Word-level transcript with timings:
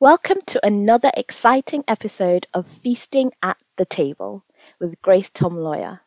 Welcome 0.00 0.38
to 0.46 0.66
another 0.66 1.10
exciting 1.14 1.84
episode 1.86 2.46
of 2.54 2.66
Feasting 2.66 3.32
at 3.42 3.58
the 3.76 3.84
Table 3.84 4.46
with 4.80 4.98
Grace 5.02 5.28
Tom 5.28 5.58
Lawyer. 5.58 6.00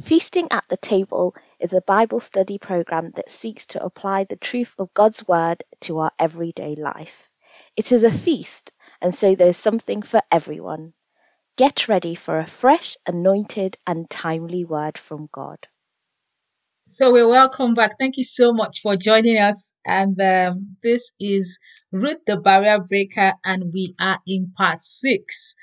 Feasting 0.00 0.46
at 0.52 0.62
the 0.68 0.76
Table 0.76 1.34
is 1.58 1.72
a 1.72 1.80
Bible 1.80 2.20
study 2.20 2.58
program 2.58 3.10
that 3.16 3.32
seeks 3.32 3.66
to 3.66 3.82
apply 3.82 4.22
the 4.22 4.36
truth 4.36 4.76
of 4.78 4.94
God's 4.94 5.26
Word 5.26 5.64
to 5.80 5.98
our 5.98 6.12
everyday 6.20 6.76
life. 6.76 7.28
It 7.76 7.90
is 7.90 8.04
a 8.04 8.12
feast, 8.12 8.72
and 9.00 9.12
so 9.12 9.34
there's 9.34 9.56
something 9.56 10.02
for 10.02 10.22
everyone. 10.30 10.92
Get 11.56 11.88
ready 11.88 12.14
for 12.14 12.38
a 12.38 12.46
fresh, 12.46 12.96
anointed, 13.08 13.76
and 13.84 14.08
timely 14.08 14.64
word 14.64 14.96
from 14.96 15.28
God. 15.32 15.58
So 16.90 17.10
we're 17.10 17.26
welcome 17.26 17.74
back. 17.74 17.98
Thank 17.98 18.18
you 18.18 18.24
so 18.24 18.52
much 18.52 18.82
for 18.82 18.94
joining 18.94 19.38
us. 19.38 19.72
And 19.84 20.20
um, 20.20 20.76
this 20.80 21.12
is 21.18 21.58
Ruth 21.92 22.24
the 22.26 22.38
Barrier 22.38 22.80
Breaker, 22.80 23.34
and 23.44 23.70
we 23.72 23.94
are 24.00 24.16
in 24.26 24.52
part 24.56 24.80
six. 24.80 25.54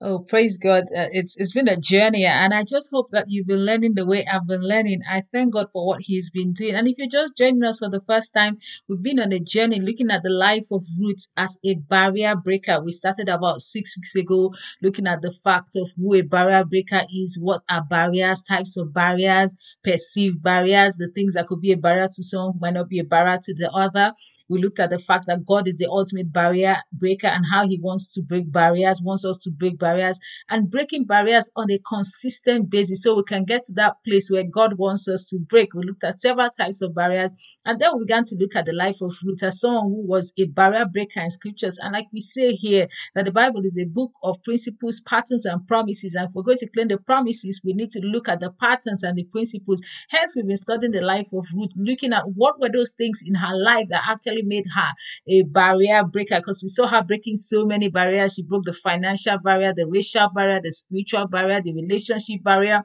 Oh, 0.00 0.18
praise 0.18 0.58
God. 0.58 0.82
Uh, 0.94 1.08
it's, 1.12 1.40
it's 1.40 1.52
been 1.52 1.66
a 1.66 1.78
journey 1.78 2.26
and 2.26 2.52
I 2.52 2.62
just 2.62 2.90
hope 2.92 3.10
that 3.12 3.24
you've 3.28 3.46
been 3.46 3.64
learning 3.64 3.94
the 3.94 4.04
way 4.04 4.26
I've 4.30 4.46
been 4.46 4.60
learning. 4.60 5.00
I 5.08 5.22
thank 5.22 5.54
God 5.54 5.68
for 5.72 5.86
what 5.86 6.02
he's 6.02 6.28
been 6.30 6.52
doing. 6.52 6.74
And 6.74 6.86
if 6.86 6.98
you're 6.98 7.06
just 7.08 7.38
joining 7.38 7.64
us 7.64 7.78
for 7.78 7.88
the 7.88 8.02
first 8.06 8.34
time, 8.34 8.58
we've 8.86 9.00
been 9.00 9.18
on 9.18 9.32
a 9.32 9.40
journey 9.40 9.80
looking 9.80 10.10
at 10.10 10.22
the 10.22 10.30
life 10.30 10.66
of 10.70 10.82
Ruth 11.00 11.30
as 11.38 11.58
a 11.64 11.74
barrier 11.74 12.36
breaker. 12.36 12.82
We 12.84 12.92
started 12.92 13.30
about 13.30 13.62
six 13.62 13.96
weeks 13.96 14.14
ago 14.14 14.52
looking 14.82 15.06
at 15.06 15.22
the 15.22 15.30
fact 15.42 15.74
of 15.76 15.90
who 15.96 16.14
a 16.14 16.22
barrier 16.22 16.64
breaker 16.66 17.02
is, 17.10 17.38
what 17.40 17.62
are 17.70 17.82
barriers, 17.82 18.42
types 18.42 18.76
of 18.76 18.92
barriers, 18.92 19.56
perceived 19.82 20.42
barriers, 20.42 20.96
the 20.96 21.08
things 21.14 21.32
that 21.32 21.46
could 21.46 21.62
be 21.62 21.72
a 21.72 21.78
barrier 21.78 22.08
to 22.08 22.22
someone 22.22 22.58
might 22.60 22.74
not 22.74 22.90
be 22.90 22.98
a 22.98 23.04
barrier 23.04 23.38
to 23.40 23.54
the 23.54 23.70
other. 23.70 24.10
We 24.48 24.60
looked 24.60 24.80
at 24.80 24.90
the 24.90 24.98
fact 24.98 25.26
that 25.26 25.46
God 25.46 25.66
is 25.68 25.78
the 25.78 25.88
ultimate 25.88 26.32
barrier 26.32 26.76
breaker 26.92 27.28
and 27.28 27.44
how 27.50 27.66
he 27.66 27.78
wants 27.80 28.12
to 28.14 28.22
break 28.22 28.50
barriers, 28.52 29.00
wants 29.02 29.24
us 29.24 29.38
to 29.44 29.50
break 29.50 29.78
barriers 29.78 30.20
and 30.48 30.70
breaking 30.70 31.04
barriers 31.04 31.50
on 31.56 31.70
a 31.70 31.78
consistent 31.78 32.70
basis 32.70 33.02
so 33.02 33.16
we 33.16 33.24
can 33.24 33.44
get 33.44 33.62
to 33.64 33.72
that 33.74 33.96
place 34.06 34.30
where 34.30 34.44
God 34.44 34.78
wants 34.78 35.08
us 35.08 35.28
to 35.30 35.38
break. 35.38 35.74
We 35.74 35.84
looked 35.84 36.04
at 36.04 36.18
several 36.18 36.50
types 36.50 36.82
of 36.82 36.94
barriers 36.94 37.32
and 37.64 37.80
then 37.80 37.90
we 37.94 38.04
began 38.04 38.24
to 38.24 38.36
look 38.38 38.56
at 38.56 38.66
the 38.66 38.74
life 38.74 39.00
of 39.00 39.14
Ruth 39.24 39.42
as 39.42 39.60
someone 39.60 39.84
who 39.84 40.06
was 40.06 40.32
a 40.38 40.44
barrier 40.44 40.86
breaker 40.86 41.20
in 41.20 41.30
scriptures. 41.30 41.78
And 41.80 41.92
like 41.92 42.06
we 42.12 42.20
say 42.20 42.52
here, 42.52 42.88
that 43.14 43.24
the 43.24 43.32
Bible 43.32 43.60
is 43.64 43.78
a 43.78 43.86
book 43.86 44.12
of 44.22 44.42
principles, 44.42 45.00
patterns, 45.00 45.46
and 45.46 45.66
promises. 45.66 46.14
And 46.14 46.28
if 46.28 46.34
we're 46.34 46.42
going 46.42 46.58
to 46.58 46.70
claim 46.70 46.88
the 46.88 46.98
promises, 46.98 47.60
we 47.64 47.72
need 47.72 47.90
to 47.90 48.00
look 48.00 48.28
at 48.28 48.40
the 48.40 48.50
patterns 48.50 49.02
and 49.02 49.16
the 49.16 49.24
principles. 49.24 49.80
Hence, 50.10 50.34
we've 50.36 50.46
been 50.46 50.56
studying 50.56 50.92
the 50.92 51.00
life 51.00 51.28
of 51.32 51.46
Ruth, 51.54 51.72
looking 51.76 52.12
at 52.12 52.24
what 52.34 52.60
were 52.60 52.70
those 52.70 52.92
things 52.92 53.22
in 53.24 53.34
her 53.34 53.56
life 53.56 53.88
that 53.88 54.02
actually 54.08 54.42
made 54.44 54.64
her 54.74 54.92
a 55.28 55.42
barrier 55.42 56.04
breaker 56.04 56.36
because 56.36 56.60
we 56.62 56.68
saw 56.68 56.86
her 56.86 57.02
breaking 57.02 57.36
so 57.36 57.64
many 57.64 57.88
barriers. 57.88 58.34
She 58.34 58.42
broke 58.42 58.64
the 58.64 58.72
financial 58.72 59.38
barrier, 59.38 59.72
the 59.74 59.86
racial 59.86 60.28
barrier, 60.34 60.60
the 60.62 60.70
spiritual 60.70 61.28
barrier, 61.28 61.60
the 61.62 61.74
relationship 61.74 62.42
barrier 62.42 62.82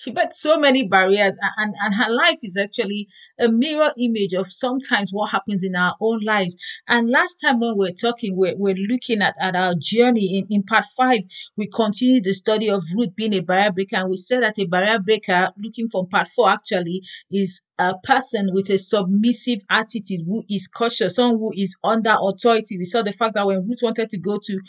she 0.00 0.12
met 0.12 0.34
so 0.34 0.58
many 0.58 0.88
barriers 0.88 1.36
and, 1.58 1.74
and 1.78 1.94
her 1.94 2.10
life 2.10 2.38
is 2.42 2.56
actually 2.56 3.06
a 3.38 3.48
mirror 3.48 3.92
image 3.98 4.32
of 4.32 4.50
sometimes 4.50 5.10
what 5.12 5.30
happens 5.30 5.62
in 5.62 5.76
our 5.76 5.94
own 6.00 6.20
lives. 6.24 6.56
And 6.88 7.10
last 7.10 7.36
time 7.36 7.60
when 7.60 7.76
we 7.76 7.88
are 7.90 7.92
talking 7.92 8.34
we're, 8.36 8.56
we're 8.56 8.74
looking 8.74 9.20
at, 9.20 9.34
at 9.40 9.54
our 9.54 9.74
journey. 9.78 10.38
In, 10.38 10.46
in 10.56 10.62
part 10.62 10.86
five 10.96 11.20
we 11.56 11.68
continued 11.68 12.24
the 12.24 12.32
study 12.32 12.70
of 12.70 12.82
ruth 12.96 13.14
being 13.14 13.34
a 13.34 13.40
barrier 13.40 13.72
breaker 13.72 13.96
and 13.96 14.08
we 14.08 14.16
said 14.16 14.42
that 14.42 14.58
a 14.58 14.64
barrier 14.64 14.98
breaker 14.98 15.50
looking 15.62 15.90
from 15.90 16.08
part 16.08 16.28
four 16.28 16.48
actually 16.48 17.02
is 17.30 17.64
a 17.78 17.94
person 18.02 18.48
with 18.52 18.70
a 18.70 18.78
submissive 18.78 19.58
attitude 19.70 20.20
who 20.26 20.44
is 20.48 20.66
cautious 20.68 21.16
someone 21.16 21.38
who 21.38 21.52
is 21.54 21.76
under 21.84 22.16
authority. 22.20 22.78
We 22.78 22.84
saw 22.84 23.02
the 23.02 23.12
fact 23.12 23.34
that 23.34 23.46
when 23.46 23.68
ruth 23.68 23.80
wanted 23.82 24.08
to 24.10 24.18
go 24.18 24.38
to 24.42 24.60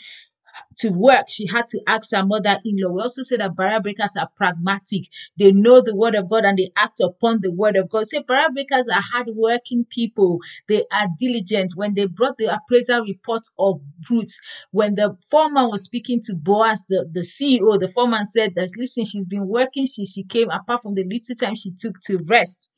to 0.78 0.90
work, 0.90 1.26
she 1.28 1.46
had 1.46 1.66
to 1.68 1.80
ask 1.86 2.14
her 2.14 2.24
mother 2.24 2.56
in 2.64 2.76
law. 2.78 2.92
We 2.92 3.02
also 3.02 3.22
say 3.22 3.36
that 3.36 3.56
barrier 3.56 3.80
breakers 3.80 4.16
are 4.16 4.28
pragmatic. 4.36 5.02
They 5.38 5.52
know 5.52 5.80
the 5.80 5.94
word 5.94 6.14
of 6.14 6.28
God 6.28 6.44
and 6.44 6.58
they 6.58 6.70
act 6.76 7.00
upon 7.00 7.38
the 7.40 7.52
word 7.52 7.76
of 7.76 7.88
God. 7.88 8.06
Say 8.06 8.22
barrier 8.22 8.50
breakers 8.50 8.88
are 8.88 9.02
hardworking 9.02 9.86
people. 9.88 10.38
They 10.68 10.84
are 10.92 11.08
diligent. 11.18 11.72
When 11.74 11.94
they 11.94 12.06
brought 12.06 12.38
the 12.38 12.54
appraisal 12.54 13.02
report 13.02 13.42
of 13.58 13.80
Ruth, 14.10 14.36
when 14.70 14.94
the 14.94 15.16
foreman 15.30 15.68
was 15.68 15.84
speaking 15.84 16.20
to 16.24 16.34
Boaz, 16.34 16.86
the, 16.88 17.08
the 17.10 17.20
CEO, 17.20 17.78
the 17.78 17.88
foreman 17.88 18.24
said 18.24 18.54
that, 18.56 18.70
listen, 18.76 19.04
she's 19.04 19.26
been 19.26 19.46
working. 19.46 19.86
She, 19.86 20.04
she 20.04 20.24
came 20.24 20.50
apart 20.50 20.82
from 20.82 20.94
the 20.94 21.04
little 21.04 21.34
time 21.34 21.56
she 21.56 21.70
took 21.70 22.00
to 22.02 22.18
rest. 22.26 22.72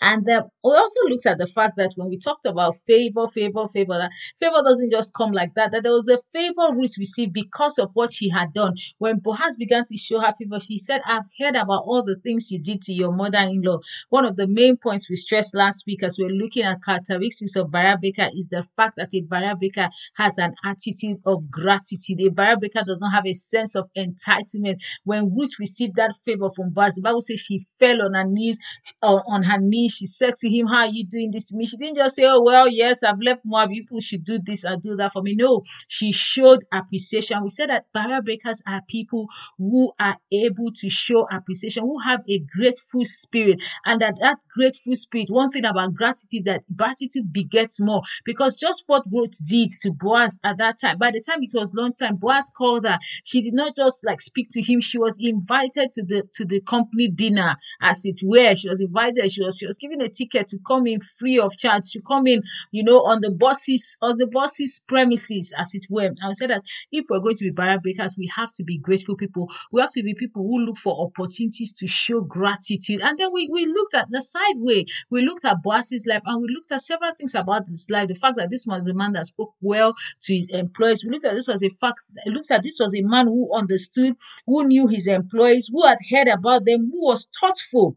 And 0.00 0.28
uh, 0.28 0.44
we 0.64 0.70
also 0.72 1.00
looked 1.08 1.26
at 1.26 1.38
the 1.38 1.46
fact 1.46 1.76
that 1.76 1.92
when 1.96 2.08
we 2.08 2.18
talked 2.18 2.46
about 2.46 2.76
favor, 2.86 3.26
favor, 3.26 3.66
favor, 3.66 3.94
that 3.98 4.12
favor 4.38 4.62
doesn't 4.64 4.90
just 4.90 5.14
come 5.14 5.32
like 5.32 5.54
that, 5.54 5.72
that 5.72 5.82
there 5.82 5.92
was 5.92 6.08
a 6.08 6.18
favor 6.32 6.72
Ruth 6.72 6.94
received 6.98 7.32
because 7.32 7.78
of 7.78 7.90
what 7.94 8.12
she 8.12 8.28
had 8.28 8.52
done. 8.52 8.74
When 8.98 9.18
Boaz 9.18 9.56
began 9.58 9.84
to 9.84 9.96
show 9.96 10.20
her 10.20 10.34
favor, 10.38 10.60
she 10.60 10.78
said, 10.78 11.00
I've 11.06 11.24
heard 11.38 11.56
about 11.56 11.84
all 11.86 12.02
the 12.02 12.16
things 12.16 12.50
you 12.50 12.60
did 12.60 12.82
to 12.82 12.92
your 12.92 13.12
mother 13.12 13.38
in 13.38 13.62
law. 13.62 13.78
One 14.10 14.24
of 14.24 14.36
the 14.36 14.46
main 14.46 14.76
points 14.76 15.08
we 15.10 15.16
stressed 15.16 15.54
last 15.54 15.84
week 15.86 16.02
as 16.02 16.16
we 16.18 16.24
we're 16.28 16.34
looking 16.34 16.64
at 16.64 16.82
characteristics 16.82 17.56
of 17.56 17.70
breaker 17.70 18.28
is 18.34 18.48
the 18.50 18.66
fact 18.76 18.96
that 18.96 19.14
a 19.14 19.54
breaker 19.56 19.88
has 20.16 20.38
an 20.38 20.54
attitude 20.64 21.18
of 21.24 21.50
gratitude. 21.50 22.20
A 22.20 22.30
breaker 22.30 22.82
does 22.86 23.00
not 23.00 23.12
have 23.12 23.26
a 23.26 23.32
sense 23.32 23.74
of 23.74 23.88
entitlement. 23.96 24.82
When 25.04 25.34
Ruth 25.34 25.58
received 25.58 25.96
that 25.96 26.14
favor 26.24 26.50
from 26.54 26.70
Boaz, 26.70 26.94
the 26.94 27.02
Bible 27.02 27.20
says 27.20 27.40
she 27.40 27.66
fell 27.78 28.02
on 28.02 28.14
her 28.14 28.24
knees, 28.24 28.58
uh, 29.02 29.20
on 29.26 29.44
her 29.44 29.58
knees 29.58 29.87
she 29.90 30.06
said 30.06 30.36
to 30.36 30.48
him, 30.48 30.66
How 30.66 30.80
are 30.80 30.86
you 30.86 31.04
doing 31.04 31.30
this 31.32 31.48
to 31.48 31.56
me? 31.56 31.66
She 31.66 31.76
didn't 31.76 31.96
just 31.96 32.16
say, 32.16 32.24
Oh, 32.26 32.42
well, 32.42 32.68
yes, 32.68 33.02
I've 33.02 33.20
left 33.20 33.42
more 33.44 33.66
people 33.68 34.00
should 34.00 34.24
do 34.24 34.38
this 34.38 34.64
and 34.64 34.82
do 34.82 34.96
that 34.96 35.12
for 35.12 35.22
me. 35.22 35.34
No, 35.34 35.62
she 35.86 36.12
showed 36.12 36.60
appreciation. 36.72 37.42
We 37.42 37.48
said 37.50 37.70
that 37.70 37.86
barrier 37.92 38.22
breakers 38.22 38.62
are 38.66 38.82
people 38.88 39.28
who 39.58 39.92
are 39.98 40.16
able 40.32 40.70
to 40.74 40.88
show 40.88 41.26
appreciation, 41.30 41.84
who 41.84 41.98
have 42.00 42.22
a 42.28 42.38
grateful 42.40 43.04
spirit, 43.04 43.62
and 43.84 44.00
that 44.00 44.18
that 44.20 44.38
grateful 44.54 44.94
spirit, 44.94 45.28
one 45.30 45.50
thing 45.50 45.64
about 45.64 45.94
gratitude, 45.94 46.44
that 46.44 46.64
gratitude 46.74 47.32
begets 47.32 47.82
more 47.82 48.02
because 48.24 48.58
just 48.58 48.84
what 48.86 49.04
Ruth 49.10 49.38
did 49.48 49.70
to 49.82 49.90
Boaz 49.92 50.38
at 50.44 50.58
that 50.58 50.76
time, 50.80 50.98
by 50.98 51.10
the 51.10 51.22
time 51.26 51.42
it 51.42 51.52
was 51.54 51.72
long 51.74 51.92
time, 51.92 52.16
Boaz 52.16 52.50
called 52.56 52.86
her. 52.86 52.98
She 53.24 53.42
did 53.42 53.54
not 53.54 53.76
just 53.76 54.04
like 54.04 54.20
speak 54.20 54.48
to 54.50 54.62
him, 54.62 54.80
she 54.80 54.98
was 54.98 55.16
invited 55.20 55.92
to 55.92 56.04
the 56.04 56.28
to 56.34 56.44
the 56.44 56.60
company 56.60 57.08
dinner, 57.08 57.56
as 57.80 58.04
it 58.04 58.20
were. 58.22 58.54
She 58.54 58.68
was 58.68 58.80
invited, 58.80 59.30
she 59.30 59.42
was 59.42 59.58
she 59.58 59.66
was 59.66 59.77
given 59.78 60.00
a 60.00 60.08
ticket 60.08 60.48
to 60.48 60.58
come 60.66 60.86
in 60.86 61.00
free 61.00 61.38
of 61.38 61.56
charge, 61.56 61.90
to 61.92 62.00
come 62.02 62.26
in, 62.26 62.42
you 62.70 62.82
know, 62.82 63.00
on 63.04 63.20
the 63.20 63.30
buses, 63.30 63.96
on 64.02 64.18
the 64.18 64.26
buses 64.26 64.80
premises, 64.88 65.52
as 65.58 65.74
it 65.74 65.84
were. 65.88 66.10
I 66.22 66.32
said 66.32 66.50
that 66.50 66.62
if 66.92 67.06
we're 67.08 67.20
going 67.20 67.36
to 67.36 67.44
be 67.44 67.50
barrier 67.50 67.78
breakers, 67.78 68.16
we 68.18 68.30
have 68.34 68.52
to 68.52 68.64
be 68.64 68.78
grateful 68.78 69.16
people. 69.16 69.50
We 69.72 69.80
have 69.80 69.92
to 69.92 70.02
be 70.02 70.14
people 70.14 70.42
who 70.42 70.66
look 70.66 70.76
for 70.76 71.06
opportunities 71.06 71.72
to 71.78 71.86
show 71.86 72.20
gratitude. 72.20 73.00
And 73.02 73.18
then 73.18 73.30
we, 73.32 73.48
we 73.50 73.66
looked 73.66 73.94
at 73.94 74.10
the 74.10 74.20
side 74.20 74.56
way. 74.56 74.86
We 75.10 75.22
looked 75.22 75.44
at 75.44 75.62
Boaz's 75.62 76.06
life 76.06 76.22
and 76.26 76.42
we 76.42 76.48
looked 76.54 76.72
at 76.72 76.80
several 76.80 77.14
things 77.14 77.34
about 77.34 77.68
his 77.68 77.88
life. 77.90 78.08
The 78.08 78.14
fact 78.14 78.36
that 78.36 78.50
this 78.50 78.66
was 78.66 78.88
a 78.88 78.94
man 78.94 79.12
that 79.12 79.26
spoke 79.26 79.54
well 79.60 79.94
to 80.20 80.34
his 80.34 80.48
employees. 80.50 81.04
We 81.04 81.12
looked 81.12 81.26
at 81.26 81.34
this 81.34 81.48
was 81.48 81.62
a 81.62 81.68
fact. 81.68 82.00
I 82.26 82.30
looked 82.30 82.50
at 82.50 82.62
this 82.62 82.78
was 82.80 82.94
a 82.94 83.02
man 83.02 83.26
who 83.26 83.54
understood, 83.54 84.14
who 84.46 84.66
knew 84.66 84.86
his 84.86 85.06
employees, 85.06 85.70
who 85.72 85.86
had 85.86 85.98
heard 86.10 86.28
about 86.28 86.64
them, 86.64 86.90
who 86.90 87.04
was 87.06 87.28
thoughtful 87.40 87.96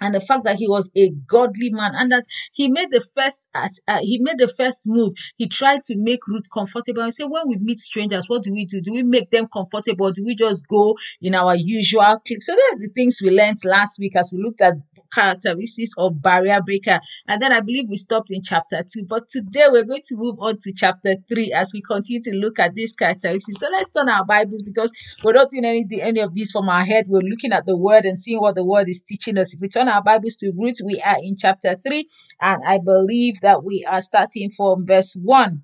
and 0.00 0.14
the 0.14 0.20
fact 0.20 0.44
that 0.44 0.56
he 0.56 0.68
was 0.68 0.90
a 0.96 1.10
godly 1.26 1.70
man 1.70 1.92
and 1.94 2.10
that 2.12 2.24
he 2.52 2.68
made 2.68 2.90
the 2.90 3.06
first 3.16 3.48
uh, 3.54 3.98
he 4.00 4.18
made 4.20 4.38
the 4.38 4.48
first 4.48 4.84
move. 4.86 5.12
He 5.36 5.48
tried 5.48 5.82
to 5.84 5.94
make 5.96 6.26
ruth 6.26 6.46
comfortable. 6.52 7.02
And 7.02 7.12
say 7.12 7.24
when 7.24 7.42
we 7.46 7.56
meet 7.56 7.78
strangers 7.78 8.28
what 8.28 8.42
do 8.42 8.52
we 8.52 8.64
do? 8.64 8.80
Do 8.80 8.92
we 8.92 9.02
make 9.02 9.30
them 9.30 9.46
comfortable? 9.52 10.12
Do 10.12 10.24
we 10.24 10.34
just 10.34 10.66
go 10.68 10.96
in 11.20 11.34
our 11.34 11.54
usual 11.56 12.16
clique? 12.26 12.42
So 12.42 12.54
there 12.54 12.74
are 12.74 12.78
the 12.78 12.90
things 12.94 13.20
we 13.22 13.30
learned 13.30 13.58
last 13.64 13.98
week 13.98 14.16
as 14.16 14.30
we 14.32 14.42
looked 14.42 14.60
at 14.60 14.74
characteristics 15.12 15.92
of 15.98 16.22
barrier 16.22 16.60
breaker. 16.62 17.00
And 17.26 17.40
then 17.40 17.52
I 17.52 17.60
believe 17.60 17.88
we 17.88 17.96
stopped 17.96 18.30
in 18.30 18.42
chapter 18.42 18.82
two. 18.82 19.04
But 19.04 19.28
today 19.28 19.66
we're 19.68 19.84
going 19.84 20.02
to 20.06 20.16
move 20.16 20.36
on 20.40 20.58
to 20.60 20.72
chapter 20.74 21.16
three 21.28 21.52
as 21.52 21.72
we 21.74 21.82
continue 21.82 22.22
to 22.22 22.32
look 22.32 22.58
at 22.58 22.74
these 22.74 22.92
characteristics. 22.94 23.60
So 23.60 23.68
let's 23.72 23.90
turn 23.90 24.08
our 24.08 24.24
Bibles 24.24 24.62
because 24.62 24.92
we're 25.24 25.32
not 25.32 25.50
doing 25.50 25.64
anything, 25.64 26.00
any 26.00 26.20
of 26.20 26.34
these 26.34 26.50
from 26.50 26.68
our 26.68 26.84
head. 26.84 27.06
We're 27.08 27.20
looking 27.20 27.52
at 27.52 27.66
the 27.66 27.76
word 27.76 28.04
and 28.04 28.18
seeing 28.18 28.40
what 28.40 28.54
the 28.54 28.64
word 28.64 28.88
is 28.88 29.02
teaching 29.02 29.38
us. 29.38 29.54
If 29.54 29.60
we 29.60 29.68
turn 29.68 29.88
our 29.88 30.02
Bibles 30.02 30.36
to 30.36 30.52
Ruth, 30.56 30.78
we 30.84 31.00
are 31.04 31.16
in 31.22 31.36
chapter 31.36 31.76
three. 31.76 32.08
And 32.40 32.62
I 32.66 32.78
believe 32.78 33.40
that 33.40 33.64
we 33.64 33.84
are 33.88 34.00
starting 34.00 34.50
from 34.50 34.86
verse 34.86 35.16
one. 35.20 35.62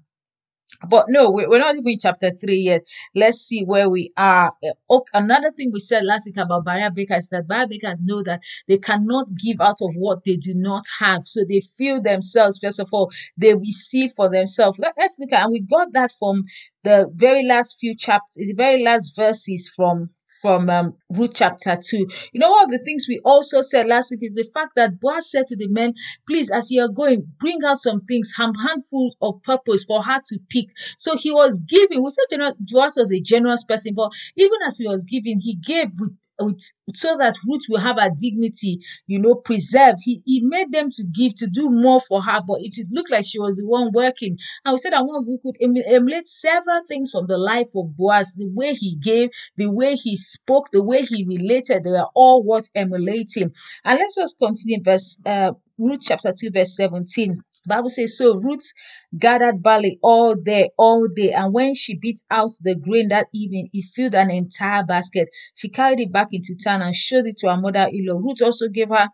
But 0.89 1.07
no, 1.09 1.31
we're 1.31 1.59
not 1.59 1.77
even 1.77 1.89
in 1.89 1.99
chapter 1.99 2.31
3 2.31 2.57
yet. 2.57 2.87
Let's 3.15 3.39
see 3.39 3.63
where 3.65 3.89
we 3.89 4.13
are. 4.17 4.53
Uh, 4.91 4.99
another 5.15 5.51
thing 5.51 5.71
we 5.73 5.81
said 5.81 6.05
last 6.05 6.27
week 6.27 6.37
about 6.37 6.65
barrier 6.65 6.91
breakers 6.91 7.25
is 7.25 7.29
that 7.31 7.49
barrier 7.49 7.67
breakers 7.69 8.03
know 8.03 8.23
that 8.25 8.43
they 8.69 8.79
cannot 8.79 9.29
give 9.43 9.61
out 9.61 9.79
of 9.81 9.95
what 9.97 10.25
they 10.25 10.37
do 10.37 10.55
not 10.55 10.85
have. 11.01 11.23
So 11.25 11.45
they 11.49 11.61
feel 11.61 12.03
themselves, 12.03 12.59
first 12.59 12.81
of 12.81 12.89
all, 12.93 13.11
they 13.37 13.55
receive 13.55 14.11
for 14.17 14.29
themselves. 14.29 14.79
Let, 14.79 14.99
us 14.99 15.17
look 15.19 15.33
at, 15.33 15.45
and 15.45 15.53
we 15.53 15.61
got 15.61 15.93
that 15.93 16.13
from 16.19 16.45
the 16.83 17.11
very 17.15 17.45
last 17.45 17.77
few 17.81 17.97
chapters, 17.97 18.37
the 18.37 18.55
very 18.55 18.83
last 18.83 19.15
verses 19.17 19.71
from 19.75 20.11
from 20.47 20.71
um, 20.71 20.97
Ruth 21.11 21.33
chapter 21.35 21.77
2. 21.77 21.97
You 22.33 22.39
know, 22.39 22.53
one 22.53 22.67
of 22.67 22.71
the 22.71 22.79
things 22.79 23.07
we 23.09 23.19
also 23.25 23.63
said 23.63 23.89
last 23.89 24.13
week 24.13 24.31
is 24.31 24.37
the 24.37 24.49
fact 24.55 24.77
that 24.77 25.01
Boaz 25.01 25.29
said 25.29 25.49
to 25.49 25.57
the 25.57 25.67
men, 25.67 25.95
please, 26.29 26.53
as 26.53 26.71
you 26.71 26.83
are 26.83 26.89
going, 26.89 27.27
bring 27.41 27.59
out 27.67 27.79
some 27.79 28.03
things, 28.03 28.33
some 28.37 28.55
handfuls 28.55 29.17
of 29.21 29.43
purpose 29.43 29.83
for 29.83 30.05
her 30.05 30.21
to 30.25 30.39
pick. 30.49 30.67
So 30.97 31.17
he 31.17 31.33
was 31.33 31.59
giving. 31.67 32.01
We 32.01 32.11
said 32.11 32.27
you 32.31 32.39
know, 32.39 32.53
Boaz 32.61 32.95
was 32.97 33.13
a 33.13 33.21
generous 33.21 33.65
person, 33.65 33.95
but 33.97 34.13
even 34.37 34.59
as 34.65 34.79
he 34.79 34.87
was 34.87 35.03
giving, 35.03 35.41
he 35.41 35.57
gave 35.57 35.89
with 35.99 36.17
with, 36.41 36.61
so 36.94 37.17
that 37.19 37.37
Ruth 37.47 37.62
will 37.69 37.81
have 37.81 37.99
her 37.99 38.11
dignity, 38.17 38.81
you 39.06 39.19
know, 39.19 39.35
preserved. 39.35 39.99
He, 40.05 40.21
he 40.25 40.41
made 40.43 40.73
them 40.73 40.91
to 40.91 41.05
give, 41.05 41.35
to 41.37 41.47
do 41.47 41.69
more 41.71 42.00
for 42.00 42.23
her, 42.23 42.41
but 42.47 42.59
it 42.61 42.75
would 42.79 42.88
look 42.91 43.11
like 43.11 43.25
she 43.27 43.38
was 43.38 43.56
the 43.56 43.67
one 43.67 43.91
working. 43.93 44.37
And 44.65 44.73
we 44.73 44.79
said 44.79 44.93
that 44.93 45.05
one 45.05 45.27
we 45.27 45.38
could 45.43 45.56
emulate 45.61 46.27
several 46.27 46.83
things 46.88 47.11
from 47.11 47.27
the 47.27 47.38
life 47.38 47.69
of 47.75 47.97
Boaz, 47.97 48.35
the 48.35 48.49
way 48.49 48.75
he 48.75 48.97
gave, 48.97 49.31
the 49.56 49.71
way 49.71 49.94
he 49.94 50.17
spoke, 50.17 50.69
the 50.73 50.83
way 50.83 51.03
he 51.03 51.25
related, 51.25 51.85
they 51.85 51.91
were 51.91 52.09
all 52.15 52.44
worth 52.44 52.71
emulating. 52.75 53.53
And 53.85 53.99
let's 53.99 54.17
just 54.17 54.38
continue 54.38 54.83
verse, 54.83 55.19
uh, 55.27 55.53
Ruth 55.79 56.00
chapter 56.03 56.33
2, 56.38 56.50
verse 56.50 56.77
17. 56.77 57.43
Bible 57.67 57.89
says, 57.89 58.17
so 58.17 58.37
Ruth 58.37 58.73
gathered 59.19 59.63
barley 59.63 59.99
all 60.03 60.35
day, 60.35 60.71
all 60.79 61.09
day. 61.15 61.33
And 61.33 61.53
when 61.53 61.75
she 61.75 61.99
beat 61.99 62.21
out 62.31 62.51
the 62.63 62.75
grain 62.75 63.09
that 63.09 63.27
evening, 63.35 63.69
it 63.73 63.85
filled 63.95 64.15
an 64.15 64.31
entire 64.31 64.85
basket. 64.85 65.29
She 65.55 65.69
carried 65.69 66.01
it 66.01 66.13
back 66.13 66.29
into 66.33 66.55
town 66.63 66.83
and 66.83 66.95
showed 66.95 67.27
it 67.27 67.39
to 67.39 67.49
her 67.49 67.57
mother-in-law. 67.57 68.19
Ruth 68.19 68.43
also 68.43 68.69
gave 68.69 68.89
her 68.91 69.09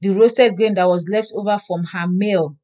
the 0.00 0.10
roasted 0.10 0.56
grain 0.56 0.74
that 0.74 0.88
was 0.88 1.08
left 1.10 1.32
over 1.34 1.58
from 1.58 1.84
her 1.92 2.06
meal. 2.08 2.56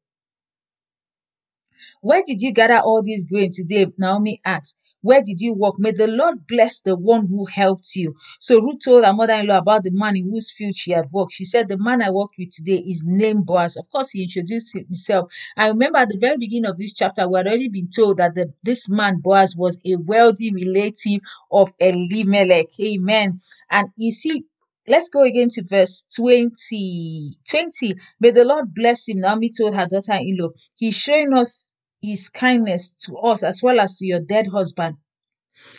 Where 2.01 2.23
did 2.25 2.41
you 2.41 2.51
gather 2.51 2.79
all 2.79 3.01
these 3.03 3.27
grain 3.27 3.49
today? 3.53 3.87
Naomi 3.97 4.41
asked. 4.43 4.77
Where 5.01 5.21
did 5.21 5.41
you 5.41 5.53
work? 5.53 5.75
May 5.79 5.91
the 5.91 6.07
Lord 6.07 6.45
bless 6.47 6.81
the 6.81 6.95
one 6.95 7.27
who 7.27 7.45
helped 7.45 7.95
you. 7.95 8.15
So 8.39 8.59
Ruth 8.61 8.81
told 8.83 9.03
her 9.03 9.13
mother 9.13 9.33
in 9.33 9.47
law 9.47 9.57
about 9.57 9.83
the 9.83 9.91
man 9.91 10.15
in 10.15 10.29
whose 10.29 10.53
field 10.55 10.75
she 10.75 10.91
had 10.91 11.11
worked. 11.11 11.33
She 11.33 11.45
said, 11.45 11.67
The 11.67 11.77
man 11.77 12.01
I 12.03 12.11
worked 12.11 12.35
with 12.37 12.51
today 12.51 12.77
is 12.77 13.03
named 13.05 13.45
Boaz. 13.45 13.77
Of 13.77 13.89
course, 13.89 14.11
he 14.11 14.23
introduced 14.23 14.73
himself. 14.73 15.31
I 15.57 15.67
remember 15.67 15.99
at 15.99 16.09
the 16.09 16.17
very 16.19 16.37
beginning 16.37 16.69
of 16.69 16.77
this 16.77 16.93
chapter, 16.93 17.27
we 17.27 17.37
had 17.37 17.47
already 17.47 17.69
been 17.69 17.89
told 17.89 18.17
that 18.17 18.35
the, 18.35 18.53
this 18.63 18.89
man, 18.89 19.19
Boaz, 19.21 19.55
was 19.57 19.81
a 19.85 19.95
wealthy 19.95 20.53
relative 20.53 21.21
of 21.51 21.73
Elimelech. 21.79 22.67
Amen. 22.79 23.39
And 23.69 23.89
you 23.95 24.11
see, 24.11 24.45
Let's 24.87 25.09
go 25.09 25.23
again 25.23 25.49
to 25.49 25.63
verse 25.63 26.03
20. 26.15 27.33
20. 27.47 27.95
May 28.19 28.31
the 28.31 28.43
Lord 28.43 28.73
bless 28.73 29.07
him. 29.07 29.19
Naomi 29.21 29.51
told 29.55 29.75
her 29.75 29.85
daughter 29.85 30.15
in 30.15 30.37
law, 30.37 30.49
He's 30.75 30.95
showing 30.95 31.33
us 31.33 31.69
his 32.01 32.29
kindness 32.29 32.95
to 33.05 33.17
us 33.17 33.43
as 33.43 33.61
well 33.63 33.79
as 33.79 33.97
to 33.97 34.05
your 34.05 34.19
dead 34.21 34.47
husband. 34.47 34.97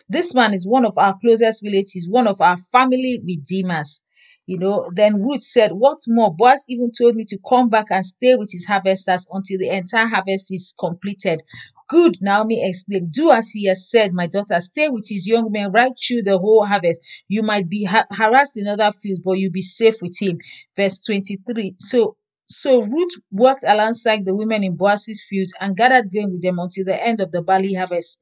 This 0.08 0.34
man 0.34 0.54
is 0.54 0.66
one 0.66 0.84
of 0.84 0.96
our 0.98 1.18
closest 1.18 1.62
relatives, 1.64 2.08
one 2.08 2.26
of 2.28 2.40
our 2.40 2.56
family 2.56 3.20
redeemers. 3.24 4.04
You 4.46 4.58
know, 4.58 4.90
then 4.94 5.22
Ruth 5.22 5.42
said, 5.42 5.72
What 5.72 5.98
more? 6.08 6.34
Boaz 6.34 6.64
even 6.68 6.90
told 6.96 7.14
me 7.14 7.24
to 7.26 7.38
come 7.48 7.68
back 7.68 7.86
and 7.90 8.04
stay 8.04 8.34
with 8.34 8.50
his 8.52 8.66
harvesters 8.66 9.28
until 9.32 9.58
the 9.58 9.68
entire 9.70 10.06
harvest 10.06 10.52
is 10.52 10.74
completed. 10.78 11.42
Good, 11.88 12.18
Naomi 12.20 12.60
exclaimed. 12.66 13.12
Do 13.12 13.30
as 13.32 13.50
he 13.50 13.66
has 13.66 13.88
said, 13.90 14.12
my 14.12 14.26
daughter. 14.26 14.58
Stay 14.60 14.88
with 14.88 15.06
his 15.08 15.28
young 15.28 15.52
men 15.52 15.70
right 15.72 15.92
through 16.06 16.22
the 16.22 16.38
whole 16.38 16.64
harvest. 16.64 17.00
You 17.28 17.42
might 17.42 17.68
be 17.68 17.84
ha- 17.84 18.06
harassed 18.10 18.56
in 18.58 18.66
other 18.66 18.90
fields, 18.92 19.20
but 19.24 19.32
you'll 19.32 19.52
be 19.52 19.62
safe 19.62 19.96
with 20.00 20.16
him. 20.20 20.38
Verse 20.76 21.04
23. 21.04 21.74
So 21.78 22.16
so 22.52 22.82
Ruth 22.82 23.14
worked 23.32 23.64
alongside 23.66 24.24
the 24.24 24.34
women 24.34 24.62
in 24.64 24.76
Boaz's 24.76 25.22
fields 25.28 25.54
and 25.60 25.76
gathered 25.76 26.10
grain 26.10 26.32
with 26.32 26.42
them 26.42 26.58
until 26.58 26.84
the 26.84 27.02
end 27.02 27.20
of 27.20 27.32
the 27.32 27.42
barley 27.42 27.74
harvest. 27.74 28.18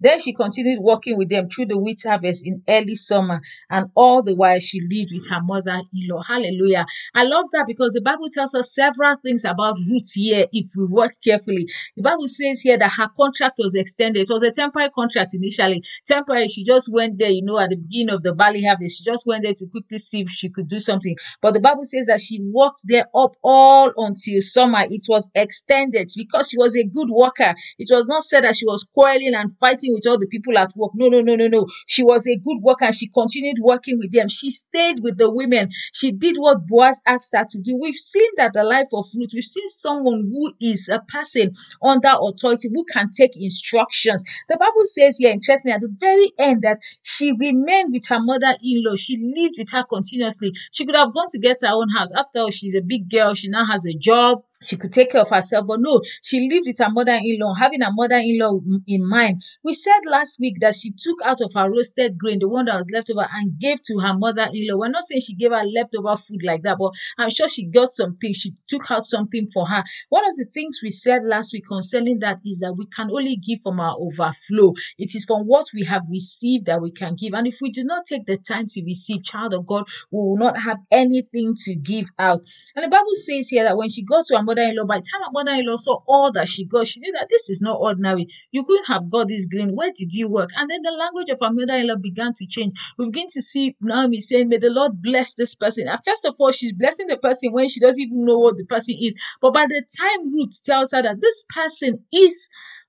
Then 0.00 0.20
she 0.20 0.32
continued 0.32 0.80
working 0.80 1.16
with 1.16 1.28
them 1.28 1.48
through 1.48 1.66
the 1.66 1.78
wheat 1.78 2.00
harvest 2.04 2.46
in 2.46 2.62
early 2.68 2.94
summer, 2.94 3.40
and 3.70 3.88
all 3.94 4.22
the 4.22 4.34
while 4.34 4.58
she 4.58 4.80
lived 4.80 5.12
with 5.12 5.28
her 5.30 5.40
mother 5.40 5.80
in 5.92 6.08
law. 6.08 6.22
Hallelujah. 6.22 6.84
I 7.14 7.24
love 7.24 7.46
that 7.52 7.66
because 7.66 7.92
the 7.92 8.02
Bible 8.02 8.28
tells 8.32 8.54
us 8.54 8.74
several 8.74 9.16
things 9.22 9.44
about 9.44 9.76
Ruth 9.88 10.12
here 10.14 10.46
if 10.52 10.66
we 10.76 10.86
watch 10.86 11.12
carefully. 11.24 11.66
The 11.96 12.02
Bible 12.02 12.26
says 12.26 12.60
here 12.60 12.78
that 12.78 12.92
her 12.92 13.08
contract 13.16 13.58
was 13.58 13.74
extended. 13.74 14.22
It 14.22 14.32
was 14.32 14.42
a 14.42 14.50
temporary 14.50 14.90
contract 14.90 15.34
initially. 15.34 15.82
Temporary, 16.06 16.48
she 16.48 16.64
just 16.64 16.92
went 16.92 17.18
there, 17.18 17.30
you 17.30 17.44
know, 17.44 17.58
at 17.58 17.70
the 17.70 17.76
beginning 17.76 18.14
of 18.14 18.22
the 18.22 18.34
barley 18.34 18.64
harvest. 18.64 18.98
She 18.98 19.04
just 19.04 19.26
went 19.26 19.44
there 19.44 19.54
to 19.54 19.66
quickly 19.66 19.98
see 19.98 20.22
if 20.22 20.30
she 20.30 20.48
could 20.48 20.68
do 20.68 20.78
something. 20.78 21.16
But 21.40 21.54
the 21.54 21.60
Bible 21.60 21.84
says 21.84 22.06
that 22.06 22.20
she 22.20 22.40
worked 22.40 22.82
there 22.84 23.06
up 23.14 23.32
all 23.42 23.92
until 23.96 24.40
summer. 24.40 24.80
It 24.82 25.04
was 25.08 25.30
extended 25.34 26.08
because 26.16 26.50
she 26.50 26.58
was 26.58 26.76
a 26.76 26.84
good 26.84 27.08
worker. 27.10 27.54
It 27.78 27.88
was 27.90 28.06
not 28.06 28.22
said 28.22 28.44
that 28.44 28.56
she 28.56 28.66
was 28.66 28.88
quarreling 28.92 29.34
and 29.34 29.51
fighting 29.60 29.92
with 29.92 30.06
all 30.06 30.18
the 30.18 30.26
people 30.26 30.56
at 30.58 30.72
work. 30.76 30.92
No, 30.94 31.08
no, 31.08 31.20
no, 31.20 31.36
no, 31.36 31.48
no. 31.48 31.66
She 31.86 32.02
was 32.02 32.26
a 32.26 32.36
good 32.36 32.58
worker 32.62 32.92
she 32.92 33.08
continued 33.08 33.56
working 33.60 33.98
with 33.98 34.12
them. 34.12 34.28
She 34.28 34.50
stayed 34.50 35.00
with 35.02 35.18
the 35.18 35.30
women. 35.30 35.70
She 35.92 36.12
did 36.12 36.36
what 36.36 36.66
Boaz 36.66 37.02
asked 37.06 37.34
her 37.34 37.44
to 37.48 37.60
do. 37.60 37.76
We've 37.76 37.94
seen 37.94 38.28
that 38.36 38.52
the 38.52 38.64
life 38.64 38.88
of 38.92 39.06
Ruth, 39.14 39.30
we've 39.34 39.44
seen 39.44 39.66
someone 39.66 40.30
who 40.32 40.52
is 40.60 40.88
a 40.88 41.00
person 41.00 41.54
under 41.82 42.12
authority 42.20 42.68
who 42.72 42.84
can 42.84 43.10
take 43.10 43.36
instructions. 43.36 44.22
The 44.48 44.56
Bible 44.56 44.84
says 44.84 45.18
here, 45.18 45.32
interestingly, 45.32 45.74
at 45.74 45.80
the 45.80 45.94
very 45.98 46.32
end, 46.38 46.62
that 46.62 46.78
she 47.02 47.32
remained 47.32 47.92
with 47.92 48.06
her 48.08 48.20
mother 48.20 48.54
in 48.62 48.84
law. 48.84 48.96
She 48.96 49.16
lived 49.16 49.56
with 49.58 49.70
her 49.72 49.84
continuously. 49.84 50.52
She 50.70 50.84
could 50.86 50.96
have 50.96 51.14
gone 51.14 51.28
to 51.30 51.38
get 51.38 51.58
her 51.62 51.72
own 51.72 51.88
house. 51.90 52.12
After 52.16 52.40
all, 52.40 52.50
she's 52.50 52.74
a 52.74 52.80
big 52.82 53.10
girl. 53.10 53.34
She 53.34 53.48
now 53.48 53.64
has 53.66 53.86
a 53.86 53.94
job 53.94 54.42
she 54.64 54.76
could 54.76 54.92
take 54.92 55.12
care 55.12 55.20
of 55.20 55.30
herself, 55.30 55.66
but 55.66 55.80
no, 55.80 56.00
she 56.22 56.48
lived 56.48 56.66
with 56.66 56.78
her 56.78 56.90
mother 56.90 57.18
in 57.22 57.38
law, 57.40 57.54
having 57.54 57.80
her 57.80 57.92
mother 57.92 58.16
in 58.16 58.38
law 58.38 58.58
in 58.86 59.08
mind. 59.08 59.42
We 59.62 59.72
said 59.72 60.00
last 60.06 60.38
week 60.40 60.56
that 60.60 60.74
she 60.74 60.92
took 60.96 61.18
out 61.24 61.40
of 61.40 61.52
her 61.54 61.70
roasted 61.70 62.18
grain, 62.18 62.38
the 62.40 62.48
one 62.48 62.66
that 62.66 62.76
was 62.76 62.90
left 62.92 63.10
over, 63.10 63.26
and 63.32 63.58
gave 63.58 63.82
to 63.82 63.98
her 63.98 64.14
mother 64.14 64.48
in 64.52 64.68
law. 64.68 64.78
We're 64.78 64.88
not 64.88 65.04
saying 65.04 65.22
she 65.22 65.34
gave 65.34 65.50
her 65.50 65.64
leftover 65.64 66.16
food 66.16 66.42
like 66.44 66.62
that, 66.62 66.78
but 66.78 66.92
I'm 67.18 67.30
sure 67.30 67.48
she 67.48 67.66
got 67.66 67.90
something. 67.90 68.32
She 68.32 68.54
took 68.68 68.90
out 68.90 69.04
something 69.04 69.48
for 69.52 69.66
her. 69.66 69.82
One 70.08 70.28
of 70.28 70.36
the 70.36 70.44
things 70.44 70.80
we 70.82 70.90
said 70.90 71.22
last 71.24 71.52
week 71.52 71.64
concerning 71.68 72.20
that 72.20 72.38
is 72.44 72.60
that 72.60 72.74
we 72.76 72.86
can 72.86 73.10
only 73.10 73.36
give 73.36 73.60
from 73.62 73.80
our 73.80 73.96
overflow. 73.98 74.72
It 74.98 75.14
is 75.14 75.24
from 75.24 75.46
what 75.46 75.66
we 75.74 75.84
have 75.84 76.02
received 76.08 76.66
that 76.66 76.80
we 76.80 76.92
can 76.92 77.14
give. 77.14 77.34
And 77.34 77.46
if 77.46 77.58
we 77.60 77.70
do 77.70 77.84
not 77.84 78.04
take 78.06 78.26
the 78.26 78.36
time 78.36 78.66
to 78.68 78.84
receive, 78.84 79.24
child 79.24 79.54
of 79.54 79.66
God, 79.66 79.88
we 80.10 80.18
will 80.18 80.36
not 80.36 80.58
have 80.58 80.78
anything 80.90 81.54
to 81.64 81.74
give 81.74 82.08
out. 82.18 82.40
And 82.76 82.84
the 82.84 82.88
Bible 82.88 83.14
says 83.14 83.48
here 83.48 83.64
that 83.64 83.76
when 83.76 83.88
she 83.88 84.02
got 84.02 84.26
to 84.26 84.36
her 84.36 84.42
mother-in-law, 84.54 84.84
by 84.86 84.98
the 84.98 85.06
time 85.10 85.22
her 85.24 85.32
mother-in-law 85.32 85.76
saw 85.76 86.00
all 86.06 86.32
that 86.32 86.48
she 86.48 86.64
got, 86.64 86.86
she 86.86 87.00
knew 87.00 87.12
that 87.12 87.28
this 87.30 87.48
is 87.50 87.60
not 87.62 87.80
ordinary. 87.80 88.26
You 88.50 88.64
couldn't 88.64 88.86
have 88.86 89.10
got 89.10 89.28
this 89.28 89.46
green. 89.46 89.74
Where 89.74 89.90
did 89.94 90.12
you 90.12 90.28
work? 90.28 90.50
And 90.56 90.70
then 90.70 90.82
the 90.82 90.92
language 90.92 91.30
of 91.30 91.38
her 91.40 91.52
mother-in-law 91.52 91.96
began 91.96 92.32
to 92.34 92.46
change. 92.46 92.78
We 92.98 93.06
begin 93.06 93.26
to 93.30 93.42
see 93.42 93.76
Naomi 93.80 94.20
saying, 94.20 94.48
May 94.48 94.58
the 94.58 94.70
Lord 94.70 95.02
bless 95.02 95.34
this 95.34 95.54
person. 95.54 95.88
And 95.88 95.98
first 96.04 96.24
of 96.24 96.36
all, 96.38 96.50
she's 96.50 96.72
blessing 96.72 97.06
the 97.06 97.16
person 97.16 97.52
when 97.52 97.68
she 97.68 97.80
doesn't 97.80 98.02
even 98.02 98.24
know 98.24 98.38
what 98.38 98.56
the 98.56 98.64
person 98.64 98.96
is. 99.00 99.16
But 99.40 99.54
by 99.54 99.66
the 99.66 99.82
time 99.98 100.32
Ruth 100.32 100.62
tells 100.64 100.92
her 100.92 101.02
that 101.02 101.20
this 101.20 101.44
person 101.48 102.04
is 102.12 102.48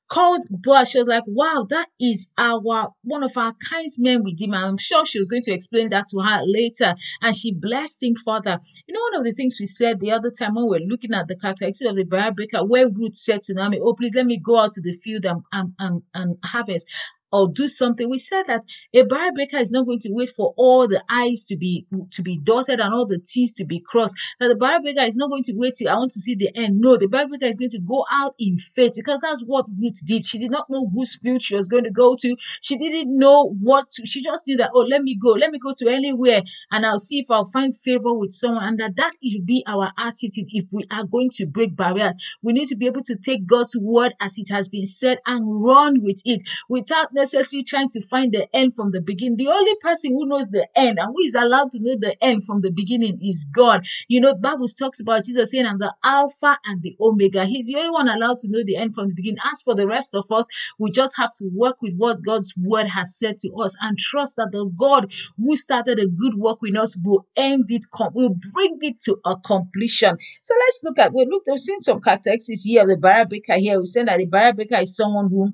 called 0.10 0.44
Boaz. 0.50 0.92
She 0.92 0.98
was 0.98 1.08
like, 1.08 1.24
wow, 1.28 1.66
that 1.70 1.88
is 2.00 2.32
our 2.38 2.62
one 3.04 3.24
of 3.24 3.38
our 3.38 3.54
kinsmen 3.70 4.24
him." 4.40 4.54
I'm 4.54 4.78
sure 4.78 5.06
she 5.06 5.20
was 5.20 5.28
going 5.28 5.42
to 5.44 5.54
explain 5.54 5.90
that 5.90 6.06
to 6.12 6.20
her 6.20 6.42
later. 6.46 6.96
And 7.22 7.36
she 7.36 7.54
blessed 7.54 8.04
him 8.04 8.16
further. 8.16 8.60
You 8.88 8.94
know, 8.94 9.02
one 9.02 9.20
of 9.20 9.24
the 9.24 9.34
things 9.34 9.58
we 9.60 9.66
said 9.66 10.00
the 10.00 10.12
other 10.12 10.32
time 10.32 10.56
when 10.56 10.66
we 10.66 10.80
were 10.80 10.86
looking 10.86 11.14
at 11.14 11.28
the 11.28 11.36
characteristics 11.36 11.90
of 11.90 11.96
the 11.96 12.04
barrier 12.04 12.32
breaker, 12.32 12.66
where 12.66 12.90
Ruth 12.90 13.16
said 13.16 13.42
to 13.44 13.54
Naomi, 13.54 13.80
Oh, 13.82 13.94
please 13.94 14.16
let 14.16 14.26
me 14.26 14.40
go 14.40 14.60
out 14.60 14.74
to 14.74 14.82
the 14.82 14.94
field 14.94 15.26
and, 15.26 15.42
and, 15.52 15.74
and, 15.80 16.02
and 16.14 16.38
harvest 16.44 16.88
or 17.34 17.50
do 17.52 17.68
something. 17.68 18.10
We 18.10 18.20
said 18.20 18.44
that 18.48 18.62
a 18.94 19.04
barrier 19.04 19.32
breaker 19.34 19.58
is 19.58 19.72
not 19.72 19.86
going 19.86 20.00
to 20.00 20.10
wait 20.12 20.30
for 20.30 20.54
all 20.56 20.88
the 20.88 21.04
I's 21.10 21.44
to 21.46 21.58
be 21.58 21.86
to 22.12 22.22
be 22.22 22.40
dotted 22.42 22.80
and 22.80 22.94
all 22.94 23.06
the 23.06 23.20
T's 23.20 23.52
to 23.54 23.66
be 23.66 23.82
crossed. 23.82 24.16
That 24.40 24.48
the 24.48 24.56
barrier 24.56 24.80
breaker 24.80 25.02
is 25.02 25.18
not 25.18 25.30
going 25.30 25.44
to 25.44 25.54
wait 25.56 25.74
till 25.76 25.90
I 25.90 25.96
want 25.96 26.12
to 26.12 26.20
see 26.20 26.36
the 26.36 26.52
end. 26.56 26.80
No, 26.80 26.96
the 26.96 27.08
barrier 27.08 27.28
breaker 27.28 27.48
is 27.48 27.58
going 27.58 27.72
to 27.72 27.82
go 27.82 28.06
out 28.12 28.36
in 28.40 28.56
faith 28.56 28.94
because 28.96 29.22
that's 29.22 29.42
what 29.42 29.66
Ruth 29.80 30.06
did. 30.06 30.24
She 30.24 30.38
did 30.38 30.52
not 30.52 30.70
know 30.70 30.88
whose 30.94 31.18
field 31.18 31.42
she 31.42 31.56
was 31.56 31.68
going 31.68 31.84
to 31.86 31.92
go 31.92 32.16
to. 32.16 32.36
She 32.62 32.78
didn't 32.78 33.18
know 33.18 33.50
what 33.60 33.86
to, 33.96 34.06
she 34.06 34.22
just 34.22 34.48
knew 34.48 34.58
that, 34.58 34.72
oh, 34.74 34.82
let 34.82 35.02
me 35.02 35.16
go, 35.16 35.30
let 35.30 35.52
me 35.52 35.60
go 35.60 35.74
to 35.76 35.90
anywhere 35.90 36.44
and 36.72 36.86
I'll 36.86 37.00
see 37.00 37.20
if 37.20 37.32
I'll 37.32 37.46
find 37.46 37.76
favor 37.76 38.14
with 38.14 38.32
someone. 38.32 38.64
And 38.64 38.80
that 38.80 38.96
that 38.98 39.14
should 39.24 39.46
be 39.46 39.64
our 39.68 39.92
attitude 39.98 40.48
if 40.50 40.66
we 40.72 40.86
are 40.92 41.04
going 41.04 41.30
to 41.36 41.46
break 41.46 41.76
barriers. 41.76 42.38
We 42.42 42.54
need 42.54 42.68
to 42.68 42.76
be 42.76 42.86
able 42.86 43.02
to 43.04 43.16
take 43.16 43.48
God's 43.48 43.76
word 43.80 44.14
as 44.22 44.38
it 44.38 44.50
has 44.52 44.70
been 44.70 44.86
said 44.86 45.20
and 45.26 45.64
run 45.64 46.02
with 46.04 46.22
it 46.26 46.42
without 46.70 47.14
necessarily 47.24 47.64
trying 47.64 47.88
to 47.90 48.02
find 48.02 48.34
the 48.34 48.48
end 48.54 48.76
from 48.76 48.92
the 48.92 49.02
beginning. 49.02 49.38
The 49.38 49.48
only 49.48 49.76
person 49.82 50.12
who 50.12 50.26
knows 50.26 50.50
the 50.50 50.68
end 50.76 51.00
and 51.00 51.08
who 51.08 51.22
is 51.22 51.36
allowed 51.36 51.72
to 51.72 51.80
know 51.80 51.96
the 51.98 52.16
end 52.22 52.44
from 52.44 52.62
the 52.62 52.72
beginning 52.72 53.20
is 53.22 53.50
God. 53.54 53.86
You 54.08 54.20
know, 54.20 54.36
Bible 54.36 54.68
talks 54.68 55.00
about 55.00 55.24
Jesus 55.24 55.52
saying, 55.52 55.66
I'm 55.66 55.80
the 55.80 55.94
Alpha 56.04 56.58
and 56.66 56.82
the 56.82 56.96
Omega. 57.00 57.46
He's 57.46 57.68
the 57.68 57.78
only 57.78 57.92
one 57.92 58.10
allowed 58.10 58.40
to 58.40 58.50
know 58.50 58.64
the 58.66 58.76
end 58.76 58.96
from 58.96 59.08
the 59.08 59.14
beginning. 59.14 59.40
As 59.46 59.62
for 59.62 59.76
the 59.76 59.88
rest 59.88 60.14
of 60.16 60.26
us, 60.32 60.48
we 60.78 60.92
just 60.92 61.16
have 61.18 61.32
to 61.36 61.50
work 61.54 61.82
with 61.82 61.96
what 61.96 62.24
God's 62.24 62.54
word 62.58 62.88
has 62.88 63.18
said 63.18 63.38
to 63.40 63.54
us 63.56 63.76
and 63.80 63.98
trust 63.98 64.36
that 64.38 64.52
the 64.52 64.70
God 64.78 65.12
who 65.38 65.56
started 65.56 66.00
a 66.00 66.08
good 66.08 66.36
work 66.36 66.62
with 66.62 66.76
us 66.76 66.98
will 67.02 67.26
end 67.36 67.66
it, 67.70 67.86
will 68.14 68.36
bring 68.54 68.78
it 68.82 69.00
to 69.02 69.18
a 69.26 69.38
completion. 69.38 70.18
So 70.42 70.54
let's 70.60 70.84
look 70.84 71.00
at, 71.00 71.14
we 71.14 71.26
looked, 71.26 71.48
we've 71.50 71.60
seen 71.60 71.80
some 71.80 72.02
characteristics 72.02 72.64
here 72.64 72.82
of 72.82 72.90
the 72.90 72.98
breaker 72.98 73.56
here. 73.56 73.80
We 73.80 73.86
said 73.86 74.08
that 74.08 74.18
the 74.18 74.26
breaker 74.26 74.82
is 74.82 74.96
someone 74.96 75.30
who 75.30 75.54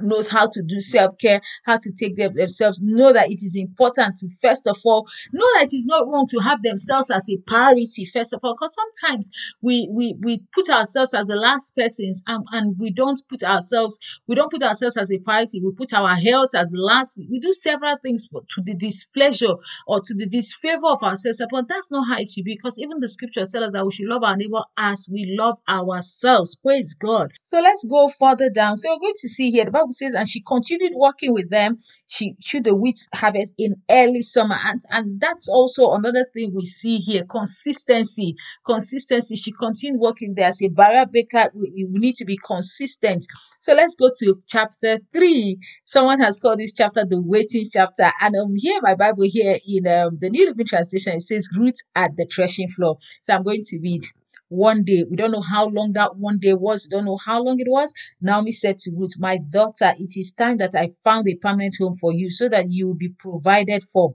knows 0.00 0.28
how 0.28 0.48
to 0.48 0.62
do 0.62 0.80
self-care, 0.80 1.40
how 1.64 1.76
to 1.76 1.92
take 1.92 2.16
care 2.16 2.26
of 2.26 2.34
themselves, 2.34 2.80
know 2.82 3.12
that 3.12 3.28
it 3.28 3.42
is 3.42 3.56
important 3.56 4.16
to 4.16 4.28
first 4.40 4.66
of 4.66 4.78
all 4.84 5.06
know 5.32 5.46
that 5.54 5.64
it 5.64 5.74
is 5.74 5.86
not 5.86 6.06
wrong 6.08 6.26
to 6.28 6.38
have 6.38 6.62
themselves 6.62 7.10
as 7.10 7.28
a 7.30 7.36
priority 7.46 8.06
first 8.12 8.32
of 8.32 8.40
all 8.42 8.54
because 8.54 8.74
sometimes 8.74 9.30
we 9.60 9.88
we 9.92 10.14
we 10.22 10.42
put 10.52 10.68
ourselves 10.70 11.14
as 11.14 11.26
the 11.26 11.36
last 11.36 11.74
persons 11.76 12.22
and, 12.26 12.44
and 12.52 12.76
we 12.78 12.90
don't 12.90 13.20
put 13.28 13.42
ourselves 13.42 13.98
we 14.26 14.34
don't 14.34 14.50
put 14.50 14.62
ourselves 14.62 14.96
as 14.96 15.12
a 15.12 15.18
priority 15.18 15.60
we 15.62 15.72
put 15.72 15.92
our 15.92 16.14
health 16.14 16.50
as 16.56 16.70
the 16.70 16.80
last 16.80 17.18
we 17.30 17.38
do 17.38 17.52
several 17.52 17.96
things 18.02 18.28
to 18.48 18.62
the 18.62 18.74
displeasure 18.74 19.54
or 19.86 20.00
to 20.00 20.14
the 20.14 20.26
disfavor 20.26 20.88
of 20.88 21.02
ourselves 21.02 21.42
but 21.50 21.68
that's 21.68 21.90
not 21.90 22.06
how 22.08 22.18
it 22.18 22.28
should 22.28 22.44
be 22.44 22.56
because 22.56 22.78
even 22.80 23.00
the 23.00 23.08
scripture 23.08 23.44
tells 23.44 23.66
us 23.66 23.72
that 23.72 23.84
we 23.84 23.92
should 23.92 24.08
love 24.08 24.22
our 24.22 24.36
neighbor 24.36 24.62
as 24.76 25.08
we 25.12 25.36
love 25.38 25.58
ourselves 25.68 26.56
praise 26.56 26.94
god. 26.94 27.32
So 27.46 27.60
let's 27.60 27.86
go 27.88 28.08
further 28.08 28.48
down. 28.50 28.76
So 28.76 28.90
we're 28.90 29.00
going 29.00 29.14
to 29.16 29.28
see 29.28 29.50
here 29.50 29.64
the 29.64 29.70
Bible 29.82 29.92
says, 29.92 30.14
and 30.14 30.28
she 30.28 30.40
continued 30.40 30.92
working 30.94 31.32
with 31.32 31.50
them. 31.50 31.78
She 32.06 32.36
should 32.40 32.64
the 32.64 32.74
wheat 32.74 32.96
harvest 33.14 33.54
in 33.58 33.76
early 33.90 34.22
summer. 34.22 34.56
And, 34.64 34.80
and 34.90 35.20
that's 35.20 35.48
also 35.48 35.92
another 35.92 36.26
thing 36.32 36.52
we 36.54 36.64
see 36.64 36.98
here 36.98 37.24
consistency. 37.24 38.36
Consistency. 38.64 39.36
She 39.36 39.52
continued 39.52 40.00
working 40.00 40.34
there 40.34 40.46
as 40.46 40.62
a 40.62 40.68
barrier 40.68 41.06
breaker. 41.06 41.50
We, 41.54 41.86
we 41.90 41.98
need 41.98 42.16
to 42.16 42.24
be 42.24 42.38
consistent. 42.44 43.26
So 43.60 43.74
let's 43.74 43.94
go 43.94 44.10
to 44.18 44.42
chapter 44.46 44.98
three. 45.12 45.58
Someone 45.84 46.20
has 46.20 46.40
called 46.40 46.58
this 46.58 46.74
chapter 46.74 47.04
the 47.04 47.20
waiting 47.20 47.64
chapter. 47.70 48.10
And 48.20 48.36
um, 48.36 48.54
here, 48.56 48.80
my 48.82 48.94
Bible 48.94 49.24
here 49.24 49.58
in 49.66 49.86
um, 49.86 50.18
the 50.20 50.30
New 50.30 50.46
Living 50.46 50.66
Translation, 50.66 51.14
it 51.14 51.20
says 51.20 51.48
Ruth 51.56 51.76
at 51.94 52.16
the 52.16 52.26
threshing 52.32 52.68
floor. 52.68 52.98
So 53.22 53.34
I'm 53.34 53.42
going 53.42 53.62
to 53.62 53.78
read 53.80 54.04
one 54.52 54.84
day. 54.84 55.04
We 55.08 55.16
don't 55.16 55.32
know 55.32 55.40
how 55.40 55.66
long 55.68 55.92
that 55.94 56.16
one 56.16 56.38
day 56.38 56.52
was. 56.54 56.86
We 56.86 56.96
don't 56.96 57.06
know 57.06 57.18
how 57.24 57.42
long 57.42 57.58
it 57.58 57.68
was. 57.68 57.92
Naomi 58.20 58.52
said 58.52 58.78
to 58.80 58.92
Ruth, 58.92 59.18
My 59.18 59.38
daughter, 59.52 59.94
it 59.98 60.12
is 60.16 60.34
time 60.34 60.58
that 60.58 60.74
I 60.74 60.92
found 61.02 61.26
a 61.28 61.34
permanent 61.36 61.76
home 61.80 61.96
for 61.96 62.12
you 62.12 62.30
so 62.30 62.48
that 62.50 62.70
you 62.70 62.88
will 62.88 62.94
be 62.94 63.08
provided 63.08 63.82
for. 63.82 64.14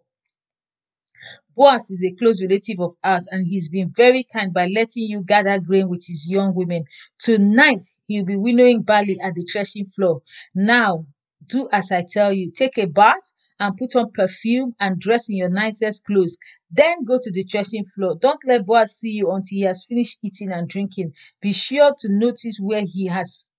Boaz 1.55 1.89
is 1.89 2.05
a 2.05 2.11
close 2.11 2.39
relative 2.39 2.79
of 2.79 2.95
ours 3.03 3.27
and 3.31 3.47
he's 3.47 3.67
been 3.69 3.91
very 3.95 4.23
kind 4.23 4.53
by 4.53 4.67
letting 4.67 5.03
you 5.09 5.23
gather 5.23 5.59
grain 5.59 5.89
with 5.89 6.05
his 6.07 6.27
young 6.27 6.53
women. 6.53 6.83
Tonight, 7.17 7.83
he'll 8.05 8.25
be 8.25 8.35
winnowing 8.35 8.83
barley 8.83 9.17
at 9.23 9.33
the 9.33 9.43
threshing 9.51 9.87
floor. 9.87 10.21
Now, 10.53 11.07
do 11.47 11.67
as 11.71 11.91
I 11.91 12.03
tell 12.07 12.33
you. 12.33 12.51
Take 12.51 12.77
a 12.77 12.85
bath 12.85 13.33
and 13.59 13.77
put 13.77 13.95
on 13.95 14.11
perfume 14.11 14.73
and 14.79 14.99
dress 14.99 15.29
in 15.29 15.37
your 15.37 15.49
nicest 15.49 16.05
clothes. 16.05 16.37
Then 16.69 17.03
go 17.05 17.17
to 17.21 17.31
the 17.31 17.43
threshing 17.43 17.85
floor. 17.85 18.15
Don't 18.19 18.43
let 18.45 18.65
Boaz 18.65 18.97
see 18.97 19.11
you 19.11 19.31
until 19.31 19.57
he 19.57 19.61
has 19.61 19.85
finished 19.87 20.19
eating 20.23 20.51
and 20.51 20.67
drinking. 20.67 21.13
Be 21.41 21.53
sure 21.53 21.93
to 21.99 22.09
notice 22.09 22.57
where 22.59 22.83
he 22.85 23.07
has 23.07 23.49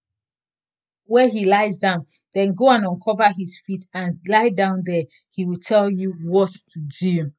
where 1.07 1.29
he 1.29 1.47
lies 1.47 1.79
down. 1.79 2.07
Then 2.35 2.53
go 2.53 2.69
and 2.71 2.85
uncover 2.85 3.33
his 3.37 3.61
feet 3.67 3.87
and 3.95 4.19
lie 4.29 4.51
down 4.51 4.83
there. 4.85 5.05
He 5.31 5.47
will 5.47 5.57
tell 5.57 5.91
you 5.91 6.15
what 6.23 6.51
to 6.51 6.81
do. 7.01 7.31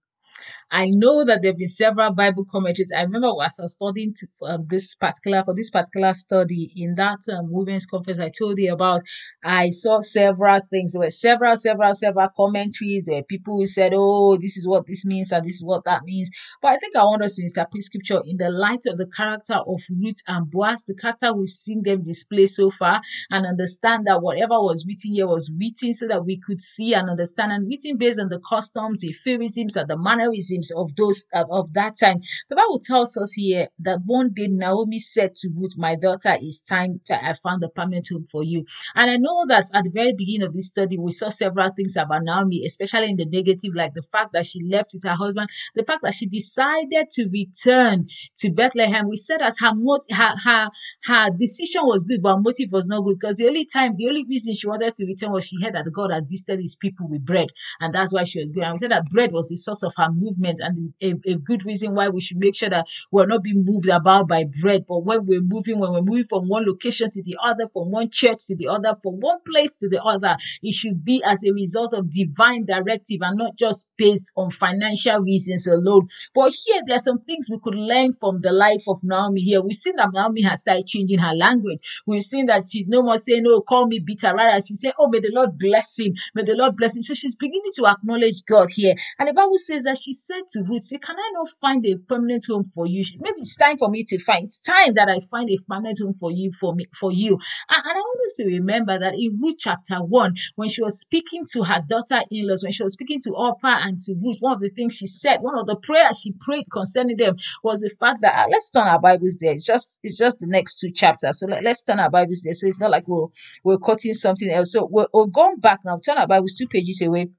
I 0.71 0.91
know 0.91 1.25
that 1.25 1.41
there 1.41 1.51
have 1.51 1.57
been 1.57 1.67
several 1.67 2.13
Bible 2.13 2.45
commentaries. 2.45 2.91
I 2.95 3.01
remember 3.01 3.31
as 3.43 3.59
I 3.59 3.63
was 3.63 3.73
studying 3.73 4.13
to, 4.13 4.27
um, 4.45 4.65
this 4.69 4.93
particular 4.95 5.43
for 5.43 5.55
this 5.55 5.71
particular 5.71 6.13
study 6.13 6.71
in 6.75 6.93
that 6.95 7.17
um, 7.33 7.51
women's 7.51 7.87
conference 7.87 8.19
I 8.19 8.29
told 8.29 8.59
you 8.59 8.71
about. 8.73 9.01
I 9.43 9.69
saw 9.69 9.99
several 10.01 10.61
things. 10.69 10.91
There 10.91 11.01
were 11.01 11.09
several, 11.09 11.55
several, 11.55 11.93
several 11.95 12.27
commentaries. 12.37 13.05
There 13.05 13.17
were 13.17 13.23
people 13.23 13.57
who 13.57 13.65
said, 13.65 13.93
"Oh, 13.95 14.37
this 14.37 14.57
is 14.57 14.67
what 14.67 14.85
this 14.85 15.07
means 15.07 15.31
and 15.31 15.43
this 15.43 15.55
is 15.55 15.65
what 15.65 15.85
that 15.85 16.03
means." 16.03 16.29
But 16.61 16.73
I 16.73 16.77
think 16.77 16.95
I 16.95 17.03
want 17.03 17.23
us 17.23 17.35
to 17.35 17.43
interpret 17.43 17.81
scripture 17.81 18.21
in 18.23 18.37
the 18.37 18.51
light 18.51 18.85
of 18.85 18.97
the 18.97 19.07
character 19.07 19.55
of 19.55 19.81
Ruth 19.89 20.21
and 20.27 20.51
Boaz, 20.51 20.85
the 20.85 20.93
character 20.93 21.33
we've 21.33 21.49
seen 21.49 21.81
them 21.83 22.03
display 22.03 22.45
so 22.45 22.69
far, 22.69 23.01
and 23.31 23.47
understand 23.47 24.05
that 24.05 24.21
whatever 24.21 24.61
was 24.61 24.85
written 24.85 25.15
here 25.15 25.27
was 25.27 25.51
written 25.59 25.93
so 25.93 26.05
that 26.07 26.25
we 26.25 26.39
could 26.39 26.61
see 26.61 26.93
and 26.93 27.09
understand, 27.09 27.51
and 27.51 27.67
written 27.67 27.97
based 27.97 28.19
on 28.19 28.29
the 28.29 28.39
customs, 28.47 29.01
the 29.01 29.13
Pharisees, 29.13 29.75
and 29.75 29.89
the 29.89 29.97
mannerisms 29.97 30.58
of 30.75 30.95
those 30.95 31.25
uh, 31.33 31.45
of 31.51 31.73
that 31.73 31.93
time. 31.99 32.21
The 32.49 32.55
Bible 32.55 32.79
tells 32.79 33.17
us 33.17 33.33
here 33.33 33.67
that 33.79 33.99
one 34.05 34.31
day 34.33 34.47
Naomi 34.49 34.99
said 34.99 35.35
to 35.35 35.49
Ruth, 35.55 35.73
"My 35.77 35.95
daughter, 35.95 36.37
it's 36.39 36.63
time 36.63 37.01
that 37.09 37.23
I 37.23 37.33
found 37.33 37.63
a 37.63 37.69
permanent 37.69 38.07
home 38.11 38.25
for 38.31 38.43
you." 38.43 38.65
And 38.95 39.09
I 39.09 39.17
know 39.17 39.45
that 39.47 39.65
at 39.73 39.83
the 39.83 39.91
very 39.91 40.13
beginning 40.13 40.47
of 40.47 40.53
this 40.53 40.69
study, 40.69 40.97
we 40.97 41.11
saw 41.11 41.29
several 41.29 41.71
things 41.75 41.95
about 41.97 42.23
Naomi, 42.23 42.63
especially 42.65 43.09
in 43.09 43.17
the 43.17 43.25
negative, 43.25 43.73
like 43.75 43.93
the 43.93 44.01
fact 44.01 44.31
that 44.33 44.45
she 44.45 44.61
left 44.63 44.91
with 44.93 45.03
her 45.03 45.15
husband, 45.15 45.49
the 45.75 45.83
fact 45.83 46.01
that 46.03 46.13
she 46.13 46.25
decided 46.25 47.09
to 47.11 47.29
return 47.31 48.07
to 48.37 48.51
Bethlehem. 48.51 49.07
We 49.07 49.15
said 49.15 49.39
that 49.41 49.55
her 49.59 49.73
mot- 49.75 50.05
her 50.11 50.35
her 50.43 50.69
her 51.05 51.29
decision 51.37 51.81
was 51.85 52.03
good, 52.03 52.21
but 52.21 52.35
her 52.35 52.41
motive 52.41 52.71
was 52.71 52.87
not 52.87 53.01
good 53.03 53.19
because 53.19 53.37
the 53.37 53.47
only 53.47 53.65
time, 53.65 53.95
the 53.97 54.07
only 54.07 54.25
reason 54.27 54.53
she 54.53 54.67
wanted 54.67 54.93
to 54.93 55.05
return 55.05 55.31
was 55.31 55.47
she 55.47 55.61
heard 55.61 55.75
that 55.75 55.91
God 55.91 56.11
had 56.11 56.27
visited 56.27 56.59
his 56.59 56.75
people 56.75 57.07
with 57.07 57.25
bread, 57.25 57.47
and 57.79 57.93
that's 57.93 58.13
why 58.13 58.23
she 58.23 58.39
was 58.39 58.51
going. 58.51 58.65
And 58.65 58.73
we 58.73 58.77
said 58.77 58.91
that 58.91 59.09
bread 59.09 59.31
was 59.31 59.49
the 59.49 59.55
source 59.55 59.83
of 59.83 59.93
her 59.97 60.11
movement 60.11 60.48
and 60.59 60.93
a, 61.01 61.13
a 61.29 61.35
good 61.35 61.65
reason 61.65 61.95
why 61.95 62.09
we 62.09 62.21
should 62.21 62.37
make 62.37 62.55
sure 62.55 62.69
that 62.69 62.87
we're 63.11 63.25
not 63.25 63.43
being 63.43 63.63
moved 63.65 63.89
about 63.89 64.27
by 64.27 64.45
bread, 64.61 64.85
but 64.87 64.99
when 64.99 65.25
we're 65.25 65.41
moving, 65.41 65.79
when 65.79 65.91
we're 65.93 66.01
moving 66.01 66.25
from 66.25 66.47
one 66.47 66.65
location 66.65 67.09
to 67.11 67.23
the 67.23 67.37
other, 67.43 67.67
from 67.71 67.91
one 67.91 68.09
church 68.11 68.45
to 68.47 68.55
the 68.55 68.67
other, 68.67 68.95
from 69.01 69.19
one 69.19 69.37
place 69.45 69.77
to 69.77 69.89
the 69.89 70.01
other, 70.03 70.35
it 70.63 70.73
should 70.73 71.03
be 71.03 71.21
as 71.25 71.43
a 71.45 71.53
result 71.53 71.93
of 71.93 72.09
divine 72.09 72.65
directive 72.65 73.19
and 73.21 73.37
not 73.37 73.55
just 73.57 73.87
based 73.97 74.31
on 74.35 74.49
financial 74.49 75.19
reasons 75.19 75.67
alone. 75.67 76.07
But 76.33 76.53
here, 76.65 76.81
there 76.85 76.95
are 76.95 76.99
some 76.99 77.19
things 77.19 77.47
we 77.49 77.59
could 77.63 77.75
learn 77.75 78.11
from 78.11 78.39
the 78.39 78.51
life 78.51 78.83
of 78.87 78.99
Naomi 79.03 79.41
here. 79.41 79.61
We've 79.61 79.73
seen 79.73 79.95
that 79.97 80.09
Naomi 80.13 80.41
has 80.43 80.61
started 80.61 80.87
changing 80.87 81.19
her 81.19 81.33
language. 81.33 81.79
We've 82.05 82.23
seen 82.23 82.47
that 82.47 82.63
she's 82.69 82.87
no 82.87 83.01
more 83.01 83.17
saying, 83.17 83.43
Oh, 83.47 83.61
call 83.61 83.87
me 83.87 83.99
bitter. 83.99 84.33
Rather, 84.35 84.59
she's 84.61 84.81
saying, 84.81 84.93
Oh, 84.99 85.07
may 85.09 85.19
the 85.19 85.31
Lord 85.33 85.57
bless 85.57 85.99
him. 85.99 86.13
May 86.35 86.43
the 86.43 86.55
Lord 86.55 86.75
bless 86.77 86.95
him. 86.95 87.01
So 87.01 87.13
she's 87.13 87.35
beginning 87.35 87.71
to 87.75 87.87
acknowledge 87.87 88.43
God 88.47 88.69
here. 88.71 88.95
And 89.17 89.29
the 89.29 89.33
Bible 89.33 89.57
says 89.57 89.83
that 89.83 89.97
she 89.97 90.13
said 90.13 90.38
to 90.51 90.63
Ruth, 90.63 90.83
say, 90.83 90.97
Can 90.97 91.15
I 91.17 91.31
not 91.33 91.47
find 91.61 91.85
a 91.85 91.97
permanent 91.97 92.45
home 92.47 92.63
for 92.63 92.87
you? 92.87 93.03
Maybe 93.19 93.37
it's 93.39 93.55
time 93.55 93.77
for 93.77 93.89
me 93.89 94.03
to 94.05 94.19
find 94.19 94.43
it's 94.43 94.59
time 94.59 94.93
that 94.95 95.09
I 95.09 95.19
find 95.29 95.49
a 95.49 95.57
permanent 95.67 95.99
home 96.01 96.13
for 96.19 96.31
you 96.31 96.51
for 96.59 96.73
me 96.73 96.85
for 96.93 97.11
you. 97.11 97.33
And, 97.69 97.85
and 97.85 97.91
I 97.91 97.99
want 97.99 98.25
us 98.25 98.35
to 98.37 98.47
remember 98.47 98.99
that 98.99 99.15
in 99.15 99.39
Ruth 99.41 99.57
chapter 99.59 99.97
one, 99.97 100.35
when 100.55 100.69
she 100.69 100.81
was 100.81 100.99
speaking 100.99 101.43
to 101.53 101.63
her 101.63 101.81
daughter-in-laws, 101.87 102.63
when 102.63 102.71
she 102.71 102.83
was 102.83 102.93
speaking 102.93 103.19
to 103.21 103.31
Orpah 103.31 103.79
and 103.81 103.97
to 103.99 104.15
Ruth, 104.21 104.37
one 104.39 104.53
of 104.53 104.61
the 104.61 104.69
things 104.69 104.95
she 104.95 105.07
said, 105.07 105.37
one 105.41 105.57
of 105.57 105.67
the 105.67 105.75
prayers 105.75 106.21
she 106.21 106.33
prayed 106.39 106.65
concerning 106.71 107.17
them 107.17 107.35
was 107.63 107.81
the 107.81 107.93
fact 107.99 108.21
that 108.21 108.35
uh, 108.35 108.47
let's 108.51 108.71
turn 108.71 108.87
our 108.87 108.99
Bibles 108.99 109.37
there. 109.39 109.53
It's 109.53 109.65
just 109.65 109.99
it's 110.03 110.17
just 110.17 110.39
the 110.39 110.47
next 110.47 110.79
two 110.79 110.91
chapters. 110.91 111.39
So 111.39 111.47
let, 111.47 111.65
us 111.65 111.83
turn 111.83 111.99
our 111.99 112.09
Bibles 112.09 112.41
there. 112.43 112.53
So 112.53 112.67
it's 112.67 112.81
not 112.81 112.91
like 112.91 113.07
we're 113.07 113.27
we're 113.63 113.77
quoting 113.77 114.13
something 114.13 114.49
else. 114.49 114.73
So 114.73 114.87
we're, 114.89 115.07
we're 115.13 115.27
going 115.27 115.59
back 115.59 115.79
now. 115.85 115.97
Turn 116.03 116.17
our 116.17 116.27
Bibles 116.27 116.55
two 116.55 116.67
pages 116.67 117.01
away 117.01 117.29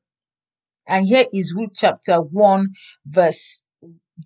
and 0.91 1.07
here 1.07 1.27
is 1.33 1.55
Ruth 1.57 1.71
chapter 1.75 2.21
1, 2.21 2.69
verse, 3.07 3.63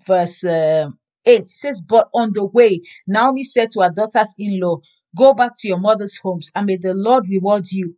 verse 0.06 0.44
uh, 0.44 0.88
8. 1.26 1.40
It 1.40 1.48
says, 1.48 1.82
But 1.86 2.08
on 2.14 2.32
the 2.32 2.44
way, 2.44 2.80
Naomi 3.06 3.42
said 3.42 3.70
to 3.70 3.80
her 3.82 3.90
daughters 3.90 4.34
in 4.38 4.60
law, 4.60 4.78
Go 5.16 5.34
back 5.34 5.52
to 5.58 5.68
your 5.68 5.78
mother's 5.78 6.18
homes, 6.18 6.50
and 6.54 6.66
may 6.66 6.76
the 6.76 6.94
Lord 6.94 7.28
reward 7.28 7.70
you 7.70 7.94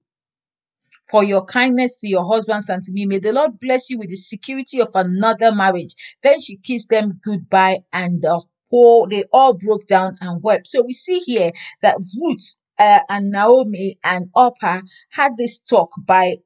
for 1.11 1.25
your 1.25 1.45
kindness 1.45 2.01
to 2.01 2.09
your 2.09 2.27
husbands 2.27 2.69
and 2.69 2.83
to 2.83 2.93
me. 2.93 3.07
May 3.07 3.21
the 3.21 3.33
Lord 3.33 3.59
bless 3.61 3.89
you 3.89 3.99
with 3.99 4.11
the 4.11 4.17
security 4.17 4.81
of 4.81 4.91
another 4.95 5.53
marriage. 5.53 5.95
Then 6.23 6.41
she 6.41 6.59
kissed 6.59 6.91
them 6.91 7.21
goodbye, 7.25 7.79
and 7.93 8.23
whole, 8.71 9.09
they 9.09 9.25
all 9.33 9.55
broke 9.55 9.87
down 9.87 10.19
and 10.21 10.43
wept. 10.43 10.67
So 10.67 10.83
we 10.83 10.93
see 10.93 11.21
here 11.21 11.53
that 11.83 11.97
Ruth 12.21 12.57
uh, 12.79 13.01
and 13.09 13.31
Naomi 13.31 13.99
and 14.05 14.29
Orpah 14.35 14.83
had 15.13 15.33
this 15.37 15.61
talk 15.61 15.91
by 16.05 16.37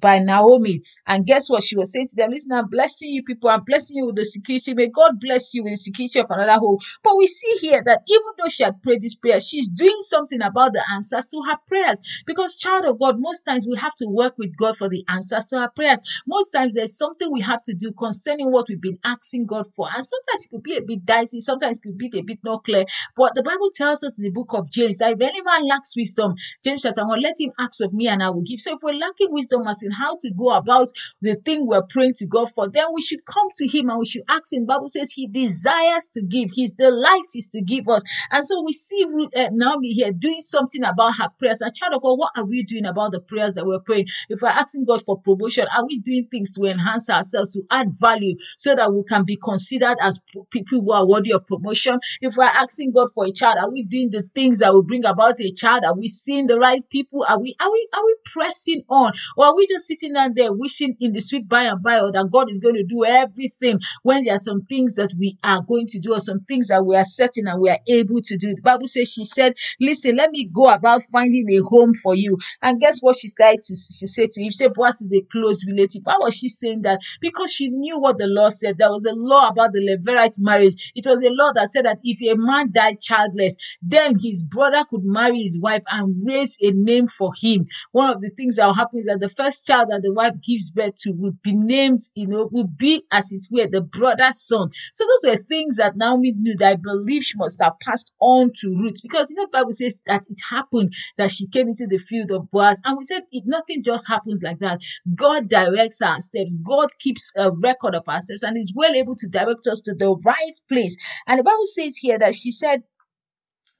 by 0.00 0.18
Naomi. 0.18 0.82
And 1.06 1.26
guess 1.26 1.48
what? 1.48 1.62
She 1.62 1.76
was 1.76 1.92
saying 1.92 2.08
to 2.08 2.16
them, 2.16 2.30
listen, 2.30 2.52
I'm 2.52 2.68
blessing 2.68 3.10
you 3.10 3.22
people. 3.22 3.50
I'm 3.50 3.64
blessing 3.64 3.98
you 3.98 4.06
with 4.06 4.16
the 4.16 4.24
security. 4.24 4.74
May 4.74 4.88
God 4.88 5.20
bless 5.20 5.54
you 5.54 5.64
with 5.64 5.72
the 5.72 5.76
security 5.76 6.20
of 6.20 6.26
another 6.30 6.58
home. 6.58 6.78
But 7.02 7.16
we 7.16 7.26
see 7.26 7.52
here 7.60 7.82
that 7.84 8.02
even 8.08 8.32
though 8.38 8.48
she 8.48 8.64
had 8.64 8.82
prayed 8.82 9.00
this 9.02 9.14
prayer, 9.16 9.40
she's 9.40 9.68
doing 9.68 9.98
something 10.00 10.40
about 10.42 10.72
the 10.72 10.84
answers 10.92 11.28
to 11.28 11.42
her 11.48 11.56
prayers. 11.68 12.00
Because 12.26 12.56
child 12.56 12.84
of 12.86 12.98
God, 12.98 13.16
most 13.18 13.42
times 13.42 13.66
we 13.68 13.76
have 13.78 13.94
to 13.96 14.06
work 14.08 14.34
with 14.38 14.56
God 14.56 14.76
for 14.76 14.88
the 14.88 15.04
answers 15.08 15.48
to 15.48 15.58
our 15.58 15.70
prayers. 15.70 16.02
Most 16.26 16.50
times 16.50 16.74
there's 16.74 16.96
something 16.96 17.30
we 17.30 17.40
have 17.42 17.62
to 17.62 17.74
do 17.74 17.92
concerning 17.92 18.50
what 18.50 18.66
we've 18.68 18.80
been 18.80 18.98
asking 19.04 19.46
God 19.46 19.66
for. 19.74 19.88
And 19.88 20.04
sometimes 20.04 20.44
it 20.44 20.50
could 20.50 20.62
be 20.62 20.76
a 20.76 20.82
bit 20.82 21.04
dicey. 21.04 21.40
Sometimes 21.40 21.78
it 21.78 21.82
could 21.82 21.98
be 21.98 22.10
a 22.14 22.22
bit 22.22 22.38
not 22.44 22.64
clear. 22.64 22.84
But 23.16 23.34
the 23.34 23.42
Bible 23.42 23.70
tells 23.74 24.04
us 24.04 24.18
in 24.18 24.24
the 24.24 24.30
book 24.30 24.48
of 24.50 24.70
James 24.70 24.98
that 24.98 25.12
if 25.12 25.20
anyone 25.20 25.68
lacks 25.68 25.94
wisdom, 25.96 26.34
James 26.64 26.82
chapter 26.82 27.06
1, 27.06 27.20
let 27.20 27.34
him 27.38 27.50
ask 27.58 27.82
of 27.82 27.92
me 27.92 28.08
and 28.08 28.22
I 28.22 28.30
will 28.30 28.42
give. 28.42 28.60
So 28.60 28.74
if 28.74 28.82
we're 28.82 28.94
lacking 28.94 29.32
wisdom 29.32 29.66
as 29.66 29.82
anointing, 29.90 30.06
how 30.06 30.16
to 30.20 30.30
go 30.32 30.50
about 30.50 30.88
the 31.20 31.34
thing 31.34 31.66
we're 31.66 31.82
praying 31.82 32.14
to 32.14 32.26
God 32.26 32.50
for, 32.50 32.68
then 32.68 32.86
we 32.94 33.02
should 33.02 33.24
come 33.24 33.48
to 33.54 33.66
Him 33.66 33.88
and 33.90 33.98
we 33.98 34.06
should 34.06 34.22
ask 34.28 34.52
Him. 34.52 34.66
Bible 34.66 34.86
says 34.86 35.12
He 35.12 35.26
desires 35.26 36.08
to 36.12 36.22
give. 36.22 36.50
His 36.54 36.74
delight 36.74 37.30
is 37.34 37.48
to 37.48 37.62
give 37.62 37.88
us. 37.88 38.02
And 38.30 38.44
so 38.44 38.62
we 38.64 38.72
see 38.72 39.04
uh, 39.36 39.48
Naomi 39.52 39.92
here 39.92 40.12
doing 40.12 40.40
something 40.40 40.82
about 40.84 41.16
her 41.18 41.28
prayers. 41.38 41.60
And 41.60 41.74
child 41.74 41.94
of 41.94 42.02
God, 42.02 42.18
what 42.18 42.32
are 42.36 42.44
we 42.44 42.62
doing 42.62 42.86
about 42.86 43.12
the 43.12 43.20
prayers 43.20 43.54
that 43.54 43.66
we're 43.66 43.80
praying? 43.80 44.06
If 44.28 44.40
we're 44.42 44.48
asking 44.48 44.84
God 44.84 45.02
for 45.02 45.20
promotion, 45.20 45.66
are 45.76 45.86
we 45.86 45.98
doing 45.98 46.26
things 46.30 46.54
to 46.56 46.64
enhance 46.64 47.10
ourselves, 47.10 47.52
to 47.52 47.62
add 47.70 47.88
value 47.92 48.36
so 48.56 48.74
that 48.74 48.92
we 48.92 49.02
can 49.04 49.24
be 49.24 49.36
considered 49.36 49.96
as 50.02 50.20
people 50.50 50.80
who 50.80 50.92
are 50.92 51.06
worthy 51.06 51.32
of 51.32 51.46
promotion? 51.46 51.98
If 52.20 52.36
we're 52.36 52.44
asking 52.44 52.92
God 52.92 53.08
for 53.14 53.26
a 53.26 53.32
child, 53.32 53.56
are 53.60 53.70
we 53.70 53.82
doing 53.82 54.10
the 54.10 54.22
things 54.34 54.60
that 54.60 54.72
will 54.72 54.82
bring 54.82 55.04
about 55.04 55.40
a 55.40 55.52
child? 55.52 55.84
Are 55.84 55.96
we 55.96 56.08
seeing 56.08 56.46
the 56.46 56.58
right 56.58 56.82
people? 56.90 57.24
Are 57.28 57.40
we 57.40 57.54
are 57.60 57.70
we 57.70 57.88
are 57.94 58.04
we 58.04 58.14
pressing 58.24 58.82
on? 58.88 59.12
Or 59.36 59.46
are 59.46 59.56
we 59.56 59.66
just 59.66 59.79
sitting 59.80 60.14
down 60.14 60.34
there 60.34 60.52
wishing 60.52 60.96
in 61.00 61.12
the 61.12 61.20
sweet 61.20 61.48
by 61.48 61.64
and 61.64 61.82
by 61.82 62.00
or 62.00 62.12
that 62.12 62.30
God 62.30 62.50
is 62.50 62.60
going 62.60 62.76
to 62.76 62.84
do 62.84 63.04
everything 63.04 63.80
when 64.02 64.24
there 64.24 64.34
are 64.34 64.38
some 64.38 64.62
things 64.62 64.96
that 64.96 65.12
we 65.18 65.38
are 65.42 65.62
going 65.62 65.86
to 65.88 66.00
do 66.00 66.12
or 66.12 66.20
some 66.20 66.40
things 66.40 66.68
that 66.68 66.84
we 66.84 66.96
are 66.96 67.04
certain 67.04 67.46
and 67.48 67.60
we 67.60 67.70
are 67.70 67.78
able 67.88 68.20
to 68.22 68.36
do? 68.36 68.54
The 68.54 68.62
Bible 68.62 68.86
says 68.86 69.12
she 69.12 69.24
said, 69.24 69.54
Listen, 69.80 70.16
let 70.16 70.30
me 70.30 70.48
go 70.52 70.70
about 70.70 71.02
finding 71.12 71.46
a 71.50 71.62
home 71.68 71.92
for 71.94 72.14
you. 72.14 72.38
And 72.62 72.80
guess 72.80 73.00
what 73.00 73.16
she 73.16 73.28
started 73.28 73.60
to 73.62 73.74
she 73.74 74.06
said 74.06 74.30
to 74.30 74.42
him? 74.42 74.50
She 74.50 74.58
said, 74.58 74.74
Boaz 74.74 75.02
is 75.02 75.14
a 75.14 75.22
close 75.32 75.64
relative. 75.66 76.02
Why 76.04 76.16
was 76.20 76.36
she 76.36 76.48
saying 76.48 76.82
that? 76.82 77.00
Because 77.20 77.52
she 77.52 77.70
knew 77.70 77.98
what 77.98 78.18
the 78.18 78.26
law 78.26 78.48
said. 78.48 78.78
There 78.78 78.90
was 78.90 79.06
a 79.06 79.12
law 79.14 79.48
about 79.48 79.72
the 79.72 79.80
Levirate 79.80 80.40
marriage. 80.40 80.92
It 80.94 81.06
was 81.06 81.22
a 81.22 81.30
law 81.30 81.52
that 81.52 81.68
said 81.68 81.84
that 81.84 81.98
if 82.02 82.20
a 82.22 82.38
man 82.38 82.70
died 82.72 83.00
childless, 83.00 83.56
then 83.82 84.14
his 84.20 84.44
brother 84.44 84.84
could 84.88 85.04
marry 85.04 85.42
his 85.42 85.58
wife 85.60 85.82
and 85.90 86.14
raise 86.26 86.58
a 86.60 86.70
name 86.72 87.08
for 87.08 87.30
him. 87.40 87.66
One 87.92 88.10
of 88.10 88.20
the 88.20 88.30
things 88.30 88.56
that 88.56 88.66
will 88.66 88.74
happen 88.74 89.00
is 89.00 89.06
that 89.06 89.20
the 89.20 89.28
first 89.28 89.66
child 89.70 89.88
that 89.90 90.02
the 90.02 90.12
wife 90.12 90.34
gives 90.42 90.70
birth 90.70 90.94
to 91.02 91.12
would 91.12 91.40
be 91.42 91.52
named, 91.54 92.00
you 92.14 92.26
know, 92.26 92.48
would 92.52 92.76
be 92.76 93.04
as 93.12 93.32
it 93.32 93.44
were 93.50 93.68
the 93.68 93.80
brother's 93.80 94.46
son. 94.46 94.70
So 94.94 95.04
those 95.04 95.32
were 95.32 95.42
things 95.44 95.76
that 95.76 95.96
Naomi 95.96 96.32
knew 96.36 96.56
that 96.56 96.72
I 96.72 96.76
believe 96.76 97.22
she 97.22 97.36
must 97.36 97.60
have 97.62 97.74
passed 97.80 98.12
on 98.20 98.50
to 98.60 98.68
Ruth 98.68 99.00
because 99.02 99.30
you 99.30 99.36
know 99.36 99.44
the 99.44 99.58
Bible 99.58 99.70
says 99.70 100.02
that 100.06 100.22
it 100.28 100.38
happened 100.50 100.92
that 101.18 101.30
she 101.30 101.46
came 101.46 101.68
into 101.68 101.86
the 101.88 101.98
field 101.98 102.30
of 102.32 102.50
Boaz, 102.50 102.82
and 102.84 102.96
we 102.96 103.04
said 103.04 103.22
it 103.30 103.44
nothing 103.46 103.82
just 103.82 104.08
happens 104.08 104.42
like 104.44 104.58
that. 104.58 104.80
God 105.14 105.48
directs 105.48 106.02
our 106.02 106.20
steps. 106.20 106.56
God 106.62 106.88
keeps 106.98 107.32
a 107.36 107.50
record 107.50 107.94
of 107.94 108.04
our 108.08 108.20
steps 108.20 108.42
and 108.42 108.56
is 108.56 108.72
well 108.74 108.94
able 108.94 109.14
to 109.16 109.28
direct 109.28 109.66
us 109.66 109.82
to 109.82 109.94
the 109.94 110.16
right 110.24 110.58
place. 110.68 110.96
And 111.26 111.38
the 111.38 111.44
Bible 111.44 111.64
says 111.64 111.96
here 111.96 112.18
that 112.18 112.34
she 112.34 112.50
said 112.50 112.82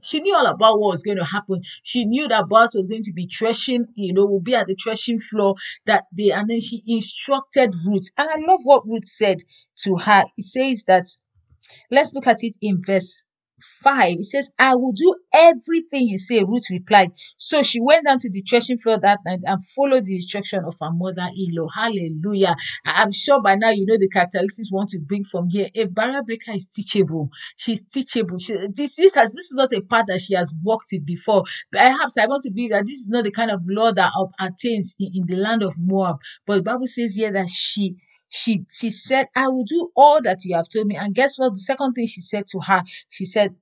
she 0.03 0.21
knew 0.21 0.35
all 0.35 0.47
about 0.47 0.79
what 0.79 0.91
was 0.91 1.03
going 1.03 1.19
to 1.19 1.25
happen. 1.25 1.63
She 1.83 2.05
knew 2.05 2.29
that 2.29 2.49
Boaz 2.49 2.75
was 2.75 2.87
going 2.87 3.03
to 3.03 3.13
be 3.13 3.27
threshing, 3.27 3.87
you 3.95 4.13
know, 4.13 4.27
will 4.27 4.41
be 4.41 4.55
at 4.55 4.67
the 4.67 4.75
threshing 4.75 5.21
floor 5.21 5.55
that 5.87 6.05
day. 6.15 6.31
And 6.31 6.49
then 6.49 6.61
she 6.61 6.83
instructed 6.87 7.75
Ruth. 7.87 8.11
And 8.17 8.29
I 8.29 8.37
love 8.51 8.61
what 8.65 8.87
Ruth 8.87 9.05
said 9.05 9.39
to 9.85 9.97
her. 9.97 10.25
It 10.37 10.45
says 10.45 10.85
that, 10.87 11.05
let's 11.91 12.15
look 12.15 12.27
at 12.27 12.43
it 12.43 12.57
in 12.61 12.83
verse 12.85 13.25
5, 13.83 14.13
it 14.13 14.23
says, 14.23 14.51
I 14.59 14.75
will 14.75 14.93
do 14.93 15.15
everything 15.35 16.09
you 16.09 16.19
say, 16.19 16.43
Ruth 16.43 16.67
replied. 16.71 17.13
So 17.37 17.63
she 17.63 17.81
went 17.81 18.07
down 18.07 18.19
to 18.19 18.31
the 18.31 18.43
threshing 18.43 18.79
floor 18.79 18.99
that 18.99 19.21
night 19.25 19.41
and 19.45 19.59
followed 19.75 20.05
the 20.05 20.15
instruction 20.15 20.65
of 20.65 20.75
her 20.81 20.91
mother-in-law. 20.93 21.69
Hallelujah. 21.75 22.57
I'm 22.85 23.11
sure 23.13 23.41
by 23.43 23.55
now 23.55 23.71
you 23.71 23.87
know 23.87 23.97
the 23.99 24.09
characteristics 24.09 24.71
want 24.71 24.91
to 24.91 24.99
bring 24.99 25.25
from 25.25 25.49
here. 25.49 25.69
A 25.75 25.85
barrier 25.85 26.23
breaker 26.23 26.53
is 26.53 26.69
teachable. 26.69 27.31
She's 27.57 27.85
teachable. 27.85 28.39
She, 28.39 28.57
this, 28.73 28.97
this, 28.97 29.15
has, 29.15 29.35
this 29.35 29.51
is 29.51 29.57
not 29.57 29.73
a 29.73 29.81
path 29.81 30.07
that 30.09 30.21
she 30.21 30.35
has 30.35 30.55
walked 30.63 30.93
it 30.93 31.05
before. 31.05 31.45
Perhaps 31.73 32.19
I 32.19 32.27
want 32.27 32.43
to 32.43 32.51
believe 32.51 32.71
that 32.71 32.87
this 32.87 32.99
is 32.99 33.09
not 33.09 33.25
the 33.25 33.31
kind 33.31 33.51
of 33.51 33.63
law 33.67 33.91
that 33.93 34.13
attains 34.39 34.97
in, 34.99 35.11
in 35.15 35.27
the 35.27 35.37
land 35.37 35.63
of 35.63 35.77
Moab. 35.79 36.19
But 36.47 36.57
the 36.57 36.63
Bible 36.63 36.87
says 36.87 37.15
here 37.15 37.33
that 37.33 37.49
she 37.49 37.97
she 38.31 38.65
she 38.71 38.91
said, 38.91 39.27
I 39.35 39.49
will 39.49 39.65
do 39.65 39.91
all 39.97 40.23
that 40.23 40.45
you 40.45 40.55
have 40.55 40.69
told 40.69 40.87
me. 40.87 40.97
And 40.97 41.15
guess 41.15 41.37
what? 41.37 41.51
The 41.51 41.59
second 41.59 41.95
thing 41.95 42.07
she 42.07 42.21
said 42.21 42.47
to 42.49 42.61
her, 42.61 42.83
she 43.09 43.25
said, 43.25 43.57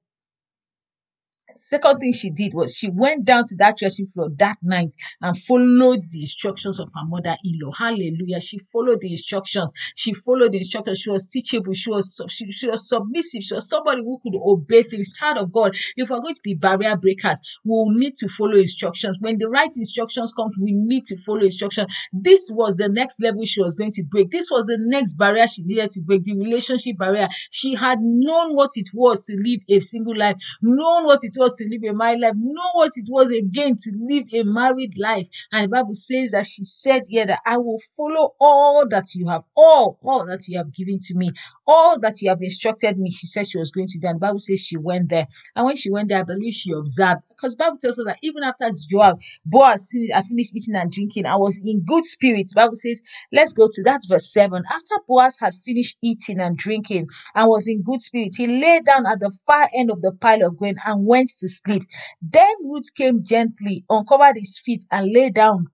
second 1.58 1.98
thing 1.98 2.12
she 2.12 2.30
did 2.30 2.54
was 2.54 2.76
she 2.76 2.90
went 2.90 3.24
down 3.24 3.44
to 3.46 3.56
that 3.56 3.78
threshing 3.78 4.06
floor 4.06 4.28
that 4.38 4.58
night 4.62 4.94
and 5.20 5.36
followed 5.36 6.00
the 6.10 6.20
instructions 6.20 6.80
of 6.80 6.88
her 6.94 7.04
mother-in-law. 7.04 7.70
Hallelujah. 7.78 8.40
She 8.40 8.58
followed 8.72 9.00
the 9.00 9.10
instructions. 9.10 9.72
She 9.94 10.14
followed 10.14 10.52
the 10.52 10.58
instructions. 10.58 11.00
She 11.00 11.10
was 11.10 11.26
teachable. 11.26 11.72
She 11.72 11.90
was 11.90 12.20
she, 12.28 12.50
she 12.52 12.68
was 12.68 12.88
submissive. 12.88 13.42
She 13.42 13.54
was 13.54 13.68
somebody 13.68 14.02
who 14.02 14.18
could 14.22 14.38
obey 14.40 14.82
things. 14.82 15.12
Child 15.12 15.38
of 15.38 15.52
God. 15.52 15.76
If 15.96 16.10
we're 16.10 16.20
going 16.20 16.34
to 16.34 16.40
be 16.42 16.54
barrier 16.54 16.96
breakers, 16.96 17.40
we 17.64 17.70
will 17.70 17.90
need 17.90 18.14
to 18.16 18.28
follow 18.28 18.56
instructions. 18.56 19.18
When 19.20 19.38
the 19.38 19.48
right 19.48 19.70
instructions 19.76 20.32
come, 20.32 20.50
we 20.60 20.72
need 20.72 21.04
to 21.04 21.16
follow 21.24 21.40
instructions. 21.40 21.94
This 22.12 22.50
was 22.54 22.76
the 22.76 22.88
next 22.88 23.22
level 23.22 23.44
she 23.44 23.62
was 23.62 23.76
going 23.76 23.90
to 23.92 24.04
break. 24.04 24.30
This 24.30 24.48
was 24.50 24.66
the 24.66 24.76
next 24.78 25.14
barrier 25.14 25.46
she 25.46 25.62
needed 25.62 25.90
to 25.90 26.00
break, 26.02 26.24
the 26.24 26.36
relationship 26.36 26.98
barrier. 26.98 27.28
She 27.50 27.74
had 27.74 27.98
known 28.00 28.54
what 28.54 28.70
it 28.76 28.88
was 28.92 29.24
to 29.26 29.36
live 29.36 29.60
a 29.68 29.80
single 29.80 30.16
life, 30.16 30.36
known 30.62 31.04
what 31.04 31.20
it 31.22 31.34
was 31.36 31.47
to 31.56 31.68
live 31.68 31.82
a 31.88 31.96
married 31.96 32.20
life, 32.20 32.34
know 32.36 32.70
what 32.72 32.92
it 32.96 33.06
was 33.08 33.30
again 33.30 33.74
to 33.76 33.92
live 33.98 34.26
a 34.32 34.42
married 34.44 34.98
life. 34.98 35.28
And 35.52 35.64
the 35.64 35.68
Bible 35.68 35.94
says 35.94 36.32
that 36.32 36.46
she 36.46 36.64
said 36.64 37.02
here 37.08 37.26
that 37.26 37.40
I 37.46 37.58
will 37.58 37.80
follow 37.96 38.34
all 38.40 38.86
that 38.88 39.14
you 39.14 39.28
have, 39.28 39.42
all, 39.56 39.98
all 40.02 40.26
that 40.26 40.48
you 40.48 40.58
have 40.58 40.72
given 40.74 40.98
to 41.00 41.14
me, 41.14 41.32
all 41.68 42.00
that 42.00 42.22
you 42.22 42.30
have 42.30 42.40
instructed 42.40 42.98
me. 42.98 43.10
She 43.10 43.26
said 43.26 43.46
she 43.46 43.58
was 43.58 43.70
going 43.70 43.86
to 43.88 43.98
do. 43.98 44.08
And 44.08 44.16
the 44.16 44.20
Bible 44.20 44.38
says 44.38 44.64
she 44.64 44.78
went 44.78 45.10
there. 45.10 45.26
And 45.54 45.66
when 45.66 45.76
she 45.76 45.90
went 45.90 46.08
there, 46.08 46.20
I 46.20 46.22
believe 46.24 46.54
she 46.54 46.72
observed. 46.72 47.20
Because 47.28 47.56
Bible 47.56 47.76
tells 47.78 47.98
us 47.98 48.06
that 48.06 48.16
even 48.22 48.42
after 48.42 48.70
Joab, 48.90 49.20
Boaz, 49.44 49.92
I 50.14 50.18
uh, 50.18 50.22
finished 50.22 50.56
eating 50.56 50.74
and 50.74 50.90
drinking, 50.90 51.26
I 51.26 51.36
was 51.36 51.60
in 51.62 51.84
good 51.84 52.04
spirits. 52.04 52.54
Bible 52.54 52.74
says, 52.74 53.02
let's 53.32 53.52
go 53.52 53.68
to 53.70 53.82
that 53.84 54.00
verse 54.08 54.32
7. 54.32 54.62
After 54.72 54.94
Boaz 55.06 55.38
had 55.38 55.54
finished 55.62 55.98
eating 56.02 56.40
and 56.40 56.56
drinking 56.56 57.08
and 57.34 57.48
was 57.48 57.68
in 57.68 57.82
good 57.82 58.00
spirits, 58.00 58.36
he 58.36 58.46
lay 58.46 58.80
down 58.80 59.04
at 59.04 59.20
the 59.20 59.30
far 59.46 59.68
end 59.74 59.90
of 59.90 60.00
the 60.00 60.12
pile 60.12 60.46
of 60.46 60.56
grain 60.56 60.76
and 60.86 61.06
went 61.06 61.28
to 61.38 61.48
sleep. 61.48 61.82
Then 62.22 62.54
Ruth 62.64 62.94
came 62.96 63.22
gently, 63.22 63.84
uncovered 63.90 64.36
his 64.36 64.58
feet, 64.64 64.84
and 64.90 65.12
lay 65.12 65.28
down. 65.30 65.66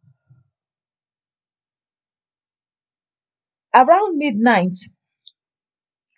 Around 3.73 4.19
midnight, 4.19 4.75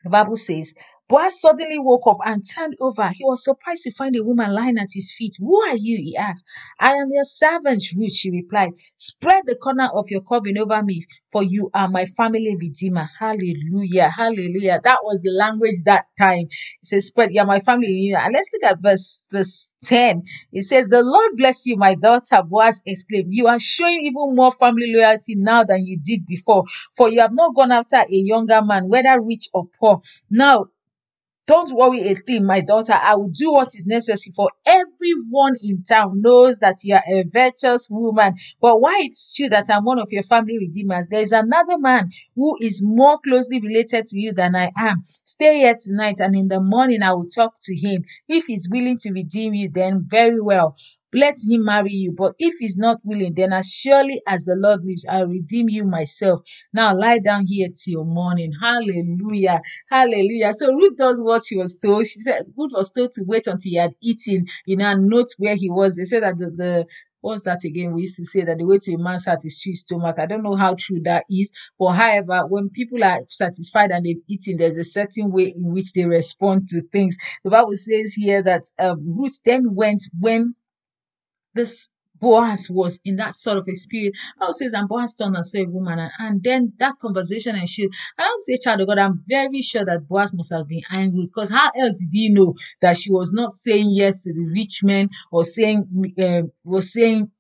the 0.07 0.11
Bible 0.11 0.37
says, 0.37 0.75
Boaz 1.09 1.41
suddenly 1.41 1.79
woke 1.79 2.07
up 2.09 2.19
and 2.25 2.43
turned 2.43 2.75
over. 2.81 3.09
He 3.09 3.25
was 3.25 3.45
surprised 3.45 3.85
to 3.85 3.95
find 3.95 4.17
a 4.17 4.25
woman 4.25 4.53
lying 4.53 4.77
at 4.77 4.89
his 4.93 5.13
feet. 5.17 5.37
Who 5.39 5.57
are 5.63 5.77
you? 5.77 5.97
he 5.99 6.17
asked. 6.17 6.45
I 6.81 6.95
am 6.95 7.11
your 7.13 7.23
servant, 7.23 7.85
Ruth, 7.97 8.13
she 8.13 8.33
replied. 8.33 8.73
Spread 8.97 9.45
the 9.47 9.55
corner 9.55 9.89
of 9.95 10.07
your 10.11 10.23
covering 10.23 10.59
over 10.59 10.83
me, 10.83 11.05
for 11.31 11.45
you 11.45 11.71
are 11.75 11.87
my 11.87 12.07
family 12.07 12.57
redeemer. 12.61 13.09
Hallelujah. 13.21 14.11
Hallelujah. 14.11 14.81
That 14.83 14.99
was 15.05 15.23
the 15.23 15.31
language 15.31 15.77
that 15.85 16.07
time. 16.19 16.49
It 16.49 16.83
says, 16.83 17.07
spread, 17.07 17.33
you 17.33 17.41
are 17.41 17.47
my 17.47 17.61
family. 17.61 18.13
And 18.13 18.33
let's 18.33 18.51
look 18.53 18.69
at 18.69 18.81
verse, 18.81 19.25
verse 19.31 19.75
10. 19.85 20.25
It 20.53 20.63
says, 20.63 20.89
the 20.89 21.05
Lord 21.05 21.33
bless 21.37 21.67
you, 21.67 21.77
my 21.77 21.95
daughter. 21.95 22.43
Boaz 22.45 22.83
exclaimed, 22.85 23.29
you 23.31 23.47
are 23.47 23.61
showing 23.61 24.01
even 24.03 24.35
more 24.35 24.51
family 24.51 24.93
loyalty 24.93 25.37
now 25.37 25.63
than 25.63 25.87
you 25.87 26.01
did 26.03 26.27
before, 26.27 26.65
for 26.97 27.09
you 27.09 27.21
have 27.21 27.33
not 27.33 27.55
gone 27.55 27.71
after 27.71 27.99
a 27.99 28.07
younger 28.09 28.61
man, 28.61 28.89
whether 28.89 29.21
rich 29.21 29.49
or 29.55 29.69
poor. 29.79 30.01
Now, 30.31 30.67
don't 31.47 31.77
worry 31.77 32.01
a 32.09 32.15
thing, 32.15 32.45
my 32.45 32.61
daughter. 32.61 32.93
I 32.93 33.15
will 33.15 33.31
do 33.31 33.53
what 33.53 33.69
is 33.69 33.87
necessary 33.87 34.33
for 34.35 34.51
everyone 34.67 35.55
in 35.63 35.83
town 35.83 36.21
knows 36.21 36.59
that 36.59 36.77
you 36.83 36.95
are 36.95 37.03
a 37.07 37.25
virtuous 37.33 37.89
woman. 37.91 38.35
But 38.61 38.81
why 38.81 38.99
it's 39.03 39.33
true 39.35 39.49
that 39.51 39.67
I'm 39.71 39.85
one 39.85 40.01
of 40.01 40.09
your 40.11 40.25
family 40.25 40.59
redeemers, 40.59 41.07
there 41.09 41.21
is 41.21 41.33
another 41.33 41.79
man 41.79 42.11
who 42.35 42.57
is 42.61 42.83
more 42.85 43.19
closely 43.21 43.61
related 43.61 44.07
to 44.07 44.19
you 44.19 44.33
than 44.33 44.57
I 44.57 44.73
am. 44.77 45.05
Stay 45.25 45.59
here 45.59 45.77
tonight 45.81 46.17
and 46.19 46.35
in 46.35 46.49
the 46.49 46.61
morning 46.61 47.03
I 47.03 47.13
will 47.13 47.29
talk 47.29 47.55
to 47.63 47.77
him. 47.77 48.03
If 48.29 48.47
he's 48.47 48.69
willing 48.71 48.99
to 48.99 49.13
redeem 49.13 49.55
you, 49.55 49.71
then 49.73 50.05
very 50.09 50.41
well 50.41 50.75
let 51.17 51.35
him 51.49 51.65
marry 51.65 51.93
you. 51.93 52.13
But 52.17 52.35
if 52.39 52.55
he's 52.59 52.77
not 52.77 52.99
willing, 53.03 53.35
then 53.35 53.53
as 53.53 53.69
surely 53.73 54.21
as 54.27 54.45
the 54.45 54.55
Lord 54.55 54.85
lives, 54.85 55.07
I'll 55.09 55.27
redeem 55.27 55.69
you 55.69 55.85
myself. 55.85 56.43
Now 56.73 56.95
lie 56.95 57.19
down 57.19 57.47
here 57.47 57.69
till 57.69 58.05
morning. 58.05 58.53
Hallelujah. 58.61 59.61
Hallelujah. 59.91 60.53
So 60.53 60.73
Ruth 60.73 60.97
does 60.97 61.23
what 61.23 61.43
she 61.47 61.57
was 61.57 61.79
told. 61.79 62.07
She 62.07 62.21
said 62.21 62.43
Ruth 62.57 62.73
was 62.75 62.93
told 62.93 63.13
to 63.13 63.25
wait 63.27 63.47
until 63.47 63.71
he 63.71 63.77
had 63.77 63.93
eaten, 64.03 64.47
you 64.67 64.77
know, 64.77 64.95
note 64.95 65.29
where 65.39 65.57
he 65.57 65.71
was. 65.71 65.97
They 65.97 66.05
said 66.05 66.23
that 66.23 66.37
the, 66.37 66.51
the 66.51 66.87
what's 67.23 67.45
that 67.45 67.65
again? 67.65 67.93
We 67.93 68.03
used 68.03 68.19
to 68.19 68.25
say 68.25 68.45
that 68.45 68.59
the 68.59 68.65
way 68.65 68.79
to 68.79 68.95
a 68.95 68.99
man's 68.99 69.25
heart 69.25 69.41
is 69.45 69.61
through 69.61 69.73
his 69.73 69.81
stomach. 69.81 70.17
I 70.19 70.27
don't 70.27 70.43
know 70.43 70.55
how 70.55 70.77
true 70.79 71.01
that 71.05 71.25
is, 71.31 71.53
but 71.79 71.93
however, 71.93 72.47
when 72.47 72.71
people 72.71 73.03
are 73.03 73.21
satisfied 73.27 73.91
and 73.91 74.05
they've 74.05 74.23
eaten, 74.29 74.59
there's 74.59 74.77
a 74.77 74.85
certain 74.85 75.33
way 75.33 75.55
in 75.57 75.73
which 75.73 75.93
they 75.93 76.05
respond 76.05 76.69
to 76.69 76.83
things. 76.93 77.17
The 77.43 77.51
Bible 77.51 77.73
says 77.73 78.15
here 78.15 78.43
that 78.45 78.63
um, 78.79 79.03
Ruth 79.19 79.41
then 79.45 79.75
went 79.75 80.03
when 80.19 80.55
this 81.57 81.91
Boaz 82.21 82.69
was 82.71 83.01
in 83.05 83.17
that 83.17 83.35
sort 83.35 83.59
of 83.59 83.69
a 83.69 83.75
spirit. 83.75 84.15
I 84.41 84.47
would 84.47 84.55
say, 84.55 84.67
and 84.73 84.89
Boaz 84.89 85.15
turned 85.15 85.37
and 85.37 85.45
saw 85.45 85.61
a 85.61 85.67
woman, 85.67 85.99
and, 85.99 86.11
and 86.19 86.43
then 86.43 86.73
that 86.79 86.95
conversation. 87.01 87.55
And 87.55 87.69
I 88.19 88.31
would 88.31 88.41
say, 88.41 88.57
child 88.57 88.81
of 88.81 88.89
God, 88.89 88.99
I'm 88.99 89.17
very 89.27 89.61
sure 89.61 89.85
that 89.85 90.09
Boaz 90.09 90.35
must 90.35 90.53
have 90.53 90.69
been 90.69 90.83
angry 90.91 91.25
because 91.27 91.51
how 91.51 91.71
else 91.77 92.01
did 92.01 92.11
he 92.13 92.31
know 92.31 92.55
that 92.81 92.97
she 92.97 93.13
was 93.13 93.33
not 93.33 93.53
saying 93.53 93.91
yes 93.93 94.23
to 94.23 94.33
the 94.33 94.51
rich 94.55 94.83
man 94.83 95.11
or 95.31 95.45
saying 95.45 96.15
uh, 96.19 96.43
was 96.65 96.93
saying 96.93 97.31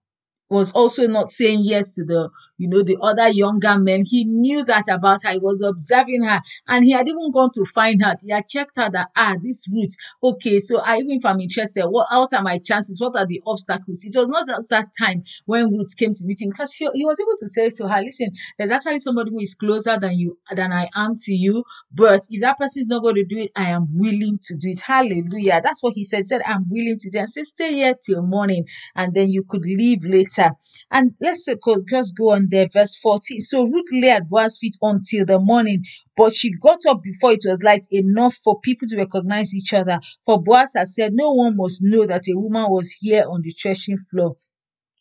was 0.49 0.71
also 0.73 1.07
not 1.07 1.29
saying 1.29 1.61
yes 1.65 1.95
to 1.95 2.05
the 2.05 2.31
you 2.59 2.69
know, 2.69 2.83
the 2.83 2.99
other 3.01 3.29
younger 3.29 3.79
men. 3.79 4.03
He 4.05 4.25
knew 4.25 4.65
that 4.65 4.85
about 4.91 5.23
her. 5.25 5.33
He 5.33 5.39
was 5.39 5.63
observing 5.63 6.25
her 6.25 6.41
and 6.69 6.85
he 6.85 6.93
had 6.93 7.09
even 7.09 7.31
gone 7.33 7.51
to 7.55 7.65
find 7.65 8.03
out. 8.03 8.17
He 8.23 8.33
had 8.33 8.47
checked 8.47 8.77
her 8.77 8.91
that, 8.91 9.09
ah, 9.17 9.37
this 9.43 9.67
Ruth. 9.71 9.95
Okay. 10.23 10.59
So 10.59 10.79
I, 10.81 10.97
even 10.97 11.17
if 11.19 11.27
I'm 11.27 11.41
interested, 11.41 11.87
what, 11.87 12.07
what 12.11 12.33
are 12.33 12.43
my 12.43 12.59
chances? 12.59 13.01
What 13.01 13.17
are 13.17 13.27
the 13.27 13.43
obstacles? 13.47 14.05
It 14.05 14.19
was 14.19 14.29
not 14.29 14.49
at 14.49 14.69
that 14.71 14.89
time 14.99 15.23
when 15.45 15.71
Ruth 15.71 15.97
came 15.97 16.13
to 16.13 16.25
meet 16.25 16.41
him 16.41 16.51
because 16.51 16.73
he, 16.75 16.87
was 16.87 17.21
able 17.21 17.37
to 17.39 17.49
say 17.49 17.71
to 17.71 17.89
her, 17.89 18.03
listen, 18.03 18.31
there's 18.59 18.71
actually 18.71 18.99
somebody 18.99 19.31
who 19.31 19.41
is 19.41 19.55
closer 19.55 19.99
than 20.01 20.19
you, 20.19 20.39
than 20.51 20.73
I 20.73 20.89
am 20.95 21.15
to 21.15 21.35
you. 21.35 21.65
But 21.93 22.21
if 22.31 22.41
that 22.41 22.59
person 22.59 22.81
is 22.81 22.89
not 22.89 23.03
going 23.03 23.15
to 23.17 23.25
do 23.25 23.39
it, 23.39 23.53
I 23.55 23.71
am 23.71 23.87
willing 23.93 24.39
to 24.43 24.57
do 24.57 24.69
it. 24.69 24.81
Hallelujah. 24.81 25.61
That's 25.63 25.83
what 25.83 25.95
he 25.95 26.05
said. 26.05 26.19
He 26.19 26.25
said, 26.25 26.43
I'm 26.47 26.67
willing 26.69 26.97
to 26.99 27.11
do 27.11 27.19
it. 27.19 27.21
And 27.21 27.29
say, 27.29 27.43
stay 27.45 27.75
here 27.75 27.95
till 27.95 28.23
morning 28.23 28.67
and 28.95 29.15
then 29.15 29.31
you 29.31 29.45
could 29.49 29.63
leave 29.65 30.05
later. 30.05 30.51
And 30.91 31.15
let's 31.21 31.49
go, 31.65 31.83
just 31.89 32.17
go 32.17 32.33
on 32.33 32.46
there, 32.49 32.69
verse 32.73 32.97
14. 33.03 33.41
So 33.41 33.65
Ruth 33.65 33.87
lay 33.93 34.11
at 34.11 34.29
Boaz's 34.29 34.59
feet 34.59 34.77
until 34.83 35.25
the 35.25 35.39
morning, 35.39 35.85
but 36.17 36.35
she 36.35 36.53
got 36.53 36.79
up 36.89 37.03
before 37.03 37.33
it 37.33 37.43
was 37.45 37.63
light 37.63 37.87
enough 37.91 38.35
for 38.35 38.61
people 38.61 38.89
to 38.89 38.97
recognize 38.97 39.55
each 39.55 39.73
other. 39.73 39.99
For 40.25 40.43
Boaz 40.43 40.75
had 40.77 40.89
said, 40.89 41.13
No 41.15 41.33
one 41.33 41.57
must 41.57 41.83
know 41.83 42.07
that 42.07 42.29
a 42.29 42.39
woman 42.39 42.71
was 42.71 42.93
here 43.01 43.25
on 43.29 43.43
the 43.43 43.51
threshing 43.51 43.99
floor. 44.11 44.37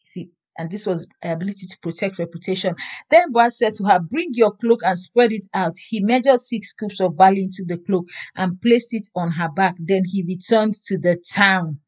See, 0.04 0.30
and 0.58 0.72
this 0.72 0.88
was 0.88 1.08
ability 1.22 1.68
to 1.68 1.78
protect 1.82 2.20
reputation. 2.20 2.76
Then 3.10 3.32
Boaz 3.32 3.58
said 3.58 3.74
to 3.76 3.86
her, 3.86 4.00
Bring 4.00 4.30
your 4.34 4.52
cloak 4.52 4.82
and 4.84 4.98
spread 4.98 5.32
it 5.32 5.46
out. 5.54 5.74
He 5.90 6.00
measured 6.00 6.40
six 6.40 6.70
scoops 6.70 7.02
of 7.02 7.18
barley 7.18 7.44
into 7.44 7.64
the 7.66 7.78
cloak 7.78 8.06
and 8.36 8.62
placed 8.62 8.94
it 8.94 9.08
on 9.16 9.32
her 9.32 9.50
back. 9.50 9.76
Then 9.80 10.04
he 10.06 10.24
returned 10.24 10.76
to 10.86 10.98
the 10.98 11.22
town. 11.34 11.80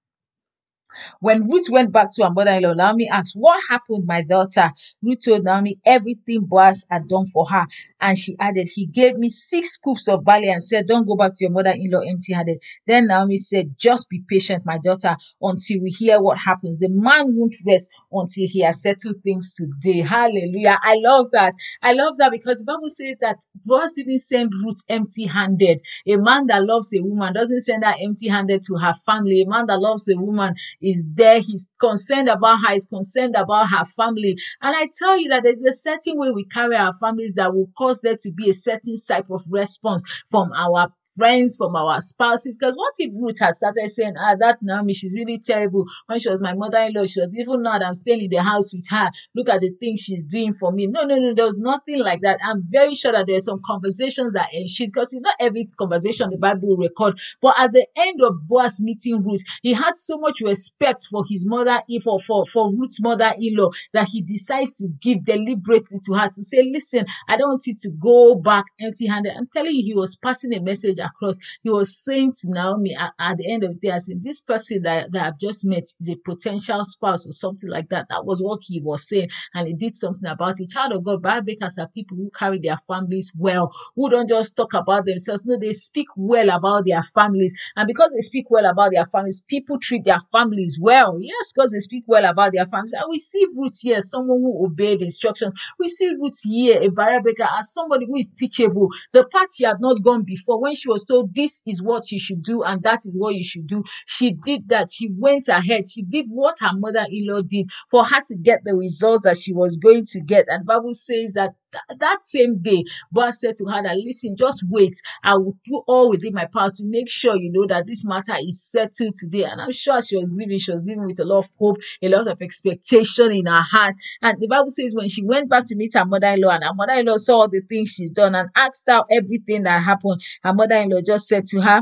When 1.20 1.48
Ruth 1.48 1.68
went 1.70 1.92
back 1.92 2.10
to 2.16 2.24
her 2.24 2.30
mother-in-law, 2.32 2.74
Naomi 2.74 3.10
asked, 3.10 3.34
What 3.36 3.62
happened, 3.70 4.06
my 4.06 4.22
daughter? 4.22 4.72
Ruth 5.02 5.20
told 5.26 5.44
Naomi 5.44 5.78
everything 5.86 6.46
Boaz 6.46 6.86
had 6.90 7.08
done 7.08 7.28
for 7.34 7.46
her. 7.50 7.66
And 8.00 8.18
she 8.18 8.36
added, 8.40 8.68
He 8.74 8.86
gave 8.86 9.16
me 9.16 9.30
six 9.30 9.74
scoops 9.74 10.08
of 10.08 10.24
barley 10.24 10.50
and 10.50 10.64
said, 10.64 10.88
Don't 10.88 11.08
go 11.08 11.16
back 11.16 11.32
to 11.36 11.46
your 11.46 11.52
mother-in-law 11.52 12.02
empty-handed. 12.02 12.62
Then 12.86 13.08
Naomi 13.08 13.38
said, 13.38 13.76
Just 13.78 14.10
be 14.10 14.24
patient, 14.30 14.64
my 14.66 14.78
daughter, 14.78 15.16
until 15.42 15.82
we 15.82 15.90
hear 15.90 16.22
what 16.22 16.38
happens. 16.38 16.78
The 16.78 16.90
man 16.90 17.36
won't 17.36 17.56
rest 17.66 17.90
until 18.12 18.46
he 18.48 18.62
has 18.62 18.82
settled 18.82 19.18
things 19.24 19.54
today. 19.54 20.02
Hallelujah. 20.02 20.78
I 20.84 21.00
love 21.04 21.28
that. 21.32 21.54
I 21.82 21.94
love 21.94 22.18
that 22.18 22.32
because 22.32 22.60
the 22.60 22.66
Bible 22.66 22.90
says 22.90 23.20
that 23.20 23.38
Boaz 23.66 23.94
didn't 23.96 24.20
send 24.20 24.52
Ruth 24.64 24.84
empty-handed. 24.90 25.80
A 26.08 26.18
man 26.18 26.48
that 26.48 26.64
loves 26.64 26.96
a 26.96 27.02
woman 27.02 27.34
doesn't 27.34 27.60
send 27.60 27.84
her 27.84 27.94
empty-handed 28.02 28.62
to 28.68 28.76
her 28.76 28.94
family. 29.06 29.42
A 29.42 29.50
man 29.50 29.66
that 29.68 29.80
loves 29.80 30.10
a 30.10 30.18
woman 30.18 30.56
is 30.90 31.08
there. 31.14 31.40
He's 31.40 31.70
concerned 31.80 32.30
about 32.30 32.60
her. 32.66 32.74
He's 32.74 32.88
concerned 32.88 33.36
about 33.36 33.70
her 33.70 33.86
family. 33.86 34.38
And 34.62 34.76
I 34.76 34.88
tell 34.98 35.18
you 35.18 35.30
that 35.30 35.44
there's 35.44 35.64
a 35.64 35.74
certain 35.74 36.18
way 36.18 36.32
we 36.32 36.46
carry 36.46 36.76
our 36.76 36.94
families 36.94 37.36
that 37.36 37.54
will 37.54 37.70
cause 37.78 38.02
there 38.02 38.16
to 38.20 38.32
be 38.32 38.50
a 38.50 38.54
certain 38.54 38.96
type 39.08 39.28
of 39.30 39.42
response 39.50 40.04
from 40.30 40.52
our 40.54 40.92
friends, 41.18 41.56
from 41.58 41.76
our 41.76 42.00
spouses. 42.00 42.58
Because 42.58 42.76
what 42.76 42.94
if 43.00 43.12
Ruth 43.14 43.40
had 43.40 43.56
started 43.56 43.90
saying, 43.90 44.14
ah, 44.18 44.36
that 44.40 44.60
Naomi, 44.62 44.94
she's 44.94 45.14
really 45.14 45.40
terrible. 45.44 45.86
When 46.06 46.20
she 46.20 46.30
was 46.30 46.42
my 46.42 46.54
mother-in-law, 46.54 47.06
she 47.06 47.22
was 47.22 47.36
even 47.38 47.64
now 47.64 47.80
that 47.80 47.88
I'm 47.88 47.94
staying 47.94 48.24
in 48.24 48.30
the 48.30 48.44
house 48.44 48.74
with 48.74 48.88
her. 48.90 49.10
Look 49.36 49.50
at 49.50 49.62
the 49.62 49.72
things 49.80 50.02
she's 50.02 50.24
doing 50.24 50.54
for 50.54 50.72
me. 50.72 50.88
No, 50.88 51.04
no, 51.04 51.18
no, 51.18 51.34
there 51.36 51.46
was 51.46 51.58
nothing 51.58 52.00
like 52.00 52.22
that. 52.22 52.40
I'm 52.44 52.62
very 52.70 52.94
sure 52.96 53.12
that 53.12 53.26
there's 53.28 53.46
some 53.46 53.62
conversations 53.66 54.34
that 54.34 54.50
ensued 54.54 54.92
because 54.94 55.14
it's 55.14 55.24
not 55.24 55.36
every 55.40 55.68
conversation 55.78 56.30
the 56.30 56.38
Bible 56.38 56.78
record. 56.78 57.20
But 57.42 57.56
at 57.58 57.74
the 57.74 57.88
end 57.98 58.22
of 58.22 58.48
Boaz 58.48 58.82
meeting 58.82 59.24
Ruth, 59.24 59.44
he 59.62 59.74
had 59.74 59.96
so 59.96 60.18
much 60.18 60.42
respect 60.42 60.77
for 61.10 61.24
his 61.28 61.48
mother, 61.48 61.82
for, 62.04 62.20
for, 62.20 62.46
for 62.46 62.72
Ruth's 62.74 63.02
mother-in-law 63.02 63.70
that 63.94 64.08
he 64.10 64.22
decides 64.22 64.78
to 64.78 64.88
give 65.02 65.24
deliberately 65.26 66.00
to 66.06 66.14
her 66.14 66.28
to 66.28 66.44
say, 66.44 66.70
listen, 66.72 67.06
I 67.28 67.38
don't 67.38 67.50
want 67.50 67.64
you 67.66 67.76
to 67.80 67.90
go 68.00 68.36
back 68.36 68.66
empty-handed. 68.80 69.34
I'm 69.38 69.48
telling 69.48 69.76
you, 69.76 69.84
he 69.84 69.96
was 69.96 70.18
passing 70.18 70.54
a 70.54 70.62
message 70.62 71.00
across. 71.00 71.38
He 71.64 71.70
was 71.70 72.04
saying 72.04 72.34
to 72.42 72.52
Naomi 72.52 72.96
at, 72.96 73.14
at 73.20 73.38
the 73.38 73.52
end 73.52 73.64
of 73.64 73.74
the 73.74 73.88
day, 73.88 73.94
I 73.94 73.98
said, 73.98 74.24
this 74.24 74.42
person 74.42 74.82
that, 74.84 75.12
that 75.12 75.26
I've 75.26 75.40
just 75.40 75.66
met 75.66 75.80
is 75.80 76.10
a 76.10 76.16
potential 76.16 76.84
spouse 76.86 77.28
or 77.28 77.32
something 77.32 77.70
like 77.70 77.90
that. 77.90 78.10
That 78.10 78.26
was 78.26 78.42
what 78.42 78.62
he 78.64 78.82
was 78.82 79.08
saying. 79.08 79.30
And 79.54 79.68
he 79.68 79.74
did 79.74 79.94
something 79.94 80.30
about 80.30 80.60
it. 80.60 80.70
Child 80.70 80.94
of 80.94 81.04
God, 81.04 81.22
Bible 81.22 81.54
are 81.62 81.88
people 81.90 82.18
who 82.18 82.30
carry 82.38 82.60
their 82.60 82.78
families 82.78 83.32
well, 83.36 83.72
who 83.96 84.10
don't 84.10 84.30
just 84.30 84.56
talk 84.56 84.74
about 84.74 85.06
themselves. 85.06 85.46
No, 85.46 85.58
they 85.60 85.72
speak 85.72 86.08
well 86.16 86.50
about 86.50 86.86
their 86.86 87.04
families. 87.04 87.54
And 87.76 87.88
because 87.88 88.14
they 88.14 88.22
speak 88.22 88.50
well 88.50 88.66
about 88.66 88.92
their 88.92 89.06
families, 89.06 89.44
people 89.48 89.80
treat 89.80 90.04
their 90.04 90.20
families 90.32 90.57
well. 90.82 91.18
Yes, 91.20 91.54
because 91.54 91.72
they 91.72 91.80
speak 91.80 92.04
well 92.08 92.26
about 92.26 92.54
their 92.54 92.66
families. 92.66 92.94
And 92.94 93.06
we 93.10 93.18
see 93.18 93.46
Ruth 93.56 93.80
here, 93.82 94.00
someone 94.00 94.42
who 94.42 94.66
obeyed 94.66 95.02
instructions. 95.02 95.54
We 95.80 95.88
see 95.88 96.08
Ruth 96.08 96.40
here, 96.44 96.82
a 96.82 96.90
breaker, 96.90 97.48
as 97.58 97.74
somebody 97.74 98.06
who 98.06 98.16
is 98.16 98.30
teachable. 98.30 98.90
The 99.14 99.28
path 99.32 99.54
she 99.56 99.66
had 99.66 99.80
not 99.80 100.02
gone 100.02 100.24
before, 100.24 100.62
when 100.62 100.76
she 100.76 100.90
was 100.90 101.06
told 101.06 101.34
this 101.34 101.62
is 101.66 101.82
what 101.82 102.12
you 102.12 102.20
should 102.20 102.42
do 102.42 102.64
and 102.64 102.82
that 102.84 103.00
is 103.06 103.18
what 103.18 103.36
you 103.36 103.44
should 103.44 103.68
do, 103.68 103.84
she 104.06 104.36
did 104.46 104.70
that. 104.70 104.90
She 104.92 105.10
went 105.18 105.48
ahead. 105.48 105.88
She 105.88 106.04
did 106.04 106.26
what 106.30 106.58
her 106.60 106.72
mother-in-law 106.74 107.42
did 107.48 107.70
for 107.90 108.04
her 108.04 108.22
to 108.28 108.36
get 108.36 108.62
the 108.64 108.76
results 108.76 109.26
that 109.26 109.38
she 109.38 109.54
was 109.54 109.78
going 109.78 110.04
to 110.06 110.22
get. 110.22 110.46
And 110.48 110.66
Bible 110.66 110.94
says 110.94 111.34
that 111.34 111.52
th- 111.72 112.00
that 112.00 112.24
same 112.24 112.62
day, 112.62 112.84
Boaz 113.12 113.40
said 113.42 113.56
to 113.58 113.66
her 113.66 113.84
that, 113.84 113.98
listen, 113.98 114.36
just 114.38 114.64
wait. 114.70 114.96
I 115.24 115.36
will 115.36 115.58
do 115.66 115.82
all 115.88 116.10
within 116.10 116.34
my 116.34 116.46
power 116.46 116.70
to 116.70 116.84
make 116.86 117.10
sure 117.10 117.36
you 117.36 117.52
know 117.52 117.68
that 117.68 117.88
this 117.88 118.06
matter 118.06 118.36
is 118.40 118.70
settled 118.70 119.16
today. 119.16 119.44
And 119.44 119.62
I'm 119.62 119.72
sure 119.72 120.02
she 120.02 120.18
was 120.18 120.34
living, 120.38 120.58
she 120.58 120.72
was 120.72 120.86
living 120.86 121.06
with 121.06 121.20
a 121.20 121.26
lot 121.26 121.40
of 121.40 121.50
hope, 121.60 121.78
a 122.02 122.10
lot 122.10 122.28
of 122.28 122.42
expectation 122.42 123.32
in 123.32 123.46
her 123.46 123.62
heart. 123.62 123.96
And 124.22 124.38
the 124.40 124.48
Bible 124.48 124.70
says 124.70 124.94
when 124.96 125.10
she 125.10 125.24
went 125.24 125.50
back 125.50 125.64
to 125.68 125.76
meet 125.76 125.94
her 125.96 126.06
mother-in-law 126.06 126.50
and 126.50 126.64
her 126.64 126.74
mother-in-law 126.74 127.18
saw 127.18 127.42
all 127.42 127.50
the 127.50 127.62
things 127.62 127.90
she's 127.90 128.12
done 128.12 128.36
and 128.36 128.50
asked 128.56 128.90
out 128.90 129.08
everything 129.12 129.64
that 129.64 129.84
happened, 129.84 130.22
her 130.44 130.54
mother-in-law 130.54 131.02
just 131.06 131.28
said 131.28 131.44
to 131.46 131.62
her, 131.62 131.82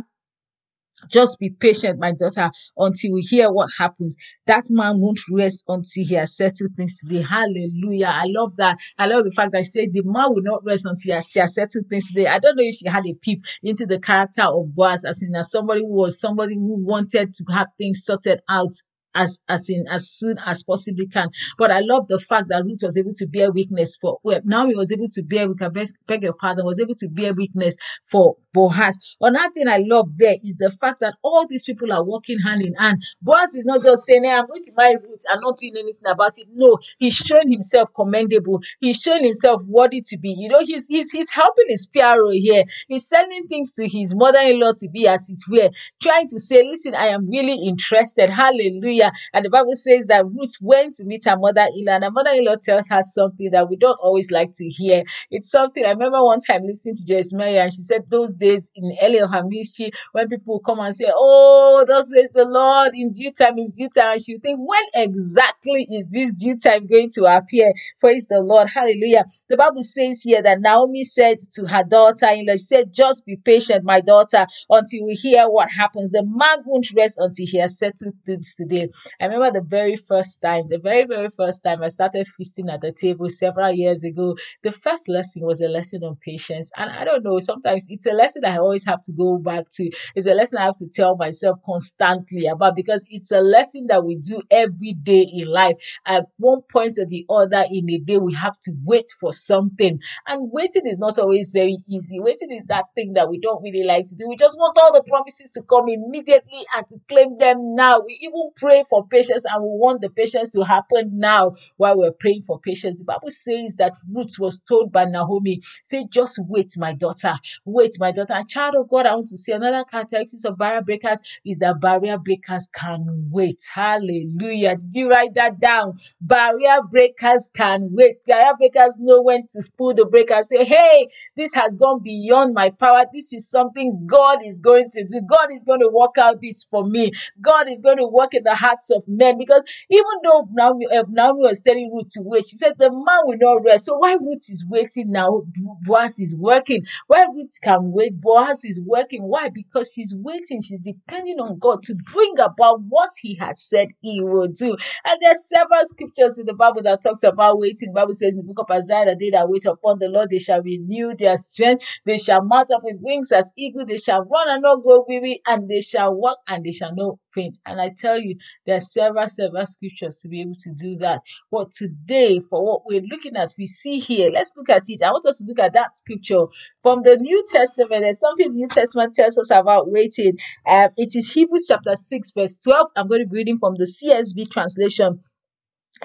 just 1.09 1.39
be 1.39 1.49
patient, 1.49 1.99
my 1.99 2.11
daughter, 2.11 2.51
until 2.77 3.13
we 3.13 3.21
hear 3.21 3.51
what 3.51 3.69
happens. 3.77 4.15
That 4.45 4.63
man 4.69 4.99
won't 4.99 5.19
rest 5.31 5.65
until 5.67 6.05
he 6.05 6.15
has 6.15 6.35
settled 6.35 6.71
things 6.75 6.97
today. 6.99 7.23
Hallelujah. 7.23 8.11
I 8.13 8.25
love 8.27 8.55
that. 8.57 8.77
I 8.97 9.07
love 9.07 9.23
the 9.23 9.31
fact 9.31 9.51
that 9.53 9.63
she 9.63 9.69
said 9.69 9.93
the 9.93 10.03
man 10.03 10.29
will 10.29 10.41
not 10.41 10.63
rest 10.65 10.85
until 10.85 11.21
she 11.21 11.39
has 11.39 11.53
settled 11.53 11.85
things 11.89 12.11
today. 12.11 12.27
I 12.27 12.39
don't 12.39 12.55
know 12.55 12.63
if 12.63 12.75
she 12.75 12.89
had 12.89 13.05
a 13.05 13.15
peep 13.21 13.39
into 13.63 13.85
the 13.85 13.99
character 13.99 14.43
of 14.43 14.75
Boaz, 14.75 15.05
as 15.05 15.23
in 15.23 15.35
as 15.35 15.51
somebody 15.51 15.81
who 15.81 15.93
was 15.93 16.19
somebody 16.19 16.55
who 16.55 16.83
wanted 16.83 17.33
to 17.33 17.45
have 17.53 17.67
things 17.77 18.03
sorted 18.03 18.41
out 18.49 18.71
as 19.15 19.41
as 19.49 19.69
in 19.69 19.85
as 19.91 20.09
soon 20.09 20.37
as 20.45 20.63
possibly 20.63 21.07
can. 21.07 21.29
But 21.57 21.71
I 21.71 21.79
love 21.79 22.07
the 22.07 22.19
fact 22.19 22.49
that 22.49 22.63
Ruth 22.63 22.79
was 22.83 22.97
able 22.97 23.13
to 23.13 23.27
bear 23.27 23.51
witness 23.51 23.97
for 23.97 24.19
well, 24.23 24.41
now 24.43 24.65
he 24.67 24.75
was 24.75 24.91
able 24.91 25.07
to 25.09 25.23
bear 25.23 25.47
we 25.47 25.55
can 25.55 25.71
beg, 25.71 26.23
your 26.23 26.33
pardon, 26.33 26.65
was 26.65 26.79
able 26.79 26.95
to 26.95 27.07
bear 27.09 27.33
witness 27.33 27.77
for 28.05 28.35
Boaz. 28.53 28.99
Another 29.19 29.51
thing 29.53 29.67
I 29.67 29.83
love 29.85 30.09
there 30.17 30.33
is 30.33 30.55
the 30.57 30.69
fact 30.69 30.99
that 31.01 31.15
all 31.23 31.45
these 31.47 31.65
people 31.65 31.91
are 31.91 32.03
working 32.03 32.39
hand 32.39 32.61
in 32.61 32.73
hand. 32.75 33.01
Boaz 33.21 33.55
is 33.55 33.65
not 33.65 33.83
just 33.83 34.05
saying, 34.05 34.23
hey, 34.23 34.31
I'm 34.31 34.47
going 34.47 34.59
to 34.59 34.73
marry 34.77 34.95
Ruth 34.95 35.23
and 35.29 35.41
not 35.41 35.57
doing 35.57 35.73
anything 35.77 36.09
about 36.09 36.37
it. 36.37 36.47
No, 36.51 36.77
he's 36.99 37.15
showing 37.15 37.51
himself 37.51 37.89
commendable. 37.95 38.61
He's 38.79 39.01
showing 39.01 39.23
himself 39.23 39.61
worthy 39.67 40.01
to 40.01 40.17
be. 40.17 40.35
You 40.37 40.49
know, 40.49 40.61
he's 40.61 40.87
he's 40.87 41.11
he's 41.11 41.29
helping 41.31 41.65
his 41.67 41.87
PRO 41.87 42.29
here. 42.31 42.63
He's 42.87 43.07
sending 43.07 43.47
things 43.47 43.73
to 43.73 43.87
his 43.87 44.15
mother-in-law 44.15 44.73
to 44.77 44.89
be 44.89 45.07
as 45.07 45.29
it 45.29 45.39
were, 45.49 45.69
trying 46.01 46.27
to 46.27 46.39
say, 46.39 46.63
listen, 46.67 46.95
I 46.95 47.07
am 47.07 47.29
really 47.29 47.57
interested. 47.67 48.29
Hallelujah. 48.29 49.04
And 49.33 49.45
the 49.45 49.49
Bible 49.49 49.73
says 49.75 50.07
that 50.07 50.25
Ruth 50.25 50.55
went 50.61 50.93
to 50.93 51.05
meet 51.05 51.25
her 51.25 51.37
mother-in-law, 51.37 51.93
and 51.93 52.03
her 52.03 52.11
mother-in-law 52.11 52.55
tells 52.61 52.89
her 52.89 53.01
something 53.01 53.49
that 53.51 53.69
we 53.69 53.75
don't 53.75 53.99
always 54.01 54.31
like 54.31 54.51
to 54.53 54.65
hear. 54.65 55.03
It's 55.31 55.49
something 55.51 55.83
I 55.85 55.91
remember 55.91 56.23
one 56.23 56.39
time 56.39 56.63
listening 56.65 56.95
to 56.95 57.05
Joyce 57.05 57.33
and 57.33 57.71
she 57.71 57.81
said 57.81 58.03
those 58.09 58.33
days 58.35 58.71
in 58.75 58.95
early 59.01 59.19
of 59.19 59.31
her 59.31 59.43
ministry 59.43 59.91
when 60.11 60.27
people 60.27 60.59
come 60.59 60.79
and 60.79 60.93
say, 60.93 61.05
Oh, 61.13 61.83
thus 61.87 62.11
says 62.11 62.29
the 62.33 62.45
Lord 62.45 62.91
in 62.93 63.11
due 63.11 63.31
time, 63.31 63.57
in 63.57 63.69
due 63.69 63.89
time. 63.89 64.13
And 64.13 64.21
she 64.21 64.37
think, 64.37 64.59
when 64.59 64.83
exactly 64.93 65.87
is 65.89 66.07
this 66.07 66.33
due 66.33 66.55
time 66.57 66.87
going 66.87 67.09
to 67.15 67.25
appear? 67.25 67.73
Praise 67.99 68.27
the 68.27 68.41
Lord. 68.41 68.67
Hallelujah. 68.73 69.25
The 69.49 69.57
Bible 69.57 69.81
says 69.81 70.21
here 70.21 70.41
that 70.41 70.59
Naomi 70.61 71.03
said 71.03 71.37
to 71.55 71.65
her 71.67 71.83
daughter-in-law, 71.83 72.53
she 72.53 72.57
said, 72.57 72.93
just 72.93 73.25
be 73.25 73.37
patient, 73.37 73.83
my 73.83 74.01
daughter, 74.01 74.45
until 74.69 75.05
we 75.05 75.13
hear 75.13 75.45
what 75.45 75.69
happens. 75.69 76.11
The 76.11 76.23
man 76.25 76.63
won't 76.65 76.87
rest 76.95 77.17
until 77.19 77.45
he 77.47 77.59
has 77.59 77.77
settled 77.77 78.13
things 78.25 78.55
today. 78.55 78.89
I 79.19 79.25
remember 79.25 79.51
the 79.59 79.65
very 79.65 79.95
first 79.95 80.41
time, 80.41 80.63
the 80.69 80.79
very, 80.79 81.05
very 81.05 81.29
first 81.29 81.63
time 81.63 81.83
I 81.83 81.87
started 81.87 82.27
feasting 82.27 82.69
at 82.69 82.81
the 82.81 82.91
table 82.91 83.29
several 83.29 83.71
years 83.71 84.03
ago. 84.03 84.35
The 84.63 84.71
first 84.71 85.09
lesson 85.09 85.43
was 85.43 85.61
a 85.61 85.67
lesson 85.67 86.03
on 86.03 86.17
patience. 86.17 86.71
And 86.77 86.89
I 86.89 87.03
don't 87.05 87.23
know, 87.23 87.39
sometimes 87.39 87.87
it's 87.89 88.05
a 88.05 88.13
lesson 88.13 88.45
I 88.45 88.57
always 88.57 88.85
have 88.85 89.01
to 89.01 89.11
go 89.13 89.37
back 89.37 89.65
to. 89.73 89.89
It's 90.15 90.27
a 90.27 90.33
lesson 90.33 90.59
I 90.59 90.65
have 90.65 90.77
to 90.77 90.87
tell 90.87 91.15
myself 91.15 91.59
constantly 91.65 92.45
about 92.47 92.75
because 92.75 93.05
it's 93.09 93.31
a 93.31 93.41
lesson 93.41 93.87
that 93.87 94.03
we 94.05 94.15
do 94.15 94.41
every 94.51 94.93
day 94.93 95.27
in 95.31 95.47
life. 95.47 95.75
At 96.05 96.25
one 96.37 96.61
point 96.71 96.97
or 96.99 97.05
the 97.05 97.25
other 97.29 97.63
in 97.71 97.89
a 97.89 97.97
day, 97.99 98.17
we 98.17 98.33
have 98.33 98.57
to 98.61 98.71
wait 98.83 99.05
for 99.19 99.33
something. 99.33 99.99
And 100.27 100.51
waiting 100.51 100.87
is 100.87 100.99
not 100.99 101.19
always 101.19 101.51
very 101.51 101.77
easy. 101.87 102.19
Waiting 102.19 102.51
is 102.51 102.65
that 102.67 102.85
thing 102.95 103.13
that 103.13 103.29
we 103.29 103.39
don't 103.39 103.61
really 103.63 103.83
like 103.83 104.05
to 104.05 104.15
do. 104.15 104.27
We 104.27 104.35
just 104.35 104.57
want 104.57 104.77
all 104.81 104.93
the 104.93 105.03
promises 105.07 105.51
to 105.51 105.61
come 105.63 105.87
immediately 105.89 106.63
and 106.75 106.85
to 106.87 106.99
claim 107.07 107.37
them 107.37 107.69
now. 107.71 107.99
We 108.05 108.17
even 108.21 108.51
pray 108.55 108.83
for 108.89 109.07
patience 109.07 109.45
and 109.51 109.63
we 109.63 109.69
want 109.69 110.01
the 110.01 110.09
patience 110.09 110.51
to 110.51 110.63
happen 110.63 111.11
now 111.13 111.53
while 111.77 111.97
we're 111.97 112.11
praying 112.11 112.41
for 112.41 112.59
patience. 112.59 112.99
The 112.99 113.05
Bible 113.05 113.29
says 113.29 113.75
that 113.77 113.93
Ruth 114.11 114.35
was 114.39 114.59
told 114.59 114.91
by 114.91 115.05
Naomi, 115.05 115.61
say, 115.83 116.05
just 116.09 116.39
wait, 116.47 116.71
my 116.77 116.93
daughter. 116.93 117.35
Wait, 117.65 117.91
my 117.99 118.11
daughter. 118.11 118.33
And 118.33 118.47
child 118.47 118.75
of 118.75 118.89
God, 118.89 119.05
I 119.05 119.13
want 119.13 119.27
to 119.27 119.37
see 119.37 119.51
another 119.51 119.83
characteristic 119.83 120.49
of 120.49 120.57
barrier 120.57 120.81
breakers 120.81 121.21
is 121.45 121.59
that 121.59 121.79
barrier 121.79 122.17
breakers 122.17 122.69
can 122.73 123.27
wait. 123.31 123.61
Hallelujah. 123.73 124.75
Did 124.77 124.93
you 124.93 125.09
write 125.09 125.33
that 125.35 125.59
down? 125.59 125.97
Barrier 126.21 126.81
breakers 126.89 127.49
can 127.55 127.89
wait. 127.91 128.17
Barrier 128.25 128.53
breakers 128.57 128.97
know 128.99 129.21
when 129.21 129.47
to 129.47 129.61
pull 129.77 129.93
the 129.93 130.05
breaker 130.05 130.35
and 130.35 130.45
say, 130.45 130.63
hey, 130.63 131.07
this 131.35 131.53
has 131.55 131.75
gone 131.75 132.01
beyond 132.01 132.53
my 132.53 132.71
power. 132.71 133.05
This 133.11 133.33
is 133.33 133.49
something 133.49 134.05
God 134.07 134.39
is 134.45 134.59
going 134.59 134.89
to 134.91 135.03
do. 135.03 135.21
God 135.27 135.51
is 135.51 135.63
going 135.63 135.81
to 135.81 135.89
work 135.91 136.17
out 136.17 136.41
this 136.41 136.63
for 136.63 136.83
me. 136.85 137.11
God 137.41 137.69
is 137.69 137.81
going 137.81 137.97
to 137.97 138.07
work 138.07 138.33
in 138.33 138.43
the 138.43 138.55
hearts 138.65 138.91
of 138.91 139.03
men 139.07 139.37
because 139.37 139.63
even 139.89 140.15
though 140.23 140.47
Naomi, 140.51 140.85
uh, 140.87 141.03
Naomi 141.09 141.41
was 141.41 141.61
telling 141.61 141.91
Ruth 141.93 142.11
to 142.13 142.21
wait, 142.23 142.45
she 142.47 142.57
said 142.57 142.73
the 142.77 142.89
man 142.91 143.21
will 143.23 143.37
not 143.39 143.63
rest. 143.63 143.85
So 143.85 143.97
why 143.97 144.13
Ruth 144.13 144.45
is 144.49 144.65
waiting 144.69 145.11
now? 145.11 145.43
Boaz 145.85 146.19
is 146.19 146.35
working. 146.39 146.83
Why 147.07 147.25
Ruth 147.33 147.57
can 147.63 147.91
wait? 147.93 148.19
Boaz 148.19 148.65
is 148.65 148.81
working. 148.85 149.23
Why? 149.23 149.49
Because 149.49 149.91
she's 149.93 150.13
waiting. 150.17 150.61
She's 150.61 150.79
depending 150.79 151.39
on 151.39 151.59
God 151.59 151.83
to 151.83 151.95
bring 152.13 152.33
about 152.39 152.79
what 152.87 153.09
He 153.21 153.35
has 153.39 153.61
said 153.61 153.89
He 154.01 154.21
will 154.23 154.47
do. 154.47 154.75
And 155.05 155.17
there's 155.21 155.47
several 155.47 155.83
scriptures 155.83 156.39
in 156.39 156.45
the 156.45 156.53
Bible 156.53 156.81
that 156.83 157.01
talks 157.01 157.23
about 157.23 157.59
waiting. 157.59 157.89
The 157.89 157.99
Bible 158.01 158.13
says 158.13 158.35
in 158.35 158.41
the 158.45 158.53
book 158.53 158.65
of 158.67 158.75
Isaiah 158.75 159.05
that 159.05 159.17
they 159.19 159.29
that 159.31 159.49
wait 159.49 159.65
upon 159.65 159.99
the 159.99 160.07
Lord, 160.07 160.29
they 160.29 160.39
shall 160.39 160.61
renew 160.61 161.15
their 161.15 161.37
strength. 161.37 161.85
They 162.05 162.17
shall 162.17 162.43
mount 162.43 162.71
up 162.71 162.81
with 162.83 162.97
wings 162.99 163.31
as 163.31 163.53
eagle. 163.57 163.85
They 163.85 163.97
shall 163.97 164.23
run 164.23 164.49
and 164.49 164.61
not 164.63 164.81
grow 164.83 165.05
weary, 165.07 165.41
and 165.47 165.69
they 165.69 165.81
shall 165.81 166.13
walk 166.13 166.39
and 166.47 166.63
they 166.63 166.71
shall 166.71 166.93
not 166.95 167.17
faint. 167.33 167.57
And 167.65 167.79
I 167.81 167.91
tell 167.95 168.19
you, 168.19 168.35
there 168.65 168.77
are 168.77 168.79
several, 168.79 169.27
several 169.27 169.65
scriptures 169.65 170.19
to 170.21 170.27
be 170.27 170.41
able 170.41 170.55
to 170.55 170.71
do 170.73 170.97
that. 170.97 171.21
But 171.51 171.71
today, 171.71 172.39
for 172.39 172.65
what 172.65 172.81
we're 172.85 173.01
looking 173.01 173.35
at, 173.35 173.53
we 173.57 173.65
see 173.65 173.99
here, 173.99 174.31
let's 174.31 174.53
look 174.57 174.69
at 174.69 174.83
it. 174.87 175.01
I 175.03 175.11
want 175.11 175.25
us 175.25 175.39
to 175.39 175.45
look 175.47 175.59
at 175.59 175.73
that 175.73 175.95
scripture 175.95 176.45
from 176.81 177.03
the 177.03 177.17
New 177.17 177.43
Testament. 177.51 178.01
There's 178.01 178.19
something 178.19 178.51
the 178.51 178.57
New 178.57 178.67
Testament 178.67 179.13
tells 179.13 179.37
us 179.37 179.51
about 179.51 179.91
waiting. 179.91 180.37
Um, 180.67 180.89
it 180.97 181.15
is 181.15 181.31
Hebrews 181.31 181.67
chapter 181.67 181.95
6, 181.95 182.31
verse 182.35 182.57
12. 182.57 182.87
I'm 182.95 183.07
going 183.07 183.21
to 183.21 183.27
be 183.27 183.37
reading 183.37 183.57
from 183.57 183.75
the 183.75 183.85
CSB 183.85 184.51
translation. 184.51 185.21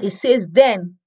It 0.02 0.10
says, 0.10 0.48
Then 0.48 0.98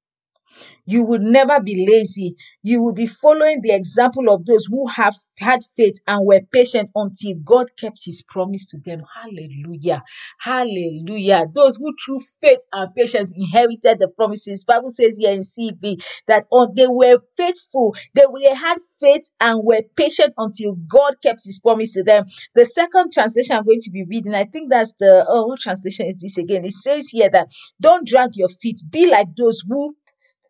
you 0.86 1.06
would 1.06 1.22
never 1.22 1.62
be 1.62 1.88
lazy. 1.90 2.36
You 2.62 2.82
will 2.82 2.94
be 2.94 3.08
following 3.08 3.62
the 3.62 3.74
example 3.74 4.30
of 4.30 4.46
those 4.46 4.66
who 4.70 4.88
have 4.88 5.16
had 5.40 5.62
faith 5.76 5.96
and 6.08 6.26
were 6.26 6.42
patient 6.52 6.90
until 6.96 7.36
God 7.44 7.68
kept 7.78 8.04
his 8.06 8.24
promise 8.28 8.70
to 8.72 8.78
them. 8.80 9.04
Hallelujah. 9.22 10.02
Hallelujah. 10.40 11.46
Those 11.54 11.78
who 11.78 11.94
through 12.04 12.20
faith 12.42 12.60
and 12.74 12.94
patience 12.96 13.34
inherited 13.36 14.00
the 14.00 14.10
promises. 14.10 14.66
Bible 14.66 14.90
says 14.90 15.18
here 15.18 15.32
in 15.32 15.40
CB 15.40 16.04
that 16.28 16.46
on 16.52 16.74
they 16.76 16.88
were 16.88 17.18
faithful. 17.38 17.96
They, 18.14 18.24
they 18.42 18.56
had 18.56 18.78
faith 19.00 19.32
and 19.40 19.62
were 19.64 19.82
patient 19.96 20.34
until 20.38 20.76
God 20.88 21.16
kept 21.22 21.46
his 21.46 21.60
promise 21.60 21.94
to 21.94 22.04
them. 22.04 22.26
The 22.56 22.66
second 22.66 23.14
translation 23.14 23.56
I'm 23.56 23.66
going 23.66 23.80
to 23.82 23.92
be 23.92 24.06
reading, 24.10 24.36
I 24.36 24.46
think 24.46 24.70
that's 24.70 24.94
the, 25.00 25.26
oh, 25.28 25.48
what 25.48 25.60
translation 25.60 26.08
is 26.08 26.18
this 26.18 26.38
again? 26.38 26.66
It 26.66 26.72
says 26.72 27.10
here 27.10 27.30
that 27.32 27.48
don't 27.80 28.08
drag 28.08 28.32
your 28.36 28.50
feet. 28.50 28.82
Be 28.90 29.10
like 29.10 29.28
those 29.38 29.64
who 29.68 29.96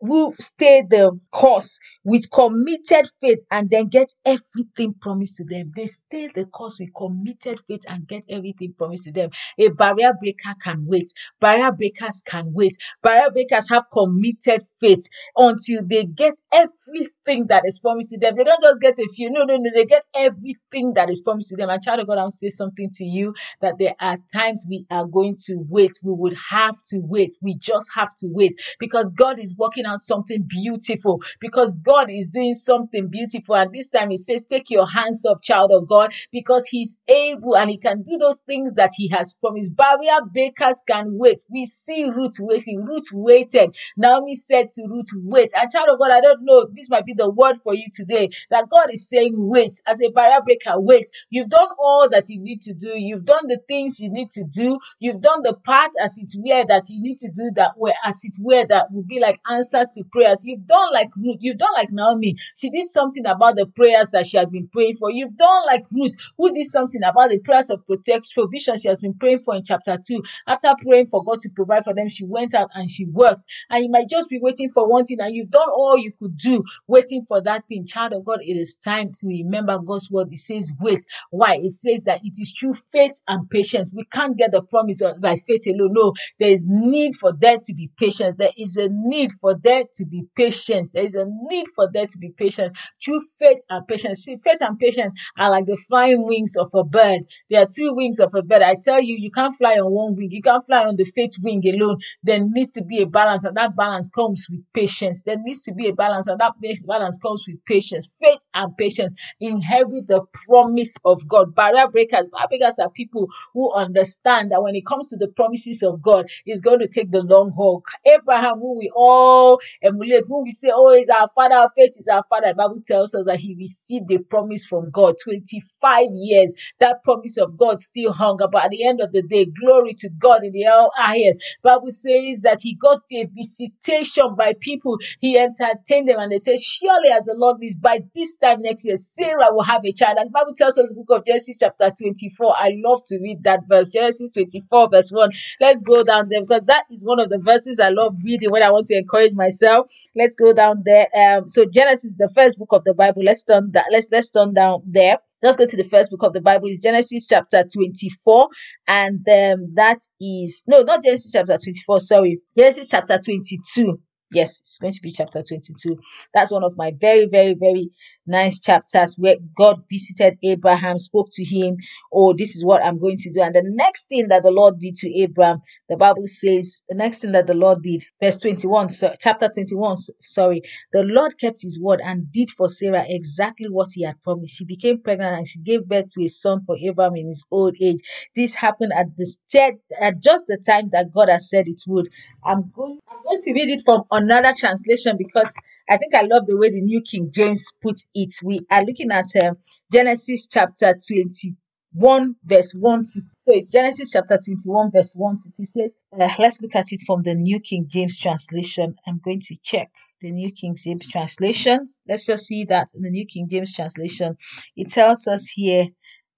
who 0.04 0.34
stay 0.40 0.84
the 0.90 1.18
course 1.32 1.80
with 2.04 2.30
committed 2.32 3.10
faith 3.22 3.40
and 3.50 3.70
then 3.70 3.88
get 3.88 4.12
everything 4.26 4.94
promised 5.02 5.38
to 5.38 5.46
them. 5.46 5.72
They 5.76 5.86
stay 5.86 6.30
the 6.36 6.46
course 6.46 6.78
with 6.80 6.90
committed 6.94 7.62
faith 7.68 7.84
and 7.88 8.06
get 8.08 8.26
everything 8.30 8.74
promised 8.78 9.06
to 9.06 9.14
them. 9.14 9.30
A 9.58 9.70
barrier 9.70 10.12
breaker 10.20 10.54
can 10.62 10.86
wait. 10.86 11.10
Barrier 11.40 11.72
breakers 11.72 12.22
can 12.26 12.52
wait. 12.54 12.74
Barrier 13.02 13.32
breakers 13.32 13.70
have 13.70 13.86
committed 13.94 14.64
faith 14.82 15.08
until 15.38 15.82
they 15.86 16.04
get 16.04 16.34
everything 16.52 17.48
that 17.48 17.64
is 17.66 17.80
promised 17.80 18.12
to 18.12 18.20
them. 18.20 18.36
They 18.36 18.44
don't 18.44 18.62
just 18.62 18.82
get 18.82 19.00
a 19.00 19.08
few. 19.16 19.30
No, 19.30 19.44
no, 19.44 19.56
no. 19.56 19.70
They 19.74 19.86
get 19.86 20.04
everything 20.14 20.94
that 20.96 21.10
is 21.10 21.24
promised 21.24 21.50
to 21.52 21.56
them. 21.56 21.70
And 21.70 21.82
child 21.82 22.02
of 22.02 22.08
God, 22.08 22.18
I'll 22.18 22.30
say 22.30 22.50
something 22.50 22.90
to 22.94 23.06
you 23.06 23.34
that 23.62 23.76
there 23.80 23.96
are 24.02 24.18
times 24.34 24.66
we 24.70 24.86
are 24.92 25.06
going 25.06 25.38
to 25.46 25.64
wait. 25.70 25.92
We 26.04 26.12
would 26.14 26.38
have 26.50 26.76
to 26.88 27.00
wait. 27.00 27.36
We 27.42 27.56
just 27.56 27.92
have 27.96 28.10
to 28.18 28.28
wait 28.30 28.54
because 28.80 29.14
God 29.14 29.40
is 29.40 29.56
working 29.58 29.86
out 29.86 29.93
something 30.00 30.44
beautiful 30.48 31.22
because 31.40 31.78
God 31.78 32.10
is 32.10 32.30
doing 32.30 32.54
something 32.54 33.10
beautiful. 33.10 33.56
And 33.56 33.74
this 33.74 33.90
time 33.90 34.10
He 34.10 34.18
says, 34.18 34.46
Take 34.46 34.70
your 34.70 34.88
hands 34.88 35.26
up, 35.30 35.42
child 35.42 35.72
of 35.74 35.88
God, 35.88 36.14
because 36.32 36.68
He's 36.68 37.00
able 37.08 37.56
and 37.58 37.70
He 37.70 37.78
can 37.78 38.02
do 38.02 38.18
those 38.18 38.40
things 38.40 38.76
that 38.76 38.92
He 38.96 39.10
has 39.10 39.38
promised. 39.40 39.76
Barrier 39.76 40.20
breakers 40.34 40.84
can 40.88 41.18
wait. 41.18 41.42
We 41.50 41.66
see 41.66 42.06
Ruth 42.06 42.38
waiting. 42.40 42.84
Ruth 42.84 43.10
waited. 43.12 43.76
Naomi 43.98 44.36
said 44.36 44.70
to 44.72 44.84
Ruth, 44.88 45.10
Wait. 45.24 45.52
And 45.56 45.70
child 45.72 45.90
of 45.92 46.00
God, 46.00 46.12
I 46.12 46.22
don't 46.22 46.44
know, 46.44 46.68
this 46.74 46.90
might 46.90 47.06
be 47.06 47.14
the 47.14 47.30
word 47.30 47.58
for 47.58 47.74
you 47.74 47.86
today 47.92 48.30
that 48.50 48.70
God 48.70 48.88
is 48.92 49.10
saying, 49.10 49.34
Wait. 49.36 49.82
As 49.88 50.02
a 50.02 50.10
barrier 50.10 50.42
breaker, 50.42 50.80
wait. 50.80 51.06
You've 51.30 51.50
done 51.50 51.70
all 51.80 52.10
that 52.10 52.30
you 52.30 52.40
need 52.42 52.62
to 52.62 52.74
do. 52.74 52.94
You've 52.96 53.26
done 53.26 53.48
the 53.48 53.60
things 53.68 54.00
you 54.00 54.10
need 54.12 54.30
to 54.32 54.44
do. 54.44 54.80
You've 55.00 55.22
done 55.22 55.42
the 55.44 55.54
parts 55.54 55.96
as 56.02 56.18
it 56.18 56.32
were 56.38 56.66
that 56.68 56.84
you 56.90 57.02
need 57.02 57.18
to 57.20 57.30
do 57.30 57.52
that 57.56 57.74
were 57.78 57.94
as 58.06 58.22
it 58.24 58.36
were 58.40 58.66
that 58.68 58.88
would 58.92 59.08
be 59.08 59.20
like 59.20 59.40
answers 59.84 59.96
to 59.96 60.04
prayers. 60.12 60.44
You've 60.46 60.66
done 60.66 60.94
like 60.94 61.10
Ruth. 61.16 61.38
You've 61.40 61.58
done 61.58 61.74
like 61.76 61.92
Naomi. 61.92 62.36
She 62.56 62.70
did 62.70 62.88
something 62.88 63.26
about 63.26 63.56
the 63.56 63.66
prayers 63.66 64.12
that 64.12 64.26
she 64.26 64.38
had 64.38 64.52
been 64.52 64.68
praying 64.68 64.96
for. 64.96 65.12
You've 65.12 65.38
done 65.38 65.66
like 65.66 65.86
Ruth, 65.92 66.16
who 66.38 66.54
did 66.54 66.66
something 66.66 67.02
about 67.04 67.30
the 67.30 67.40
prayers 67.40 67.70
of 67.70 67.86
protection, 67.86 68.22
provision 68.34 68.78
she 68.78 68.88
has 68.88 69.02
been 69.02 69.14
praying 69.14 69.40
for 69.40 69.56
in 69.56 69.64
chapter 69.64 69.98
2. 69.98 70.22
After 70.48 70.74
praying 70.86 71.08
for 71.08 71.24
God 71.24 71.40
to 71.42 71.50
provide 71.56 71.84
for 71.84 71.94
them, 71.94 72.08
she 72.10 72.26
went 72.26 72.54
out 72.54 72.70
and 72.74 72.90
she 72.90 73.06
worked. 73.06 73.46
And 73.70 73.84
you 73.84 73.92
might 73.92 74.10
just 74.10 74.30
be 74.30 74.40
waiting 74.42 74.70
for 74.70 74.88
one 74.88 75.06
thing 75.06 75.20
and 75.20 75.36
you've 75.36 75.50
done 75.50 75.70
all 75.70 75.98
you 75.98 76.12
could 76.18 76.38
do 76.38 76.64
waiting 76.88 77.26
for 77.28 77.42
that 77.42 77.68
thing. 77.68 77.86
Child 77.86 78.14
of 78.14 78.26
God, 78.26 78.40
it 78.42 78.58
is 78.58 78.78
time 78.78 79.12
to 79.20 79.28
remember 79.28 79.80
God's 79.80 80.10
word. 80.10 80.30
It 80.32 80.38
says, 80.38 80.74
wait. 80.80 81.04
Why? 81.32 81.56
It 81.56 81.72
says 81.72 82.06
that 82.06 82.22
it 82.24 82.34
is 82.40 82.54
through 82.58 82.76
faith 82.92 83.22
and 83.28 83.50
patience. 83.50 83.92
We 83.96 84.06
can't 84.06 84.38
get 84.38 84.52
the 84.52 84.62
promise 84.62 85.02
by 85.20 85.36
faith 85.36 85.66
alone. 85.68 85.94
No, 85.94 86.14
there 86.40 86.50
is 86.50 86.66
need 86.68 87.16
for 87.16 87.34
there 87.34 87.58
to 87.62 87.74
be 87.74 87.90
patience. 87.98 88.36
There 88.36 88.52
is 88.58 88.78
a 88.78 88.88
need 88.90 89.32
for 89.42 89.56
there 89.56 89.73
to 89.82 90.06
be 90.06 90.26
patient. 90.36 90.88
There 90.94 91.04
is 91.04 91.16
a 91.16 91.26
need 91.26 91.66
for 91.76 91.90
there 91.92 92.06
to 92.06 92.18
be 92.20 92.30
patient 92.30 92.78
through 93.04 93.22
faith 93.40 93.60
and 93.70 93.88
patience. 93.88 94.24
See, 94.24 94.38
faith 94.44 94.62
and 94.62 94.78
patience 94.78 95.20
are 95.38 95.50
like 95.50 95.66
the 95.66 95.78
flying 95.88 96.26
wings 96.28 96.56
of 96.56 96.70
a 96.74 96.84
bird. 96.84 97.22
There 97.50 97.62
are 97.62 97.68
two 97.68 97.94
wings 97.94 98.20
of 98.20 98.34
a 98.36 98.42
bird. 98.42 98.62
I 98.62 98.76
tell 98.82 99.02
you, 99.02 99.16
you 99.20 99.32
can't 99.32 99.54
fly 99.54 99.74
on 99.74 99.92
one 99.92 100.16
wing. 100.16 100.30
You 100.32 100.42
can't 100.42 100.66
fly 100.66 100.86
on 100.86 100.96
the 100.96 101.06
faith 101.06 101.32
wing 101.42 101.62
alone. 101.68 101.98
There 102.24 102.40
needs 102.42 102.72
to 102.72 102.84
be 102.84 103.02
a 103.02 103.06
balance, 103.08 103.44
and 103.44 103.58
that 103.58 103.76
balance 103.76 104.10
comes 104.10 104.48
with 104.50 104.62
patience. 104.74 105.24
There 105.24 105.38
needs 105.38 105.64
to 105.64 105.74
be 105.74 105.90
a 105.90 105.94
balance, 105.94 106.28
and 106.28 106.40
that 106.40 106.54
balance 106.88 107.20
comes 107.20 107.46
with 107.48 107.64
patience. 107.66 108.10
Faith 108.20 108.48
and 108.54 108.76
patience 108.78 109.20
inherit 109.40 110.08
the 110.08 110.22
promise 110.48 110.96
of 111.06 111.28
God. 111.28 111.56
Barrier 111.56 111.88
breakers, 111.88 112.28
barrier 112.32 112.48
breakers 112.50 112.80
are 112.80 112.90
people 112.90 113.28
who 113.54 113.74
understand 113.74 114.52
that 114.52 114.62
when 114.62 114.76
it 114.76 114.86
comes 114.86 115.10
to 115.10 115.18
the 115.18 115.28
promises 115.28 115.84
of 115.84 116.02
God, 116.02 116.26
it's 116.46 116.62
going 116.62 116.80
to 116.80 116.88
take 116.88 117.12
the 117.12 117.22
long 117.22 117.52
haul. 117.56 117.84
Abraham, 118.06 118.60
who 118.60 118.78
we 118.78 118.92
all 118.96 119.53
emulate, 119.82 120.24
who 120.28 120.44
we 120.44 120.52
say, 120.52 120.70
oh, 120.74 120.92
is 120.94 121.10
our 121.10 121.28
father 121.36 121.56
of 121.56 121.72
faith, 121.76 121.90
is 121.90 122.10
our 122.12 122.24
father. 122.30 122.48
The 122.50 122.56
Bible 122.56 122.82
tells 122.86 123.16
us 123.16 123.26
that 123.26 123.40
he 123.40 123.56
received 123.56 124.12
a 124.12 124.20
promise 124.20 124.66
from 124.66 124.92
God 124.92 125.16
25 125.24 126.08
years. 126.14 126.54
That 126.80 127.04
promise 127.04 127.38
of 127.38 127.58
God 127.58 127.80
still 127.80 128.14
hung, 128.14 128.38
but 128.52 128.64
at 128.64 128.72
the 128.72 128.86
end 128.86 129.02
of 129.02 129.12
the 129.12 129.22
day, 129.22 129.46
glory 129.46 129.94
to 129.96 130.10
God 130.10 130.44
in 130.44 130.52
the 130.52 130.64
highest. 130.96 131.58
Bible 131.64 131.90
says 131.90 132.42
that 132.44 132.60
he 132.62 132.76
got 132.76 133.00
a 133.12 133.26
visitation 133.26 134.36
by 134.36 134.54
people. 134.60 134.98
He 135.20 135.38
entertained 135.38 136.10
them 136.10 136.20
and 136.20 136.32
they 136.32 136.38
said, 136.38 136.60
surely 136.60 137.10
as 137.10 137.24
the 137.26 137.36
Lord 137.36 137.58
is 137.62 137.78
by 137.78 138.02
this 138.14 138.38
time 138.38 138.62
next 138.62 138.86
year, 138.86 138.96
Sarah 138.96 139.52
will 139.52 139.64
have 139.64 139.84
a 139.86 139.92
child. 139.92 140.18
And 140.20 140.32
Bible 140.32 140.54
tells 140.56 140.78
us 140.78 140.94
book 140.94 141.08
of 141.10 141.26
Genesis 141.26 141.58
chapter 141.60 141.92
24. 141.92 142.56
I 142.58 142.76
love 142.84 143.02
to 143.08 143.20
read 143.20 143.44
that 143.44 143.62
verse. 143.68 143.92
Genesis 143.92 144.32
24 144.32 144.90
verse 144.90 145.12
1. 145.12 145.30
Let's 145.62 145.82
go 145.82 146.04
down 146.04 146.26
there 146.30 146.42
because 146.42 146.66
that 146.66 146.86
is 146.90 147.06
one 147.06 147.20
of 147.20 147.30
the 147.30 147.40
verses 147.40 147.80
I 147.80 147.90
love 147.90 148.16
reading 148.24 148.52
when 148.52 148.64
I 148.64 148.72
want 148.72 148.88
to 148.88 148.98
encourage 148.98 149.34
myself. 149.44 149.92
Let's 150.16 150.36
go 150.36 150.54
down 150.54 150.84
there. 150.86 151.08
Um, 151.18 151.48
so 151.48 151.66
Genesis, 151.66 152.16
the 152.18 152.32
first 152.34 152.58
book 152.58 152.70
of 152.72 152.84
the 152.84 152.94
Bible. 152.94 153.22
Let's 153.24 153.44
turn 153.44 153.72
that. 153.74 153.86
Let's 153.92 154.10
let's 154.12 154.32
turn 154.32 154.54
down 154.54 154.82
there. 154.86 155.18
Let's 155.42 155.58
go 155.58 155.66
to 155.66 155.78
the 155.78 155.84
first 155.84 156.10
book 156.10 156.24
of 156.24 156.32
the 156.32 156.40
Bible. 156.40 156.68
It's 156.68 156.80
Genesis 156.80 157.28
chapter 157.28 157.66
24. 157.66 158.48
And 158.88 159.28
um, 159.28 159.68
that 159.76 159.98
is, 160.22 160.64
no, 160.68 160.84
not 160.84 161.04
Genesis 161.04 161.34
chapter 161.34 161.58
24. 161.58 162.00
Sorry. 162.00 162.40
Genesis 162.58 162.88
chapter 162.88 163.20
22. 163.20 164.00
Yes, 164.32 164.60
it's 164.62 164.80
going 164.80 164.94
to 164.94 165.02
be 165.02 165.12
chapter 165.12 165.44
22. 165.44 165.98
That's 166.34 166.52
one 166.52 166.64
of 166.64 166.78
my 166.78 166.94
very, 167.00 167.28
very, 167.30 167.56
very 167.60 167.90
nice 168.26 168.62
chapters 168.62 169.16
where 169.18 169.36
God 169.56 169.84
visited 169.90 170.38
Abraham, 170.44 170.98
spoke 170.98 171.30
to 171.34 171.44
him, 171.44 171.78
oh, 172.12 172.34
this 172.34 172.56
is 172.56 172.64
what 172.64 172.84
I'm 172.84 173.00
going 173.00 173.18
to 173.18 173.32
do. 173.32 173.42
And 173.42 173.54
the 173.54 173.64
next 173.66 174.10
thing 174.10 174.28
that 174.30 174.44
the 174.44 174.52
Lord 174.52 174.80
did 174.80 174.96
to 174.98 175.22
Abraham, 175.22 175.60
the 175.90 175.98
Bible 175.98 176.26
says, 176.26 176.84
the 176.90 176.96
next 176.96 177.20
thing 177.22 177.32
that 177.34 177.48
the 177.48 177.54
Lord 177.54 177.80
did, 177.84 178.04
verse 178.22 178.40
21, 178.42 178.90
so, 178.90 179.14
chapter 179.20 179.50
21, 179.50 179.96
sorry, 180.24 180.62
the 180.92 181.04
Lord 181.04 181.38
kept 181.40 181.62
his 181.62 181.80
word 181.82 182.00
and 182.04 182.32
did 182.32 182.50
for 182.50 182.68
Sarah 182.70 183.04
exactly 183.08 183.68
what 183.70 183.90
he 183.94 184.04
had 184.04 184.22
promised. 184.24 184.58
She 184.58 184.66
became 184.66 185.02
pregnant 185.02 185.38
and 185.38 185.48
she 185.48 185.60
gave 185.60 185.88
birth 185.88 186.14
to 186.14 186.24
a 186.24 186.28
son 186.28 186.62
for 186.66 186.78
Abraham 186.78 187.16
in 187.16 187.28
his 187.28 187.46
old 187.52 187.76
age. 187.82 188.00
This 188.36 188.56
happened 188.56 188.94
at 188.96 189.16
the 189.18 189.26
stead, 189.26 189.76
at 190.00 190.22
just 190.22 190.48
the 190.48 190.62
time 190.66 190.90
that 190.92 191.12
God 191.14 191.30
has 191.30 191.50
said 191.50 191.68
it 191.68 191.82
would. 191.88 192.10
I'm 192.46 192.72
going, 192.76 193.00
I'm 193.10 193.24
going 193.24 193.40
to 193.40 193.54
read 193.54 193.70
it 193.70 193.82
from 193.84 194.04
another 194.12 194.54
translation 194.58 195.18
because 195.18 195.56
I 195.90 195.98
think 195.98 196.14
I 196.14 196.22
love 196.22 196.46
the 196.46 196.58
way 196.58 196.70
the 196.70 196.82
New 196.82 197.02
King 197.02 197.30
James 197.34 197.74
puts 197.82 198.08
it. 198.14 198.34
We 198.44 198.62
are 198.70 198.84
looking 198.84 199.12
at 199.12 199.26
uh, 199.40 199.54
Genesis 199.92 200.48
chapter 200.48 200.94
21, 200.94 202.36
verse 202.46 202.74
1 202.74 203.06
to 203.06 203.22
so 203.46 203.54
it's 203.54 203.74
Genesis 203.74 204.12
chapter 204.12 204.38
21, 204.38 204.92
verse 204.92 205.12
1 205.16 205.38
to 205.44 205.52
2. 205.58 205.66
says, 205.66 205.94
uh, 206.18 206.30
let's 206.40 206.62
look 206.62 206.76
at 206.76 206.86
it 206.92 207.02
from 207.06 207.24
the 207.24 207.36
New 207.36 207.60
King 207.60 207.88
James 207.90 208.18
translation. 208.18 208.96
I'm 209.06 209.20
going 209.24 209.42
to 209.42 209.58
check 209.62 209.92
the 210.22 210.32
New 210.32 210.50
King 210.50 210.78
James 210.82 211.06
translation. 211.10 211.86
Let's 212.08 212.26
just 212.26 212.46
see 212.46 212.64
that 212.70 212.88
in 212.96 213.02
the 213.02 213.10
New 213.10 213.26
King 213.26 213.50
James 213.50 213.74
translation, 213.74 214.38
it 214.78 214.92
tells 214.92 215.28
us 215.28 215.50
here 215.50 215.88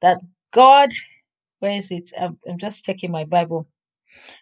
that 0.02 0.18
God, 0.52 0.90
where 1.60 1.74
is 1.78 1.92
it? 1.92 2.10
I'm, 2.20 2.40
I'm 2.50 2.58
just 2.58 2.86
checking 2.86 3.12
my 3.12 3.26
Bible. 3.26 3.68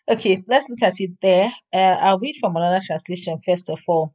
Okay, 0.09 0.41
let's 0.47 0.69
look 0.69 0.83
at 0.83 0.93
it 0.99 1.11
there. 1.21 1.51
Uh, 1.73 1.97
I'll 1.99 2.19
read 2.19 2.35
from 2.39 2.55
another 2.55 2.79
translation 2.85 3.39
first 3.45 3.69
of 3.69 3.79
all. 3.87 4.13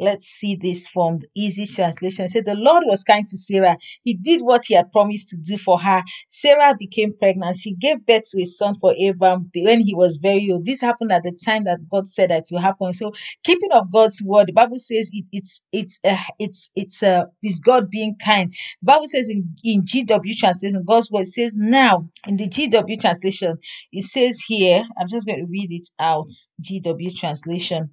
Let's 0.00 0.24
see 0.26 0.56
this 0.60 0.88
from 0.88 1.18
the 1.18 1.28
easy 1.36 1.66
translation. 1.66 2.24
It 2.24 2.30
said, 2.30 2.46
The 2.46 2.54
Lord 2.54 2.84
was 2.86 3.04
kind 3.04 3.26
to 3.26 3.36
Sarah. 3.36 3.76
He 4.02 4.14
did 4.14 4.40
what 4.40 4.62
he 4.66 4.74
had 4.74 4.90
promised 4.92 5.28
to 5.30 5.36
do 5.36 5.58
for 5.58 5.78
her. 5.78 6.02
Sarah 6.28 6.74
became 6.78 7.12
pregnant. 7.18 7.56
She 7.56 7.74
gave 7.74 8.06
birth 8.06 8.22
to 8.30 8.40
a 8.40 8.46
son 8.46 8.76
for 8.80 8.94
Abraham 8.98 9.50
when 9.54 9.80
he 9.80 9.94
was 9.94 10.16
very 10.16 10.50
old. 10.50 10.64
This 10.64 10.80
happened 10.80 11.12
at 11.12 11.22
the 11.22 11.38
time 11.44 11.64
that 11.64 11.86
God 11.90 12.06
said 12.06 12.30
that 12.30 12.44
will 12.50 12.60
happen. 12.60 12.94
So, 12.94 13.12
keeping 13.44 13.72
of 13.72 13.92
God's 13.92 14.22
word, 14.24 14.48
the 14.48 14.52
Bible 14.54 14.78
says 14.78 15.10
it, 15.12 15.26
it's 15.32 15.62
it's 15.70 16.00
uh, 16.02 16.16
it's 16.38 16.70
it's 16.74 17.02
uh, 17.02 17.24
is 17.42 17.60
God 17.60 17.90
being 17.90 18.16
kind. 18.24 18.52
The 18.82 18.86
Bible 18.86 19.06
says 19.06 19.28
in, 19.28 19.54
in 19.64 19.82
GW 19.82 20.36
translation, 20.38 20.84
God's 20.86 21.10
word 21.10 21.26
says 21.26 21.54
now 21.56 22.08
in 22.26 22.36
the 22.38 22.48
GW 22.48 23.00
translation, 23.00 23.58
it 23.92 24.04
says 24.04 24.42
here, 24.46 24.82
I'm 24.98 25.08
just 25.08 25.26
going 25.26 25.40
to 25.40 25.46
read 25.46 25.70
it 25.70 25.88
out. 25.98 26.28
GW 26.62 27.14
translation. 27.18 27.90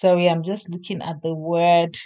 Sorry, 0.00 0.28
I'm 0.28 0.42
just 0.42 0.68
looking 0.70 1.02
at 1.02 1.22
the 1.22 1.34
word. 1.34 1.96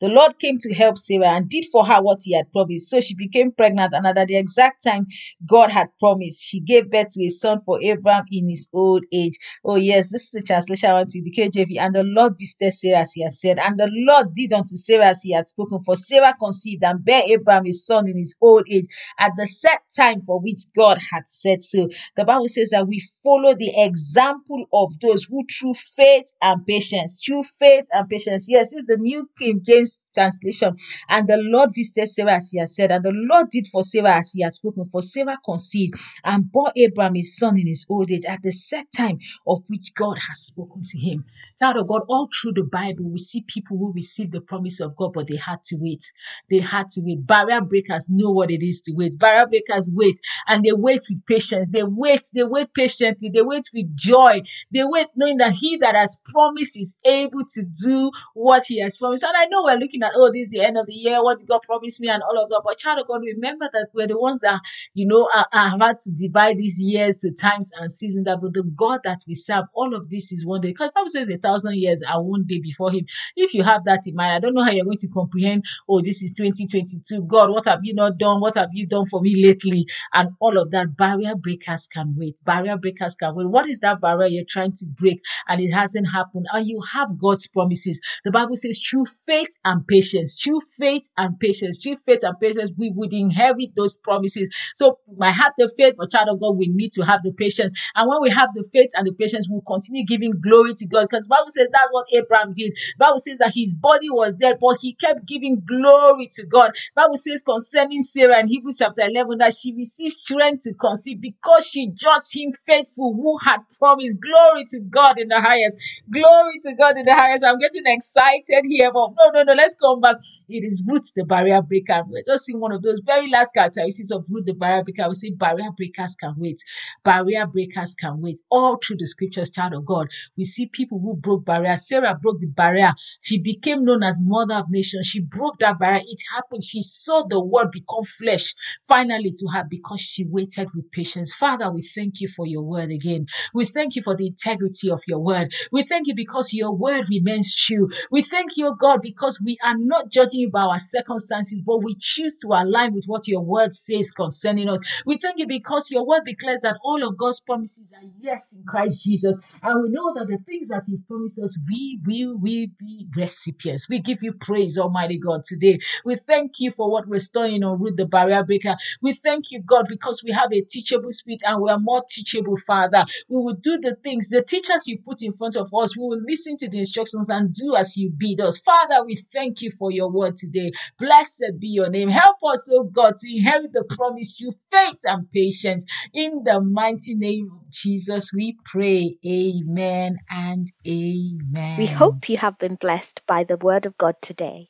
The 0.00 0.08
Lord 0.08 0.38
came 0.38 0.56
to 0.58 0.74
help 0.74 0.96
Sarah 0.96 1.36
and 1.36 1.48
did 1.48 1.66
for 1.70 1.84
her 1.84 2.00
what 2.02 2.20
he 2.24 2.34
had 2.34 2.50
promised. 2.52 2.88
So 2.88 3.00
she 3.00 3.14
became 3.14 3.52
pregnant, 3.52 3.92
and 3.92 4.06
at 4.06 4.28
the 4.28 4.36
exact 4.36 4.82
time 4.82 5.06
God 5.46 5.70
had 5.70 5.88
promised, 5.98 6.42
she 6.42 6.60
gave 6.60 6.90
birth 6.90 7.08
to 7.10 7.24
a 7.24 7.28
son 7.28 7.60
for 7.66 7.78
Abraham 7.82 8.24
in 8.32 8.48
his 8.48 8.68
old 8.72 9.04
age. 9.12 9.38
Oh, 9.64 9.76
yes, 9.76 10.10
this 10.10 10.24
is 10.24 10.30
the 10.30 10.42
translation 10.42 10.90
I 10.90 10.94
want 10.94 11.10
to 11.10 11.22
the 11.22 11.30
KJV. 11.30 11.78
And 11.78 11.94
the 11.94 12.04
Lord 12.04 12.34
visited 12.38 12.72
Sarah 12.72 13.00
as 13.00 13.12
he 13.12 13.22
had 13.22 13.34
said, 13.34 13.58
and 13.58 13.78
the 13.78 13.90
Lord 13.92 14.32
did 14.34 14.52
unto 14.52 14.76
Sarah 14.76 15.08
as 15.08 15.22
he 15.22 15.32
had 15.32 15.46
spoken. 15.46 15.82
For 15.82 15.94
Sarah 15.94 16.34
conceived 16.40 16.82
and 16.82 17.04
bare 17.04 17.22
Abraham 17.26 17.66
his 17.66 17.84
son 17.86 18.08
in 18.08 18.16
his 18.16 18.36
old 18.40 18.64
age 18.70 18.86
at 19.18 19.32
the 19.36 19.46
set 19.46 19.82
time 19.94 20.22
for 20.22 20.40
which 20.40 20.60
God 20.74 20.98
had 21.12 21.26
said 21.26 21.62
so. 21.62 21.88
The 22.16 22.24
Bible 22.24 22.48
says 22.48 22.70
that 22.70 22.86
we 22.86 23.02
follow 23.22 23.54
the 23.54 23.72
example 23.84 24.64
of 24.72 24.98
those 25.00 25.24
who 25.24 25.44
through 25.44 25.74
faith 25.74 26.32
and 26.40 26.64
patience, 26.64 27.20
through 27.24 27.42
faith 27.58 27.86
and 27.92 28.08
patience. 28.08 28.46
Yes, 28.48 28.70
this 28.70 28.82
is 28.82 28.86
the 28.86 28.96
New 28.96 29.28
King 29.38 29.60
James 29.70 30.00
translation. 30.14 30.76
And 31.08 31.28
the 31.28 31.38
Lord 31.38 31.70
visited 31.74 32.08
Sarah 32.08 32.36
as 32.36 32.50
he 32.50 32.58
had 32.58 32.68
said, 32.68 32.90
and 32.90 33.04
the 33.04 33.12
Lord 33.12 33.46
did 33.50 33.66
for 33.68 33.82
Sarah 33.82 34.16
as 34.16 34.32
he 34.32 34.42
had 34.42 34.52
spoken. 34.52 34.88
For 34.90 35.02
Sarah 35.02 35.38
conceived 35.44 35.94
and 36.24 36.50
bore 36.50 36.72
Abraham 36.76 37.14
his 37.14 37.36
son 37.36 37.58
in 37.58 37.66
his 37.66 37.86
old 37.88 38.10
age 38.10 38.24
at 38.28 38.42
the 38.42 38.50
set 38.50 38.86
time 38.96 39.18
of 39.46 39.60
which 39.68 39.94
God 39.94 40.16
has 40.28 40.40
spoken 40.40 40.82
to 40.84 40.98
him. 40.98 41.24
Child 41.60 41.76
of 41.78 41.88
God, 41.88 42.02
all 42.08 42.28
through 42.40 42.52
the 42.54 42.64
Bible, 42.64 43.10
we 43.10 43.18
see 43.18 43.44
people 43.46 43.78
who 43.78 43.92
receive 43.92 44.32
the 44.32 44.40
promise 44.40 44.80
of 44.80 44.96
God, 44.96 45.12
but 45.12 45.28
they 45.28 45.36
had 45.36 45.62
to 45.64 45.76
wait. 45.78 46.02
They 46.50 46.58
had 46.58 46.88
to 46.90 47.00
wait. 47.02 47.26
Barrier 47.26 47.60
breakers 47.60 48.08
know 48.10 48.30
what 48.30 48.50
it 48.50 48.64
is 48.64 48.80
to 48.82 48.92
wait. 48.94 49.18
Barrier 49.18 49.46
breakers 49.46 49.90
wait, 49.94 50.18
and 50.48 50.64
they 50.64 50.72
wait 50.72 51.02
with 51.08 51.24
patience. 51.26 51.70
They 51.70 51.82
wait. 51.82 52.22
They 52.34 52.44
wait 52.44 52.74
patiently. 52.74 53.30
They 53.32 53.42
wait 53.42 53.64
with 53.72 53.94
joy. 53.96 54.42
They 54.72 54.84
wait 54.84 55.08
knowing 55.16 55.36
that 55.38 55.52
He 55.52 55.76
that 55.78 55.94
has 55.94 56.18
promised 56.24 56.78
is 56.78 56.96
able 57.04 57.44
to 57.54 57.62
do 57.84 58.10
what 58.34 58.64
He 58.66 58.80
has 58.80 58.96
promised. 58.96 59.24
And 59.24 59.36
I 59.36 59.46
know 59.46 59.59
we're 59.64 59.76
looking 59.76 60.02
at, 60.02 60.12
oh, 60.14 60.30
this 60.32 60.42
is 60.44 60.48
the 60.50 60.60
end 60.60 60.76
of 60.76 60.86
the 60.86 60.94
year, 60.94 61.22
what 61.22 61.44
God 61.46 61.60
promised 61.62 62.00
me, 62.00 62.08
and 62.08 62.22
all 62.22 62.42
of 62.42 62.48
that. 62.48 62.62
But 62.64 62.78
child 62.78 63.00
of 63.00 63.08
God, 63.08 63.22
remember 63.24 63.68
that 63.72 63.88
we're 63.94 64.06
the 64.06 64.18
ones 64.18 64.40
that, 64.40 64.60
you 64.94 65.06
know, 65.06 65.28
are 65.34 65.46
have 65.52 65.80
had 65.80 65.98
to 65.98 66.10
divide 66.12 66.58
these 66.58 66.82
years 66.82 67.18
to 67.18 67.32
times 67.32 67.70
and 67.78 67.90
seasons. 67.90 68.24
That 68.24 68.38
but 68.40 68.54
the 68.54 68.62
God 68.62 69.00
that 69.04 69.20
we 69.26 69.34
serve, 69.34 69.64
all 69.74 69.94
of 69.94 70.10
this 70.10 70.32
is 70.32 70.46
one 70.46 70.60
day. 70.60 70.68
Because 70.68 70.90
Bible 70.94 71.08
says 71.08 71.28
a 71.28 71.38
thousand 71.38 71.76
years 71.76 72.02
are 72.08 72.22
one 72.22 72.44
day 72.46 72.60
before 72.60 72.90
Him. 72.90 73.06
If 73.36 73.54
you 73.54 73.62
have 73.62 73.84
that 73.84 74.00
in 74.06 74.14
mind, 74.14 74.32
I 74.34 74.38
don't 74.40 74.54
know 74.54 74.62
how 74.62 74.70
you're 74.70 74.84
going 74.84 74.98
to 74.98 75.08
comprehend, 75.08 75.64
oh, 75.88 76.00
this 76.00 76.22
is 76.22 76.32
2022. 76.32 77.22
God, 77.26 77.50
what 77.50 77.66
have 77.66 77.80
you 77.82 77.94
not 77.94 78.18
done? 78.18 78.40
What 78.40 78.54
have 78.56 78.70
you 78.72 78.86
done 78.86 79.06
for 79.06 79.20
me 79.20 79.42
lately? 79.42 79.86
And 80.14 80.30
all 80.40 80.58
of 80.58 80.70
that. 80.70 80.96
Barrier 80.96 81.34
breakers 81.34 81.88
can 81.88 82.14
wait. 82.16 82.40
Barrier 82.44 82.76
breakers 82.76 83.16
can 83.16 83.34
wait. 83.34 83.48
What 83.48 83.68
is 83.68 83.80
that 83.80 84.00
barrier 84.00 84.28
you're 84.28 84.44
trying 84.48 84.72
to 84.72 84.86
break 84.86 85.20
and 85.48 85.60
it 85.60 85.70
hasn't 85.72 86.10
happened? 86.10 86.46
And 86.52 86.66
you 86.66 86.80
have 86.92 87.18
God's 87.18 87.46
promises. 87.46 88.00
The 88.24 88.30
Bible 88.30 88.56
says, 88.56 88.80
through 88.80 89.06
faith 89.26 89.49
and 89.64 89.86
patience, 89.86 90.38
through 90.42 90.60
faith 90.78 91.10
and 91.16 91.38
patience, 91.38 91.82
through 91.82 91.96
faith 92.06 92.20
and 92.22 92.38
patience, 92.40 92.72
we 92.76 92.90
would 92.94 93.12
inherit 93.12 93.74
those 93.76 93.98
promises. 93.98 94.48
So 94.74 94.98
might 95.16 95.32
have 95.32 95.52
the 95.58 95.72
faith, 95.76 95.94
but 95.98 96.10
child 96.10 96.28
of 96.30 96.40
God, 96.40 96.56
we 96.56 96.68
need 96.68 96.92
to 96.92 97.02
have 97.02 97.20
the 97.22 97.32
patience. 97.32 97.72
And 97.94 98.08
when 98.08 98.20
we 98.22 98.30
have 98.30 98.50
the 98.54 98.68
faith 98.72 98.90
and 98.94 99.06
the 99.06 99.12
patience, 99.12 99.48
we'll 99.50 99.62
continue 99.62 100.04
giving 100.04 100.32
glory 100.40 100.74
to 100.74 100.86
God. 100.86 101.06
Because 101.08 101.28
Bible 101.28 101.48
says 101.48 101.68
that's 101.72 101.92
what 101.92 102.06
Abraham 102.12 102.52
did. 102.54 102.72
Bible 102.98 103.18
says 103.18 103.38
that 103.38 103.52
his 103.54 103.74
body 103.74 104.10
was 104.10 104.34
dead, 104.34 104.56
but 104.60 104.78
he 104.80 104.94
kept 104.94 105.26
giving 105.26 105.62
glory 105.66 106.28
to 106.32 106.46
God. 106.46 106.72
Bible 106.94 107.16
says 107.16 107.42
concerning 107.42 108.02
Sarah 108.02 108.40
in 108.40 108.48
Hebrews 108.48 108.78
chapter 108.78 109.02
11 109.02 109.38
that 109.38 109.54
she 109.54 109.74
received 109.74 110.12
strength 110.12 110.64
to 110.64 110.74
conceive 110.74 111.20
because 111.20 111.66
she 111.66 111.88
judged 111.94 112.36
him 112.36 112.52
faithful 112.66 113.14
who 113.14 113.38
had 113.38 113.60
promised. 113.78 114.20
Glory 114.20 114.64
to 114.68 114.80
God 114.80 115.18
in 115.18 115.28
the 115.28 115.40
highest. 115.40 115.78
Glory 116.10 116.58
to 116.62 116.74
God 116.74 116.96
in 116.98 117.04
the 117.06 117.14
highest. 117.14 117.44
I'm 117.44 117.58
getting 117.58 117.84
excited 117.86 118.64
here, 118.64 118.90
but 118.92 119.10
no, 119.18 119.30
no, 119.34 119.39
no, 119.44 119.52
no, 119.54 119.54
let's 119.54 119.74
come 119.76 120.00
back. 120.00 120.16
It 120.48 120.64
is 120.64 120.84
Ruth 120.86 121.12
the 121.14 121.24
barrier 121.24 121.62
breaker. 121.62 122.02
We're 122.06 122.22
just 122.26 122.46
seeing 122.46 122.60
one 122.60 122.72
of 122.72 122.82
those 122.82 123.00
very 123.04 123.30
last 123.30 123.52
characteristics 123.54 124.10
of 124.10 124.24
Ruth 124.28 124.44
the 124.46 124.52
barrier 124.52 124.82
breaker. 124.82 125.08
We 125.08 125.14
say 125.14 125.30
barrier 125.30 125.70
breakers 125.76 126.16
can 126.16 126.34
wait. 126.36 126.58
Barrier 127.04 127.46
breakers 127.46 127.94
can 127.94 128.20
wait. 128.20 128.40
All 128.50 128.78
through 128.84 128.96
the 128.98 129.06
scriptures, 129.06 129.50
child 129.50 129.74
of 129.74 129.84
God, 129.84 130.08
we 130.36 130.44
see 130.44 130.66
people 130.66 131.00
who 131.00 131.16
broke 131.16 131.44
barriers. 131.44 131.88
Sarah 131.88 132.18
broke 132.20 132.40
the 132.40 132.46
barrier. 132.46 132.92
She 133.22 133.38
became 133.38 133.84
known 133.84 134.02
as 134.02 134.20
mother 134.22 134.54
of 134.54 134.66
nations. 134.70 135.06
She 135.06 135.20
broke 135.20 135.58
that 135.60 135.78
barrier. 135.78 136.02
It 136.04 136.18
happened. 136.34 136.62
She 136.64 136.80
saw 136.82 137.24
the 137.28 137.40
word 137.40 137.70
become 137.72 138.04
flesh 138.04 138.54
finally 138.88 139.30
to 139.30 139.48
her 139.52 139.64
because 139.68 140.00
she 140.00 140.24
waited 140.24 140.68
with 140.74 140.90
patience. 140.90 141.34
Father, 141.34 141.70
we 141.72 141.82
thank 141.82 142.20
you 142.20 142.28
for 142.28 142.46
your 142.46 142.62
word 142.62 142.90
again. 142.90 143.26
We 143.54 143.64
thank 143.64 143.96
you 143.96 144.02
for 144.02 144.16
the 144.16 144.26
integrity 144.26 144.90
of 144.90 145.00
your 145.06 145.20
word. 145.20 145.52
We 145.72 145.82
thank 145.82 146.06
you 146.06 146.14
because 146.14 146.52
your 146.52 146.74
word 146.74 147.08
remains 147.08 147.54
true. 147.54 147.88
We 148.10 148.22
thank 148.22 148.56
you, 148.56 148.74
God, 148.78 149.00
because 149.02 149.19
we 149.42 149.58
are 149.64 149.76
not 149.76 150.10
judging 150.10 150.40
you 150.40 150.50
by 150.50 150.62
our 150.62 150.78
circumstances, 150.78 151.62
but 151.62 151.78
we 151.78 151.96
choose 151.98 152.36
to 152.36 152.48
align 152.48 152.94
with 152.94 153.04
what 153.06 153.28
your 153.28 153.42
word 153.42 153.72
says 153.72 154.12
concerning 154.12 154.68
us. 154.68 154.80
We 155.06 155.16
thank 155.16 155.38
you 155.38 155.46
because 155.46 155.90
your 155.90 156.06
word 156.06 156.22
declares 156.24 156.60
that 156.60 156.76
all 156.84 157.06
of 157.06 157.16
God's 157.16 157.40
promises 157.40 157.92
are 157.92 158.08
yes 158.20 158.52
in 158.52 158.64
Christ 158.64 159.02
Jesus. 159.04 159.38
And 159.62 159.82
we 159.82 159.90
know 159.90 160.14
that 160.14 160.26
the 160.28 160.38
things 160.46 160.68
that 160.68 160.84
He 160.86 160.98
promised 161.08 161.38
us, 161.38 161.58
we 161.68 162.00
will 162.06 162.38
we 162.38 162.70
be 162.78 163.06
recipients. 163.16 163.88
We 163.88 164.00
give 164.00 164.18
you 164.22 164.32
praise, 164.32 164.78
Almighty 164.78 165.18
God, 165.18 165.42
today. 165.44 165.78
We 166.04 166.16
thank 166.16 166.52
you 166.58 166.70
for 166.70 166.90
what 166.90 167.06
we're 167.06 167.18
studying 167.18 167.64
on 167.64 167.80
Ruth 167.80 167.96
the 167.96 168.06
Barrier 168.06 168.44
Breaker. 168.44 168.76
We 169.02 169.12
thank 169.12 169.50
you, 169.50 169.62
God, 169.62 169.86
because 169.88 170.22
we 170.24 170.32
have 170.32 170.52
a 170.52 170.62
teachable 170.62 171.12
spirit 171.12 171.40
and 171.46 171.62
we 171.62 171.70
are 171.70 171.78
more 171.78 172.02
teachable, 172.08 172.56
Father. 172.66 173.04
We 173.28 173.36
will 173.36 173.54
do 173.54 173.78
the 173.78 173.96
things, 174.02 174.28
the 174.28 174.42
teachers 174.42 174.86
you 174.86 174.98
put 175.04 175.22
in 175.22 175.32
front 175.34 175.56
of 175.56 175.70
us. 175.74 175.96
We 175.96 176.02
will 176.04 176.22
listen 176.26 176.56
to 176.58 176.68
the 176.68 176.78
instructions 176.78 177.28
and 177.30 177.52
do 177.52 177.74
as 177.76 177.96
you 177.96 178.12
bid 178.16 178.40
us. 178.40 178.58
Father, 178.58 179.04
we 179.10 179.16
thank 179.16 179.60
you 179.60 179.72
for 179.72 179.90
your 179.90 180.08
word 180.08 180.36
today. 180.36 180.70
Blessed 181.00 181.58
be 181.58 181.66
your 181.66 181.90
name. 181.90 182.08
Help 182.08 182.36
us, 182.46 182.70
oh 182.72 182.84
God, 182.84 183.16
to 183.16 183.36
inherit 183.36 183.72
the 183.72 183.84
promise 183.96 184.38
you 184.38 184.52
faith 184.70 185.00
and 185.02 185.28
patience. 185.32 185.84
In 186.14 186.44
the 186.44 186.60
mighty 186.60 187.16
name 187.16 187.50
of 187.52 187.68
Jesus, 187.72 188.32
we 188.32 188.56
pray. 188.64 189.16
Amen 189.26 190.18
and 190.30 190.68
amen. 190.86 191.74
We 191.78 191.86
hope 191.86 192.28
you 192.28 192.36
have 192.36 192.56
been 192.58 192.76
blessed 192.76 193.26
by 193.26 193.42
the 193.42 193.56
word 193.56 193.84
of 193.84 193.98
God 193.98 194.14
today. 194.22 194.68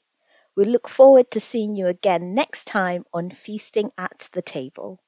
We 0.57 0.65
look 0.65 0.89
forward 0.89 1.31
to 1.33 1.41
seeing 1.41 1.77
you 1.77 1.89
again 1.89 2.33
next 2.33 2.65
time 2.65 3.05
on 3.13 3.29
Feasting 3.29 3.93
at 3.99 4.31
the 4.33 4.41
Table. 4.41 5.03